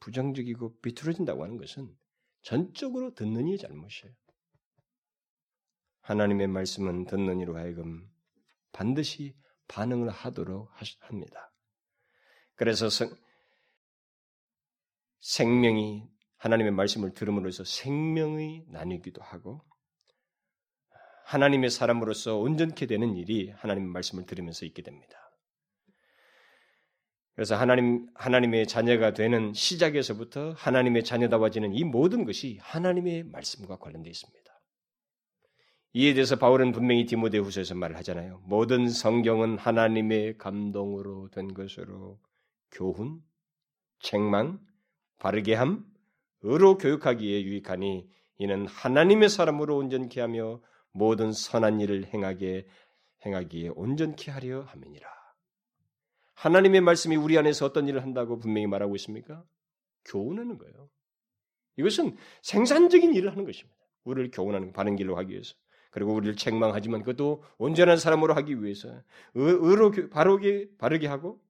부정적이고 0.00 0.80
비틀어진다고 0.80 1.44
하는 1.44 1.56
것은 1.56 1.96
전적으로 2.42 3.14
듣는 3.14 3.46
이의 3.46 3.58
잘못이에요. 3.58 4.12
하나님의 6.00 6.48
말씀은 6.48 7.04
듣는 7.04 7.38
이로 7.38 7.56
하여금 7.56 8.10
반드시 8.72 9.36
반응을 9.68 10.08
하도록 10.08 10.68
합니다. 11.00 11.52
그래서 12.56 12.90
성, 12.90 13.14
생명이 15.20 16.10
하나님의 16.38 16.72
말씀을 16.72 17.12
들음으로써 17.12 17.62
생명이 17.62 18.64
나뉘기도 18.68 19.22
하고 19.22 19.64
하나님의 21.30 21.70
사람으로서 21.70 22.38
온전케 22.38 22.86
되는 22.86 23.14
일이 23.16 23.50
하나님의 23.50 23.88
말씀을 23.90 24.26
들으면서 24.26 24.66
있게 24.66 24.82
됩니다. 24.82 25.16
그래서 27.34 27.54
하나님 27.54 28.08
하나님의 28.14 28.66
자녀가 28.66 29.12
되는 29.12 29.52
시작에서부터 29.54 30.54
하나님의 30.56 31.04
자녀다워지는 31.04 31.72
이 31.74 31.84
모든 31.84 32.24
것이 32.24 32.58
하나님의 32.60 33.24
말씀과 33.24 33.78
관련되어 33.78 34.10
있습니다. 34.10 34.40
이에 35.92 36.14
대해서 36.14 36.36
바울은 36.36 36.72
분명히 36.72 37.06
디모데후서에서 37.06 37.76
말을 37.76 37.96
하잖아요. 37.98 38.42
모든 38.44 38.88
성경은 38.88 39.56
하나님의 39.56 40.36
감동으로 40.36 41.28
된 41.30 41.54
것으로 41.54 42.18
교훈, 42.72 43.20
책망, 44.00 44.58
바르게 45.18 45.54
함, 45.54 45.84
의로 46.42 46.76
교육하기에 46.76 47.44
유익하니 47.44 48.08
이는 48.38 48.66
하나님의 48.66 49.28
사람으로 49.28 49.76
온전케 49.76 50.20
하며 50.20 50.60
모든 50.92 51.32
선한 51.32 51.80
일을 51.80 52.06
행하게 52.12 52.66
행하기에 53.24 53.70
온전케 53.74 54.30
하려 54.30 54.62
함이니라. 54.62 55.08
하나님의 56.34 56.80
말씀이 56.80 57.16
우리 57.16 57.36
안에서 57.36 57.66
어떤 57.66 57.86
일을 57.86 58.02
한다고 58.02 58.38
분명히 58.38 58.66
말하고 58.66 58.96
있습니까? 58.96 59.44
교훈하는 60.06 60.56
거예요. 60.56 60.88
이것은 61.76 62.16
생산적인 62.42 63.14
일을 63.14 63.30
하는 63.30 63.44
것입니다. 63.44 63.78
우리를 64.04 64.30
교훈하는 64.32 64.72
바른 64.72 64.96
길로 64.96 65.16
하기 65.18 65.32
위해서. 65.32 65.54
그리고 65.90 66.14
우리를 66.14 66.36
책망하지만 66.36 67.02
그것도 67.02 67.42
온전한 67.58 67.98
사람으로 67.98 68.34
하기 68.34 68.62
위해서 68.62 69.02
의로 69.34 69.90
바르게 70.10 70.76
바르게 70.78 71.08
하고 71.08 71.42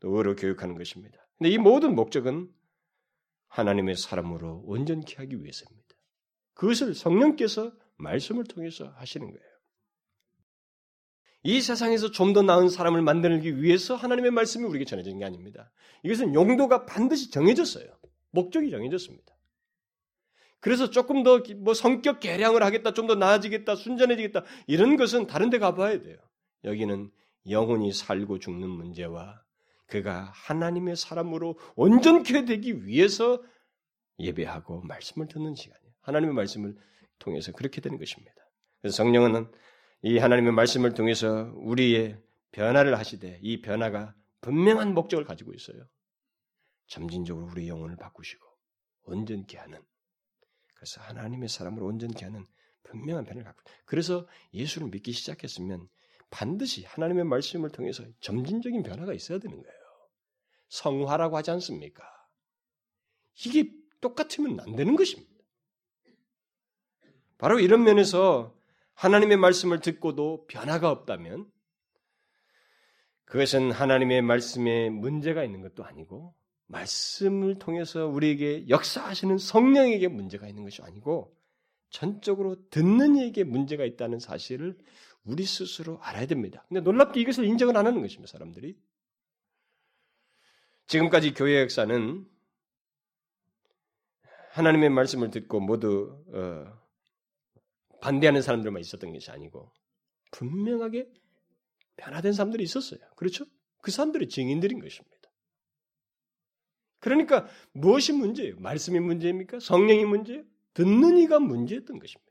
또 0.00 0.16
의로 0.16 0.36
교육하는 0.36 0.76
것입니다. 0.76 1.18
근데 1.38 1.50
이 1.50 1.58
모든 1.58 1.94
목적은 1.94 2.52
하나님의 3.48 3.96
사람으로 3.96 4.62
온전케 4.66 5.16
하기 5.16 5.42
위해서입니다. 5.42 5.96
그것을 6.54 6.94
성령께서 6.94 7.72
말씀을 7.98 8.44
통해서 8.44 8.88
하시는 8.96 9.26
거예요. 9.26 9.46
이 11.42 11.60
세상에서 11.60 12.10
좀 12.10 12.32
더 12.32 12.42
나은 12.42 12.68
사람을 12.68 13.02
만들기 13.02 13.62
위해서 13.62 13.94
하나님의 13.94 14.32
말씀이 14.32 14.64
우리에게 14.64 14.84
전해진 14.84 15.18
게 15.18 15.24
아닙니다. 15.24 15.70
이것은 16.02 16.34
용도가 16.34 16.86
반드시 16.86 17.30
정해졌어요. 17.30 17.86
목적이 18.30 18.70
정해졌습니다. 18.70 19.34
그래서 20.60 20.90
조금 20.90 21.22
더 21.22 21.42
뭐 21.58 21.74
성격 21.74 22.18
개량을 22.20 22.62
하겠다, 22.64 22.92
좀 22.92 23.06
더 23.06 23.14
나아지겠다, 23.14 23.76
순전해지겠다 23.76 24.42
이런 24.66 24.96
것은 24.96 25.26
다른 25.28 25.48
데 25.50 25.58
가봐야 25.58 26.02
돼요. 26.02 26.16
여기는 26.64 27.10
영혼이 27.48 27.92
살고 27.92 28.40
죽는 28.40 28.68
문제와 28.68 29.40
그가 29.86 30.32
하나님의 30.34 30.96
사람으로 30.96 31.56
온전케 31.76 32.44
되기 32.44 32.84
위해서 32.84 33.40
예배하고 34.18 34.80
말씀을 34.82 35.28
듣는 35.28 35.54
시간이에요. 35.54 35.92
하나님의 36.00 36.34
말씀을 36.34 36.74
통해서 37.18 37.52
그렇게 37.52 37.80
되는 37.80 37.98
것입니다. 37.98 38.34
그래서 38.80 38.96
성령은 38.96 39.50
이 40.02 40.18
하나님의 40.18 40.52
말씀을 40.52 40.94
통해서 40.94 41.52
우리의 41.56 42.20
변화를 42.52 42.98
하시되 42.98 43.40
이 43.42 43.60
변화가 43.60 44.14
분명한 44.40 44.94
목적을 44.94 45.24
가지고 45.24 45.52
있어요. 45.52 45.86
점진적으로 46.86 47.48
우리 47.50 47.68
영혼을 47.68 47.96
바꾸시고 47.96 48.46
온전케 49.04 49.58
하는 49.58 49.82
그래서 50.74 51.00
하나님의 51.00 51.48
사람으로 51.48 51.86
온전케 51.86 52.24
하는 52.24 52.46
분명한 52.84 53.24
변화를 53.24 53.44
갖고 53.44 53.62
그래서 53.84 54.28
예수를 54.54 54.88
믿기 54.88 55.12
시작했으면 55.12 55.88
반드시 56.30 56.84
하나님의 56.84 57.24
말씀을 57.24 57.70
통해서 57.70 58.04
점진적인 58.20 58.82
변화가 58.82 59.12
있어야 59.14 59.38
되는 59.38 59.56
거예요. 59.60 59.76
성화라고 60.68 61.36
하지 61.36 61.50
않습니까? 61.52 62.04
이게 63.44 63.70
똑같으면 64.00 64.60
안 64.60 64.76
되는 64.76 64.96
것입니다. 64.96 65.35
바로 67.38 67.60
이런 67.60 67.84
면에서 67.84 68.54
하나님의 68.94 69.36
말씀을 69.36 69.80
듣고도 69.80 70.46
변화가 70.46 70.90
없다면 70.90 71.50
그것은 73.26 73.72
하나님의 73.72 74.22
말씀에 74.22 74.88
문제가 74.88 75.44
있는 75.44 75.60
것도 75.60 75.84
아니고 75.84 76.34
말씀을 76.66 77.58
통해서 77.58 78.06
우리에게 78.06 78.68
역사하시는 78.68 79.38
성령에게 79.38 80.08
문제가 80.08 80.48
있는 80.48 80.64
것이 80.64 80.82
아니고 80.82 81.36
전적으로 81.90 82.56
듣는 82.70 83.16
이에게 83.16 83.44
문제가 83.44 83.84
있다는 83.84 84.18
사실을 84.18 84.76
우리 85.24 85.44
스스로 85.44 85.98
알아야 86.02 86.26
됩니다. 86.26 86.64
근데 86.68 86.80
놀랍게 86.80 87.20
이것을 87.20 87.44
인정을 87.44 87.76
안 87.76 87.86
하는 87.86 88.00
것입니다, 88.00 88.30
사람들이. 88.30 88.76
지금까지 90.86 91.34
교회 91.34 91.60
역사는 91.62 92.26
하나님의 94.52 94.90
말씀을 94.90 95.30
듣고 95.30 95.60
모두 95.60 96.24
어, 96.28 96.85
반대하는 98.00 98.42
사람들만 98.42 98.80
있었던 98.80 99.12
것이 99.12 99.30
아니고 99.30 99.72
분명하게 100.32 101.08
변화된 101.96 102.32
사람들이 102.32 102.62
있었어요. 102.64 103.00
그렇죠? 103.16 103.46
그 103.82 103.90
사람들이 103.90 104.28
증인들인 104.28 104.80
것입니다. 104.80 105.16
그러니까 106.98 107.46
무엇이 107.72 108.12
문제예요? 108.12 108.58
말씀이 108.58 108.98
문제입니까? 109.00 109.60
성령이 109.60 110.04
문제예요? 110.04 110.44
듣는 110.74 111.18
이가 111.18 111.38
문제였던 111.38 111.98
것입니다. 111.98 112.26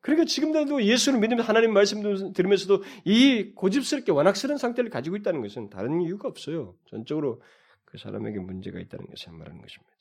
그러니까 0.00 0.26
지금도 0.26 0.82
예수를 0.84 1.18
믿으면 1.18 1.44
하나님 1.44 1.72
말씀 1.72 2.32
들으면서도 2.32 2.82
이 3.04 3.52
고집스럽게 3.54 4.12
완악스러운 4.12 4.58
상태를 4.58 4.90
가지고 4.90 5.16
있다는 5.16 5.42
것은 5.42 5.70
다른 5.70 6.00
이유가 6.00 6.28
없어요. 6.28 6.76
전적으로 6.86 7.42
그 7.84 7.98
사람에게 7.98 8.38
문제가 8.38 8.78
있다는 8.80 9.06
것을 9.06 9.32
말하는 9.32 9.60
것입니다. 9.60 9.92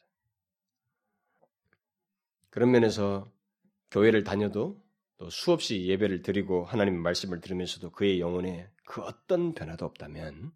그런 2.49 2.71
면에서 2.71 3.31
교회를 3.91 4.23
다녀도 4.23 4.81
또 5.17 5.29
수없이 5.29 5.87
예배를 5.87 6.21
드리고 6.21 6.65
하나님의 6.65 6.99
말씀을 7.01 7.41
들으면서도 7.41 7.91
그의 7.91 8.19
영혼에 8.19 8.69
그 8.85 9.01
어떤 9.01 9.53
변화도 9.53 9.85
없다면 9.85 10.51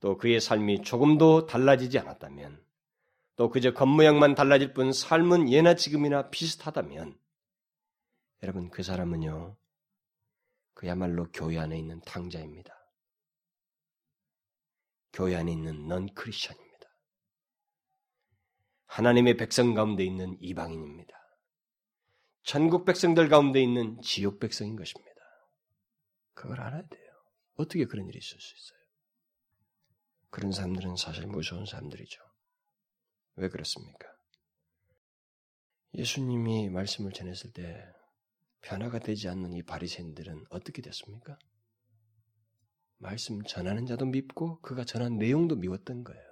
또 0.00 0.16
그의 0.16 0.40
삶이 0.40 0.82
조금도 0.82 1.46
달라지지 1.46 1.98
않았다면 1.98 2.64
또 3.36 3.50
그저 3.50 3.72
겉모양만 3.72 4.34
달라질 4.34 4.72
뿐 4.72 4.92
삶은 4.92 5.50
예나 5.50 5.74
지금이나 5.74 6.30
비슷하다면 6.30 7.18
여러분 8.42 8.70
그 8.70 8.82
사람은요 8.82 9.56
그야말로 10.74 11.26
교회 11.32 11.58
안에 11.58 11.76
있는 11.76 12.00
탕자입니다. 12.02 12.72
교회 15.12 15.34
안에 15.34 15.50
있는 15.50 15.88
넌 15.88 16.06
크리스천입니다. 16.14 16.68
하나님의 18.86 19.36
백성 19.36 19.74
가운데 19.74 20.04
있는 20.04 20.36
이방인입니다. 20.40 21.17
천국 22.48 22.86
백성들 22.86 23.28
가운데 23.28 23.62
있는 23.62 24.00
지옥 24.00 24.40
백성인 24.40 24.74
것입니다. 24.74 25.20
그걸 26.32 26.62
알아야 26.62 26.80
돼요. 26.80 27.12
어떻게 27.56 27.84
그런 27.84 28.08
일이 28.08 28.16
있을 28.16 28.40
수 28.40 28.54
있어요? 28.54 28.78
그런 30.30 30.52
사람들은 30.52 30.96
사실 30.96 31.26
무서운 31.26 31.66
사람들이죠. 31.66 32.22
왜 33.36 33.50
그렇습니까? 33.50 34.08
예수님이 35.92 36.70
말씀을 36.70 37.12
전했을 37.12 37.52
때 37.52 37.84
변화가 38.62 39.00
되지 39.00 39.28
않는 39.28 39.52
이 39.52 39.62
바리새인들은 39.62 40.46
어떻게 40.48 40.80
됐습니까? 40.80 41.38
말씀 42.96 43.42
전하는 43.42 43.84
자도 43.84 44.06
밉고 44.06 44.62
그가 44.62 44.84
전한 44.84 45.18
내용도 45.18 45.54
미웠던 45.54 46.02
거예요. 46.02 46.24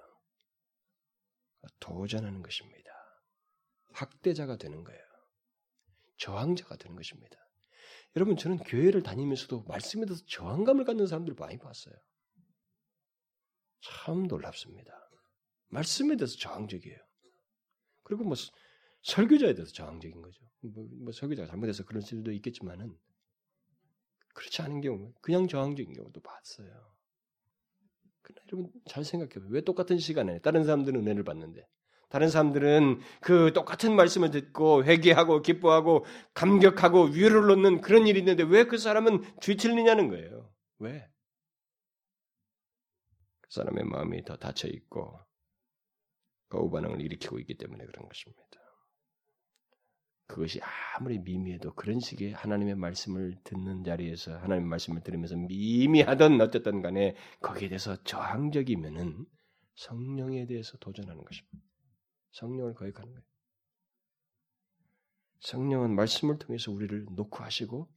도전하는 1.79 2.41
것입니다. 2.41 2.89
학대자가 3.93 4.57
되는 4.57 4.83
거예요. 4.83 5.06
저항자가 6.17 6.77
되는 6.77 6.95
것입니다. 6.95 7.37
여러분 8.15 8.35
저는 8.35 8.57
교회를 8.57 9.03
다니면서도 9.03 9.63
말씀에 9.63 10.05
대해서 10.05 10.23
저항감을 10.25 10.85
갖는 10.85 11.07
사람들을 11.07 11.35
많이 11.39 11.57
봤어요. 11.57 11.95
참 13.81 14.23
놀랍습니다. 14.23 14.91
말씀에 15.69 16.15
대해서 16.15 16.35
저항적이에요. 16.37 16.97
그리고 18.03 18.23
뭐 18.23 18.35
설교자에 19.03 19.53
대해서 19.53 19.71
저항적인 19.71 20.21
거죠. 20.21 20.43
뭐, 20.61 20.87
뭐 21.03 21.11
설교자가 21.11 21.47
잘못해서 21.47 21.83
그런 21.83 22.01
수도 22.01 22.31
있겠지만은 22.31 22.97
그렇지 24.33 24.61
않은 24.61 24.81
경우, 24.81 25.13
그냥 25.21 25.47
저항적인 25.47 25.93
경우도 25.93 26.21
봤어요. 26.21 26.95
그러나 28.21 28.41
여러분 28.51 28.71
잘 28.87 29.03
생각해봐요. 29.03 29.49
왜 29.51 29.61
똑같은 29.61 29.97
시간에 29.97 30.39
다른 30.39 30.63
사람들은 30.63 31.01
은혜를 31.01 31.23
받는데 31.23 31.67
다른 32.09 32.29
사람들은 32.29 33.01
그 33.21 33.51
똑같은 33.53 33.95
말씀을 33.95 34.31
듣고 34.31 34.83
회개하고 34.85 35.41
기뻐하고 35.41 36.05
감격하고 36.33 37.05
위로를 37.05 37.51
얻는 37.51 37.81
그런 37.81 38.07
일이 38.07 38.19
있는데 38.19 38.43
왜 38.43 38.65
그 38.65 38.77
사람은 38.77 39.23
뒤틀리냐는 39.41 40.09
거예요. 40.09 40.51
왜? 40.79 41.07
그 43.41 43.49
사람의 43.49 43.85
마음이 43.85 44.23
더 44.25 44.37
닫혀 44.37 44.67
있고 44.67 45.19
거부 46.49 46.69
반응을 46.71 47.01
일으키고 47.01 47.39
있기 47.39 47.57
때문에 47.57 47.85
그런 47.85 48.07
것입니다. 48.07 48.43
그것이 50.27 50.59
아무리 50.97 51.19
미미해도 51.19 51.73
그런 51.75 51.99
식의 52.01 52.33
하나님의 52.33 52.75
말씀을 52.75 53.37
듣는 53.45 53.83
자리에서 53.83 54.37
하나님의 54.37 54.69
말씀을 54.69 55.01
들으면서 55.01 55.37
미미하던 55.37 56.39
어쨌든 56.41 56.81
간에 56.81 57.15
거기에 57.41 57.69
대해서 57.69 57.95
저항적이면은 58.03 59.25
성령에 59.75 60.45
대해서 60.45 60.77
도전하는 60.79 61.23
것입니다. 61.23 61.65
성령을 62.37 62.73
거역하는 62.75 63.11
거예요. 63.11 63.25
성령은 65.39 65.95
말씀을 65.95 66.39
통해서 66.39 66.71
우리를 66.71 67.05
놓고 67.11 67.43
하시고 67.43 67.89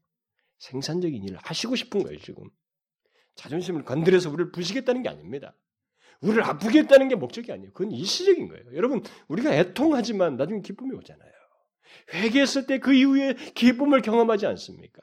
생산적인 0.59 1.25
일을 1.25 1.39
하시고 1.39 1.77
싶은 1.77 2.03
거예요, 2.03 2.19
지금. 2.19 2.51
자존심을 3.35 3.85
건드려서 3.85 4.31
우리를 4.31 4.53
부시겠다는 4.53 5.03
게 5.03 5.09
아닙니다. 5.09 5.57
우리를 6.21 6.43
아프게 6.43 6.81
했다는 6.81 7.09
게 7.09 7.15
목적이 7.15 7.53
아니에요. 7.53 7.73
그건 7.73 7.93
일시적인 7.93 8.49
거예요. 8.49 8.75
여러분, 8.75 9.03
우리가 9.29 9.55
애통하지만 9.55 10.37
나중에 10.37 10.61
기쁨이 10.61 10.95
오잖아요. 10.95 11.31
회개했을 12.13 12.67
때 12.67 12.79
그 12.79 12.93
이후에 12.95 13.35
기쁨을 13.55 14.03
경험하지 14.03 14.47
않습니까? 14.47 15.01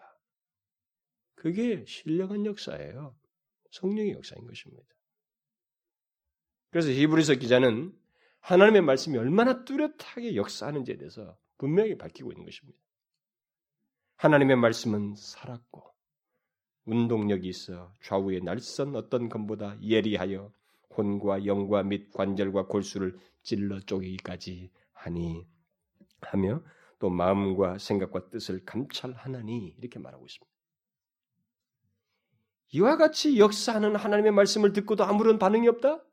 그게 1.35 1.83
신령한 1.85 2.45
역사예요. 2.45 3.17
성령의 3.71 4.13
역사인 4.13 4.45
것입니다. 4.45 4.87
그래서 6.69 6.89
히브리서 6.89 7.35
기자는 7.35 7.93
하나님의 8.47 8.81
말씀이 8.81 9.17
얼마나 9.17 9.65
뚜렷하게 9.65 10.37
역사하는지에 10.37 10.95
대해서 10.95 11.37
분명히 11.57 11.97
밝히고 11.97 12.31
있는 12.31 12.45
것입니다. 12.45 12.79
하나님의 14.15 14.55
말씀은 14.55 15.15
살았고 15.17 15.83
운동력이 16.85 17.49
있어 17.49 17.91
좌우의 18.01 18.41
날선 18.43 18.95
어떤 18.95 19.27
검보다 19.27 19.77
예리하여 19.81 20.53
혼과 20.95 21.45
영과 21.45 21.83
및 21.83 22.09
관절과 22.13 22.67
골수를 22.67 23.19
찔러 23.43 23.81
쪼개기까지 23.81 24.71
하니 24.93 25.45
하며 26.21 26.63
또 26.99 27.09
마음과 27.09 27.79
생각과 27.79 28.29
뜻을 28.29 28.63
감찰하나니 28.63 29.75
이렇게 29.77 29.99
말하고 29.99 30.25
있습니다. 30.25 30.47
이와 32.69 32.95
같이 32.95 33.39
역사하는 33.39 33.97
하나님의 33.97 34.31
말씀을 34.31 34.71
듣고도 34.71 35.03
아무런 35.03 35.37
반응이 35.37 35.67
없다? 35.67 36.06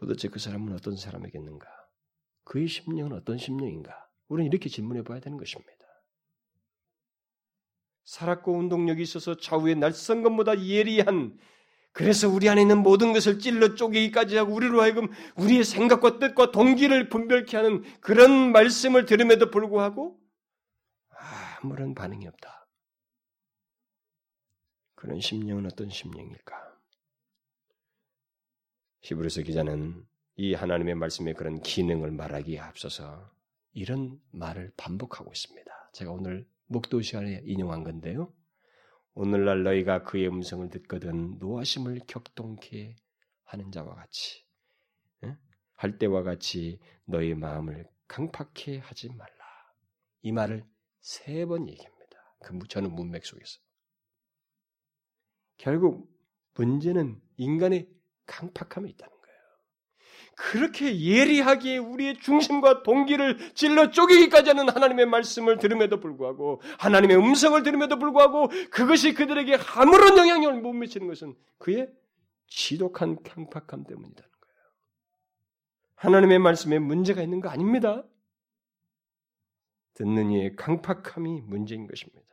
도대체 0.00 0.28
그 0.28 0.38
사람은 0.38 0.72
어떤 0.72 0.96
사람이겠는가? 0.96 1.68
그의 2.44 2.68
심령은 2.68 3.12
어떤 3.12 3.36
심령인가? 3.36 4.08
우리는 4.28 4.50
이렇게 4.50 4.70
질문해 4.70 5.04
봐야 5.04 5.20
되는 5.20 5.36
것입니다. 5.36 5.84
살았고 8.04 8.52
운동력이 8.56 9.02
있어서 9.02 9.36
좌우에 9.36 9.74
날선 9.74 10.22
것보다 10.22 10.58
예리한 10.58 11.38
그래서 11.92 12.28
우리 12.28 12.48
안에 12.48 12.62
있는 12.62 12.78
모든 12.78 13.12
것을 13.12 13.38
찔러 13.40 13.74
쪼개기까지 13.74 14.36
하고 14.36 14.54
우리로 14.54 14.80
하여금 14.80 15.08
우리의 15.36 15.64
생각과 15.64 16.18
뜻과 16.18 16.50
동기를 16.50 17.10
분별케 17.10 17.56
하는 17.56 17.82
그런 18.00 18.52
말씀을 18.52 19.04
들음에도 19.04 19.50
불구하고 19.50 20.18
아무런 21.62 21.94
반응이 21.94 22.26
없다. 22.26 22.68
그런 24.94 25.20
심령은 25.20 25.66
어떤 25.66 25.90
심령일까? 25.90 26.69
히브리서 29.02 29.42
기자는 29.42 30.04
이 30.36 30.54
하나님의 30.54 30.94
말씀의 30.94 31.34
그런 31.34 31.60
기능을 31.60 32.10
말하기에 32.12 32.58
앞서서 32.58 33.30
이런 33.72 34.20
말을 34.32 34.72
반복하고 34.76 35.30
있습니다. 35.32 35.90
제가 35.92 36.12
오늘 36.12 36.46
목도 36.66 37.00
시간에 37.02 37.40
인용한 37.44 37.84
건데요. 37.84 38.32
오늘날 39.14 39.62
너희가 39.64 40.04
그의 40.04 40.28
음성을 40.28 40.68
듣거든 40.70 41.38
노하심을 41.38 42.00
격동케 42.06 42.96
하는 43.44 43.72
자와 43.72 43.94
같이 43.94 44.44
에? 45.24 45.36
할 45.74 45.98
때와 45.98 46.22
같이 46.22 46.78
너희 47.04 47.34
마음을 47.34 47.88
강팍해 48.06 48.78
하지 48.78 49.08
말라. 49.10 49.30
이 50.22 50.32
말을 50.32 50.64
세 51.00 51.46
번 51.46 51.68
얘기합니다. 51.68 52.36
그 52.42 52.58
저는 52.68 52.94
문맥 52.94 53.24
속에서 53.26 53.58
결국 55.56 56.10
문제는 56.54 57.20
인간의 57.36 57.88
강팍함에 58.30 58.88
있다는 58.90 59.12
거예요. 59.12 59.40
그렇게 60.36 60.98
예리하게 61.00 61.78
우리의 61.78 62.18
중심과 62.20 62.82
동기를 62.82 63.54
찔러 63.54 63.90
쪼개기까지 63.90 64.50
하는 64.50 64.68
하나님의 64.68 65.06
말씀을 65.06 65.58
들음에도 65.58 66.00
불구하고 66.00 66.62
하나님의 66.78 67.16
음성을 67.16 67.60
들음에도 67.62 67.98
불구하고 67.98 68.48
그것이 68.70 69.12
그들에게 69.14 69.58
아무런 69.74 70.16
영향력을 70.16 70.60
못 70.60 70.72
미치는 70.72 71.08
것은 71.08 71.34
그의 71.58 71.92
지독한 72.46 73.22
강팍함 73.22 73.84
때문이라는 73.84 74.14
거예요. 74.14 74.56
하나님의 75.96 76.38
말씀에 76.38 76.78
문제가 76.78 77.22
있는 77.22 77.40
거 77.40 77.48
아닙니다. 77.48 78.04
듣는 79.94 80.30
이의 80.30 80.56
강팍함이 80.56 81.42
문제인 81.42 81.86
것입니다. 81.86 82.29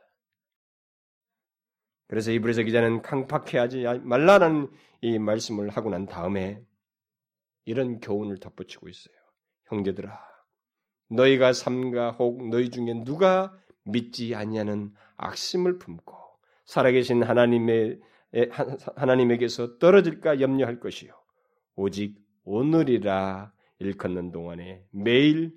그래서 2.08 2.32
이브리서 2.32 2.62
기자는 2.62 3.02
강팍해하지 3.02 3.84
말라는 4.02 4.70
이 5.02 5.18
말씀을 5.18 5.68
하고 5.68 5.90
난 5.90 6.06
다음에 6.06 6.60
이런 7.64 8.00
교훈을 8.00 8.38
덧붙이고 8.38 8.88
있어요. 8.88 9.14
형제들아, 9.66 10.18
너희가 11.10 11.52
삼가 11.52 12.12
혹 12.12 12.48
너희 12.48 12.70
중에 12.70 13.04
누가 13.04 13.54
믿지 13.84 14.34
아니하는 14.34 14.92
악심을 15.16 15.78
품고 15.78 16.16
살아계신 16.64 17.22
하나님의 17.22 18.00
하나님에게서 18.96 19.78
떨어질까 19.78 20.40
염려할 20.40 20.80
것이요. 20.80 21.12
오직 21.76 22.16
오늘이라 22.44 23.52
일컫는 23.78 24.32
동안에 24.32 24.84
매일 24.90 25.52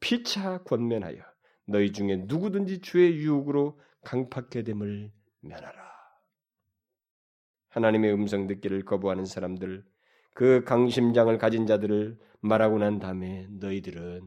피차 0.00 0.64
권면하여 0.64 1.18
너희 1.66 1.92
중에 1.92 2.24
누구든지 2.26 2.80
주의 2.80 3.14
유혹으로 3.14 3.80
강팍해 4.04 4.64
됨을 4.64 5.12
면하라. 5.40 5.91
하나님의 7.72 8.12
음성 8.12 8.46
듣기를 8.46 8.84
거부하는 8.84 9.24
사람들, 9.24 9.82
그 10.34 10.62
강심장을 10.64 11.36
가진 11.38 11.66
자들을 11.66 12.18
말하고 12.40 12.78
난 12.78 12.98
다음에 12.98 13.46
너희들은 13.50 14.20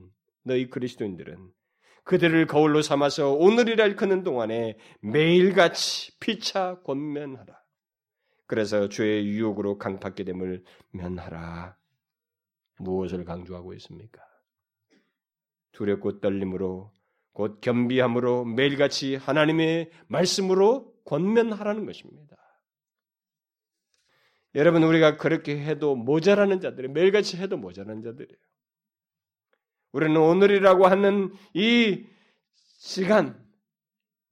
너희 0.44 0.70
그리스도인들은 0.70 1.52
그들을 2.04 2.46
거울로 2.48 2.82
삼아서 2.82 3.34
오늘이라 3.34 3.86
일컫는 3.86 4.24
동안에 4.24 4.78
매일같이 5.02 6.20
피차 6.20 6.82
권면하라. 6.84 7.60
그래서 8.48 8.90
주의 8.90 9.28
유혹으로 9.28 9.78
강팍게 9.80 10.24
됨을 10.24 10.64
면하라. 10.92 11.76
무엇을 12.80 13.26
강조하고 13.26 13.74
있습니까? 13.76 14.22
두렵고 15.72 16.20
떨림으로 16.20 16.92
곧 17.32 17.60
겸비함으로 17.62 18.46
매일같이 18.46 19.16
하나님의 19.16 19.92
말씀으로 20.08 20.94
권면하라는 21.06 21.86
것입니다. 21.86 22.35
여러분 24.56 24.84
우리가 24.84 25.18
그렇게 25.18 25.58
해도 25.60 25.96
모자라는 25.96 26.62
자들이 26.62 26.88
매일같이 26.88 27.38
해도 27.38 27.58
모자라는 27.58 28.02
자들이에요. 28.02 28.40
우리는 29.92 30.16
오늘이라고 30.16 30.88
하는 30.88 31.34
이 31.54 32.06
시간 32.78 33.46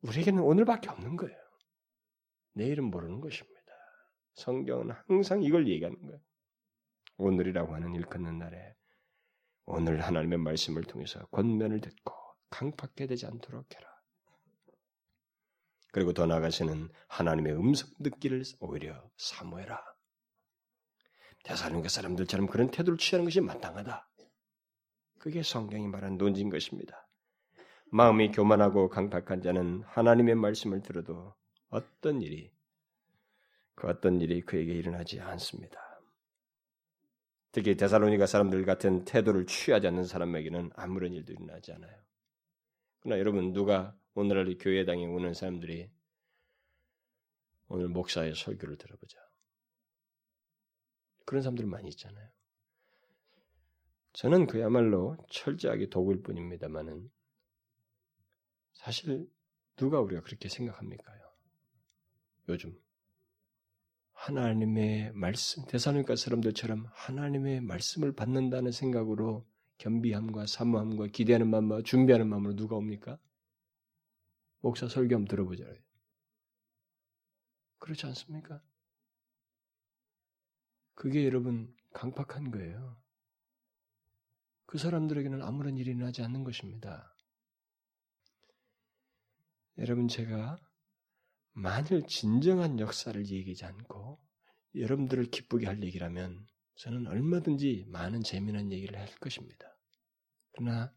우리에게는 0.01 0.41
오늘밖에 0.41 0.89
없는 0.89 1.17
거예요. 1.17 1.38
내일은 2.53 2.86
모르는 2.86 3.19
것입니다. 3.19 3.53
성경은 4.36 4.91
항상 5.07 5.43
이걸 5.43 5.67
얘기하는 5.67 6.01
거예요. 6.01 6.19
오늘이라고 7.17 7.74
하는 7.74 7.93
일컫는 7.95 8.39
날에 8.39 8.76
오늘 9.65 10.01
하나님의 10.01 10.39
말씀을 10.39 10.84
통해서 10.84 11.26
권면을 11.28 11.82
듣고 11.82 12.13
강팍게 12.49 13.07
되지 13.07 13.26
않도록 13.26 13.65
해라. 13.76 13.89
그리고 15.91 16.13
더 16.13 16.26
나아가서는 16.26 16.89
하나님의 17.07 17.53
음성 17.53 17.89
듣기를 18.03 18.43
오히려 18.59 19.09
사모해라. 19.17 19.93
대사로니가 21.44 21.89
사람들처럼 21.89 22.48
그런 22.48 22.72
태도를 22.72 22.98
취하는 22.98 23.26
것이 23.26 23.41
마땅하다. 23.41 24.10
그게 25.20 25.44
성경이 25.44 25.88
말한 25.88 26.18
논지인 26.18 26.50
것입니다. 26.50 27.08
마음이 27.91 28.32
교만하고 28.32 28.89
강팍한 28.89 29.41
자는 29.41 29.84
하나님의 29.84 30.36
말씀을 30.36 30.82
들어도 30.82 31.36
어떤 31.70 32.22
일이 32.22 32.52
그 33.76 33.88
어떤 33.88 34.20
일이 34.20 34.41
그에게 34.41 34.74
일어나지 34.74 35.20
않습니다. 35.20 35.80
특히 37.52 37.78
데살로니가 37.78 38.26
사람들 38.26 38.66
같은 38.66 39.06
태도를 39.06 39.46
취하지 39.46 39.88
않는 39.88 40.06
사람에게는 40.06 40.72
아무런 40.76 41.14
일도 41.14 41.34
일어나지 41.34 41.72
않아요. 41.72 41.96
그러나 43.00 43.20
여러분 43.20 43.54
누가 43.54 43.96
오늘날 44.16 44.58
교회당에 44.58 45.06
오는 45.06 45.34
사람들이 45.34 45.89
오늘 47.68 47.89
목사의 47.89 48.34
설교를 48.36 48.78
들어보자. 48.78 49.22
그런 51.26 51.41
사람들 51.41 51.65
많이 51.65 51.89
있잖아요. 51.89 52.30
저는 54.13 54.47
그야말로 54.47 55.17
철저하게 55.30 55.89
도구일 55.89 56.21
뿐입니다만은 56.21 57.09
사실 58.74 59.30
누가 59.76 59.99
우리가 59.99 60.21
그렇게 60.21 60.49
생각합니까요? 60.49 61.21
요즘 62.49 62.80
하나님의 64.13 65.13
말씀 65.13 65.65
대사님과 65.65 66.15
사람들처럼 66.15 66.86
하나님의 66.91 67.61
말씀을 67.61 68.13
받는다는 68.13 68.71
생각으로 68.71 69.45
겸비함과 69.80 70.45
사모함과 70.45 71.07
기대하는 71.07 71.49
마음과 71.49 71.82
준비하는 71.84 72.30
마음으로 72.30 72.55
누가 72.55 72.76
옵니까? 72.76 73.19
목사 74.59 74.88
설교 74.88 75.15
한번 75.15 75.28
들어보자. 75.28 75.65
그렇지 77.80 78.05
않습니까? 78.05 78.61
그게 80.96 81.26
여러분 81.26 81.74
강팍한 81.94 82.52
거예요. 82.52 82.98
그 84.66 84.78
사람들에게는 84.78 85.41
아무런 85.41 85.78
일이 85.78 85.94
나지 85.96 86.22
않는 86.24 86.44
것입니다. 86.44 87.16
여러분 89.78 90.08
제가 90.08 90.58
만일 91.52 92.06
진정한 92.08 92.80
역사를 92.80 93.24
얘기하지 93.26 93.66
않고 93.66 94.20
여러분들을 94.76 95.26
기쁘게 95.26 95.68
할 95.68 95.84
얘기라면 95.84 96.48
저는 96.76 97.08
얼마든지 97.08 97.86
많은 97.88 98.24
재미난 98.24 98.72
얘기를 98.72 99.00
할 99.00 99.08
것입니다. 99.20 99.76
그러나 100.52 100.91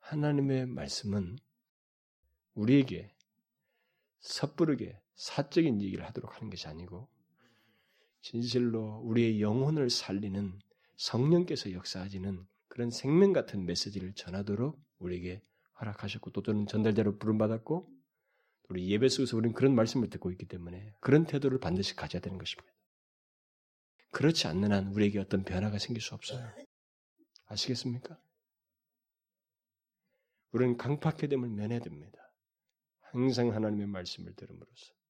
하나님의 0.00 0.66
말씀은 0.66 1.36
우리에게 2.54 3.14
섣부르게 4.20 5.00
사적인 5.14 5.82
얘기를 5.82 6.04
하도록 6.06 6.34
하는 6.34 6.48
것이 6.48 6.66
아니고 6.66 7.08
진실로 8.22 9.00
우리의 9.04 9.42
영혼을 9.42 9.90
살리는 9.90 10.58
성령께서 10.96 11.72
역사하시는 11.72 12.46
그런 12.68 12.90
생명 12.90 13.32
같은 13.32 13.66
메시지를 13.66 14.14
전하도록 14.14 14.80
우리에게 14.98 15.42
허락하셨고 15.80 16.30
또 16.30 16.42
저는 16.42 16.66
전달자로 16.66 17.18
부름받았고 17.18 17.90
우리 18.68 18.88
예배 18.90 19.08
속에서 19.08 19.36
우리는 19.36 19.52
그런 19.54 19.74
말씀을 19.74 20.08
듣고 20.08 20.30
있기 20.30 20.46
때문에 20.46 20.94
그런 21.00 21.26
태도를 21.26 21.58
반드시 21.58 21.96
가져야 21.96 22.22
되는 22.22 22.38
것입니다. 22.38 22.72
그렇지 24.12 24.46
않는 24.46 24.72
한 24.72 24.86
우리에게 24.88 25.18
어떤 25.18 25.42
변화가 25.42 25.78
생길 25.78 26.00
수 26.00 26.14
없어요. 26.14 26.48
아시겠습니까? 27.46 28.18
우리는 30.52 30.76
강팍해 30.76 31.28
됨을 31.28 31.48
면해야 31.48 31.80
됩니다. 31.80 32.18
항상 33.00 33.52
하나님의 33.52 33.88
말씀을 33.88 34.34
들음으로써. 34.34 35.01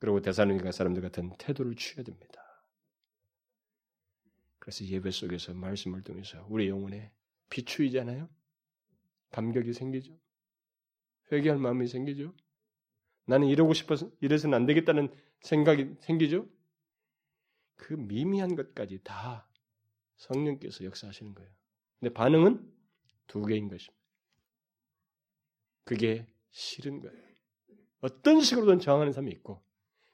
그리고 0.00 0.20
대사로니가 0.20 0.72
사람들 0.72 1.02
같은 1.02 1.30
태도를 1.38 1.76
취해야 1.76 2.02
됩니다. 2.02 2.42
그래서 4.58 4.84
예배 4.84 5.10
속에서 5.10 5.54
말씀을 5.54 6.02
통해서 6.02 6.44
우리 6.48 6.68
영혼에 6.68 7.12
비추이잖아요. 7.50 8.28
감격이 9.30 9.72
생기죠. 9.72 10.18
회개할 11.30 11.58
마음이 11.58 11.86
생기죠. 11.86 12.34
나는 13.26 13.46
이러고 13.46 13.74
싶어서 13.74 14.10
이래서는 14.20 14.54
안 14.56 14.66
되겠다는 14.66 15.14
생각이 15.40 15.94
생기죠. 16.00 16.48
그 17.76 17.94
미미한 17.94 18.56
것까지 18.56 19.00
다 19.04 19.48
성령께서 20.16 20.84
역사하시는 20.84 21.34
거예요. 21.34 21.50
근데 21.98 22.12
반응은 22.12 22.72
두 23.26 23.44
개인 23.44 23.68
것입니다. 23.68 24.00
그게 25.84 26.26
싫은 26.50 27.00
거예요. 27.00 27.30
어떤 28.00 28.40
식으로든 28.40 28.80
저항하는 28.80 29.12
사람이 29.12 29.30
있고 29.32 29.62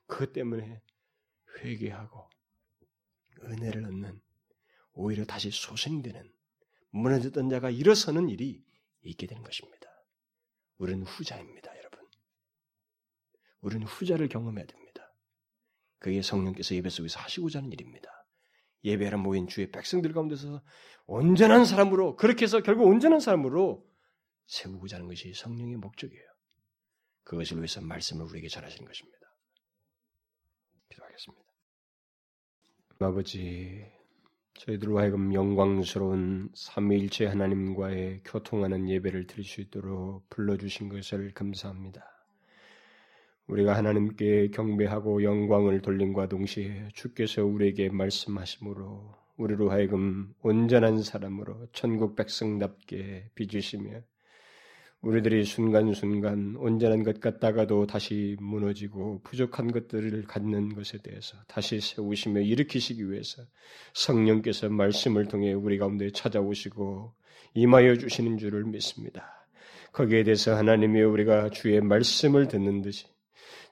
그것 0.06 0.32
때문에 0.32 0.80
회개하고 1.58 2.28
은혜를 3.42 3.84
얻는 3.84 4.20
오히려 4.92 5.24
다시 5.24 5.50
소생되는 5.50 6.32
무너졌던 6.90 7.50
자가 7.50 7.70
일어서는 7.70 8.28
일이 8.28 8.64
있게 9.02 9.26
되는 9.26 9.42
것입니다. 9.42 9.86
우리는 10.78 11.04
후자입니다, 11.04 11.76
여러분. 11.76 12.00
우리는 13.60 13.86
후자를 13.86 14.28
경험해야 14.28 14.66
됩니다. 14.66 15.14
그게 15.98 16.22
성령께서 16.22 16.74
예배 16.74 16.88
속에서 16.88 17.20
하시고자 17.20 17.58
하는 17.58 17.72
일입니다. 17.72 18.10
예배하러 18.84 19.18
모인 19.18 19.48
주의 19.48 19.70
백성들 19.70 20.12
가운데서 20.12 20.62
온전한 21.06 21.64
사람으로 21.64 22.16
그렇게 22.16 22.44
해서 22.44 22.62
결국 22.62 22.86
온전한 22.86 23.20
사람으로 23.20 23.86
세우고자 24.46 24.96
하는 24.96 25.08
것이 25.08 25.34
성령의 25.34 25.76
목적이에요. 25.76 26.24
그것을 27.24 27.56
위해서 27.56 27.80
말씀을 27.80 28.24
우리에게 28.26 28.48
전하시는 28.48 28.86
것입니다. 28.86 29.25
기도하겠습니다. 30.96 31.44
아버지, 33.00 33.84
저희들로 34.54 34.98
하여금 34.98 35.34
영광스러운 35.34 36.50
삼위일체 36.54 37.26
하나님과의 37.26 38.22
교통하는 38.24 38.88
예배를 38.88 39.26
드릴 39.26 39.44
수 39.44 39.60
있도록 39.60 40.28
불러주신 40.30 40.88
것을 40.88 41.32
감사합니다. 41.34 42.04
우리가 43.46 43.76
하나님께 43.76 44.48
경배하고 44.48 45.22
영광을 45.22 45.82
돌림과 45.82 46.28
동시에 46.28 46.88
주께서 46.94 47.44
우리에게 47.44 47.90
말씀하심으로 47.90 49.14
우리로 49.36 49.70
하여금 49.70 50.34
온전한 50.40 51.02
사람으로 51.02 51.68
천국 51.72 52.16
백성답게 52.16 53.30
빚으시며 53.34 54.00
우리들이 55.02 55.44
순간순간 55.44 56.56
온전한 56.56 57.04
것 57.04 57.20
같다가도 57.20 57.86
다시 57.86 58.36
무너지고 58.40 59.20
부족한 59.22 59.70
것들을 59.70 60.24
갖는 60.24 60.74
것에 60.74 60.98
대해서 60.98 61.36
다시 61.46 61.80
세우시며 61.80 62.40
일으키시기 62.40 63.10
위해서 63.10 63.42
성령께서 63.94 64.68
말씀을 64.68 65.28
통해 65.28 65.52
우리 65.52 65.78
가운데 65.78 66.10
찾아오시고 66.10 67.12
임하여 67.54 67.96
주시는 67.96 68.38
줄을 68.38 68.64
믿습니다. 68.64 69.48
거기에 69.92 70.24
대해서 70.24 70.56
하나님이 70.56 71.02
우리가 71.02 71.50
주의 71.50 71.80
말씀을 71.80 72.48
듣는 72.48 72.82
듯이 72.82 73.06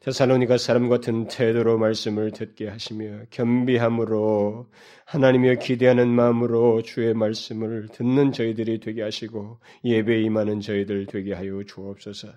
테살로니가 0.05 0.59
사람 0.59 0.90
같은 0.90 1.28
태도로 1.28 1.78
말씀을 1.78 2.30
듣게 2.32 2.68
하시며 2.68 3.20
겸비함으로 3.30 4.66
하나님이여 5.07 5.55
기대하는 5.55 6.09
마음으로 6.09 6.82
주의 6.82 7.14
말씀을 7.14 7.88
듣는 7.90 8.30
저희들이 8.32 8.80
되게 8.80 9.00
하시고 9.00 9.61
예배에 9.82 10.20
임하는 10.20 10.61
저희들 10.61 11.07
되게 11.07 11.32
하여 11.32 11.62
주옵소서. 11.66 12.28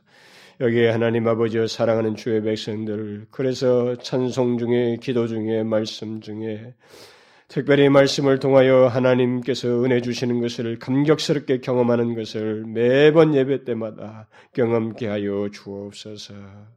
여기에 0.62 0.92
하나님 0.92 1.28
아버지여 1.28 1.68
사랑하는 1.68 2.16
주의 2.16 2.42
백성들 2.42 3.28
그래서 3.32 3.98
찬송 3.98 4.60
중에 4.60 4.96
기도 5.02 5.28
중에 5.28 5.64
말씀 5.64 6.22
중에 6.22 6.74
특별히 7.50 7.90
말씀을 7.90 8.40
통하여 8.40 8.88
하나님께서 8.88 9.84
은혜 9.84 10.00
주시는 10.00 10.40
것을 10.40 10.80
감격스럽게 10.80 11.60
경험하는 11.60 12.16
것을 12.16 12.64
매번 12.66 13.36
예배 13.36 13.66
때마다 13.66 14.30
경험케 14.54 15.08
하여 15.08 15.50
주옵소서. 15.52 16.77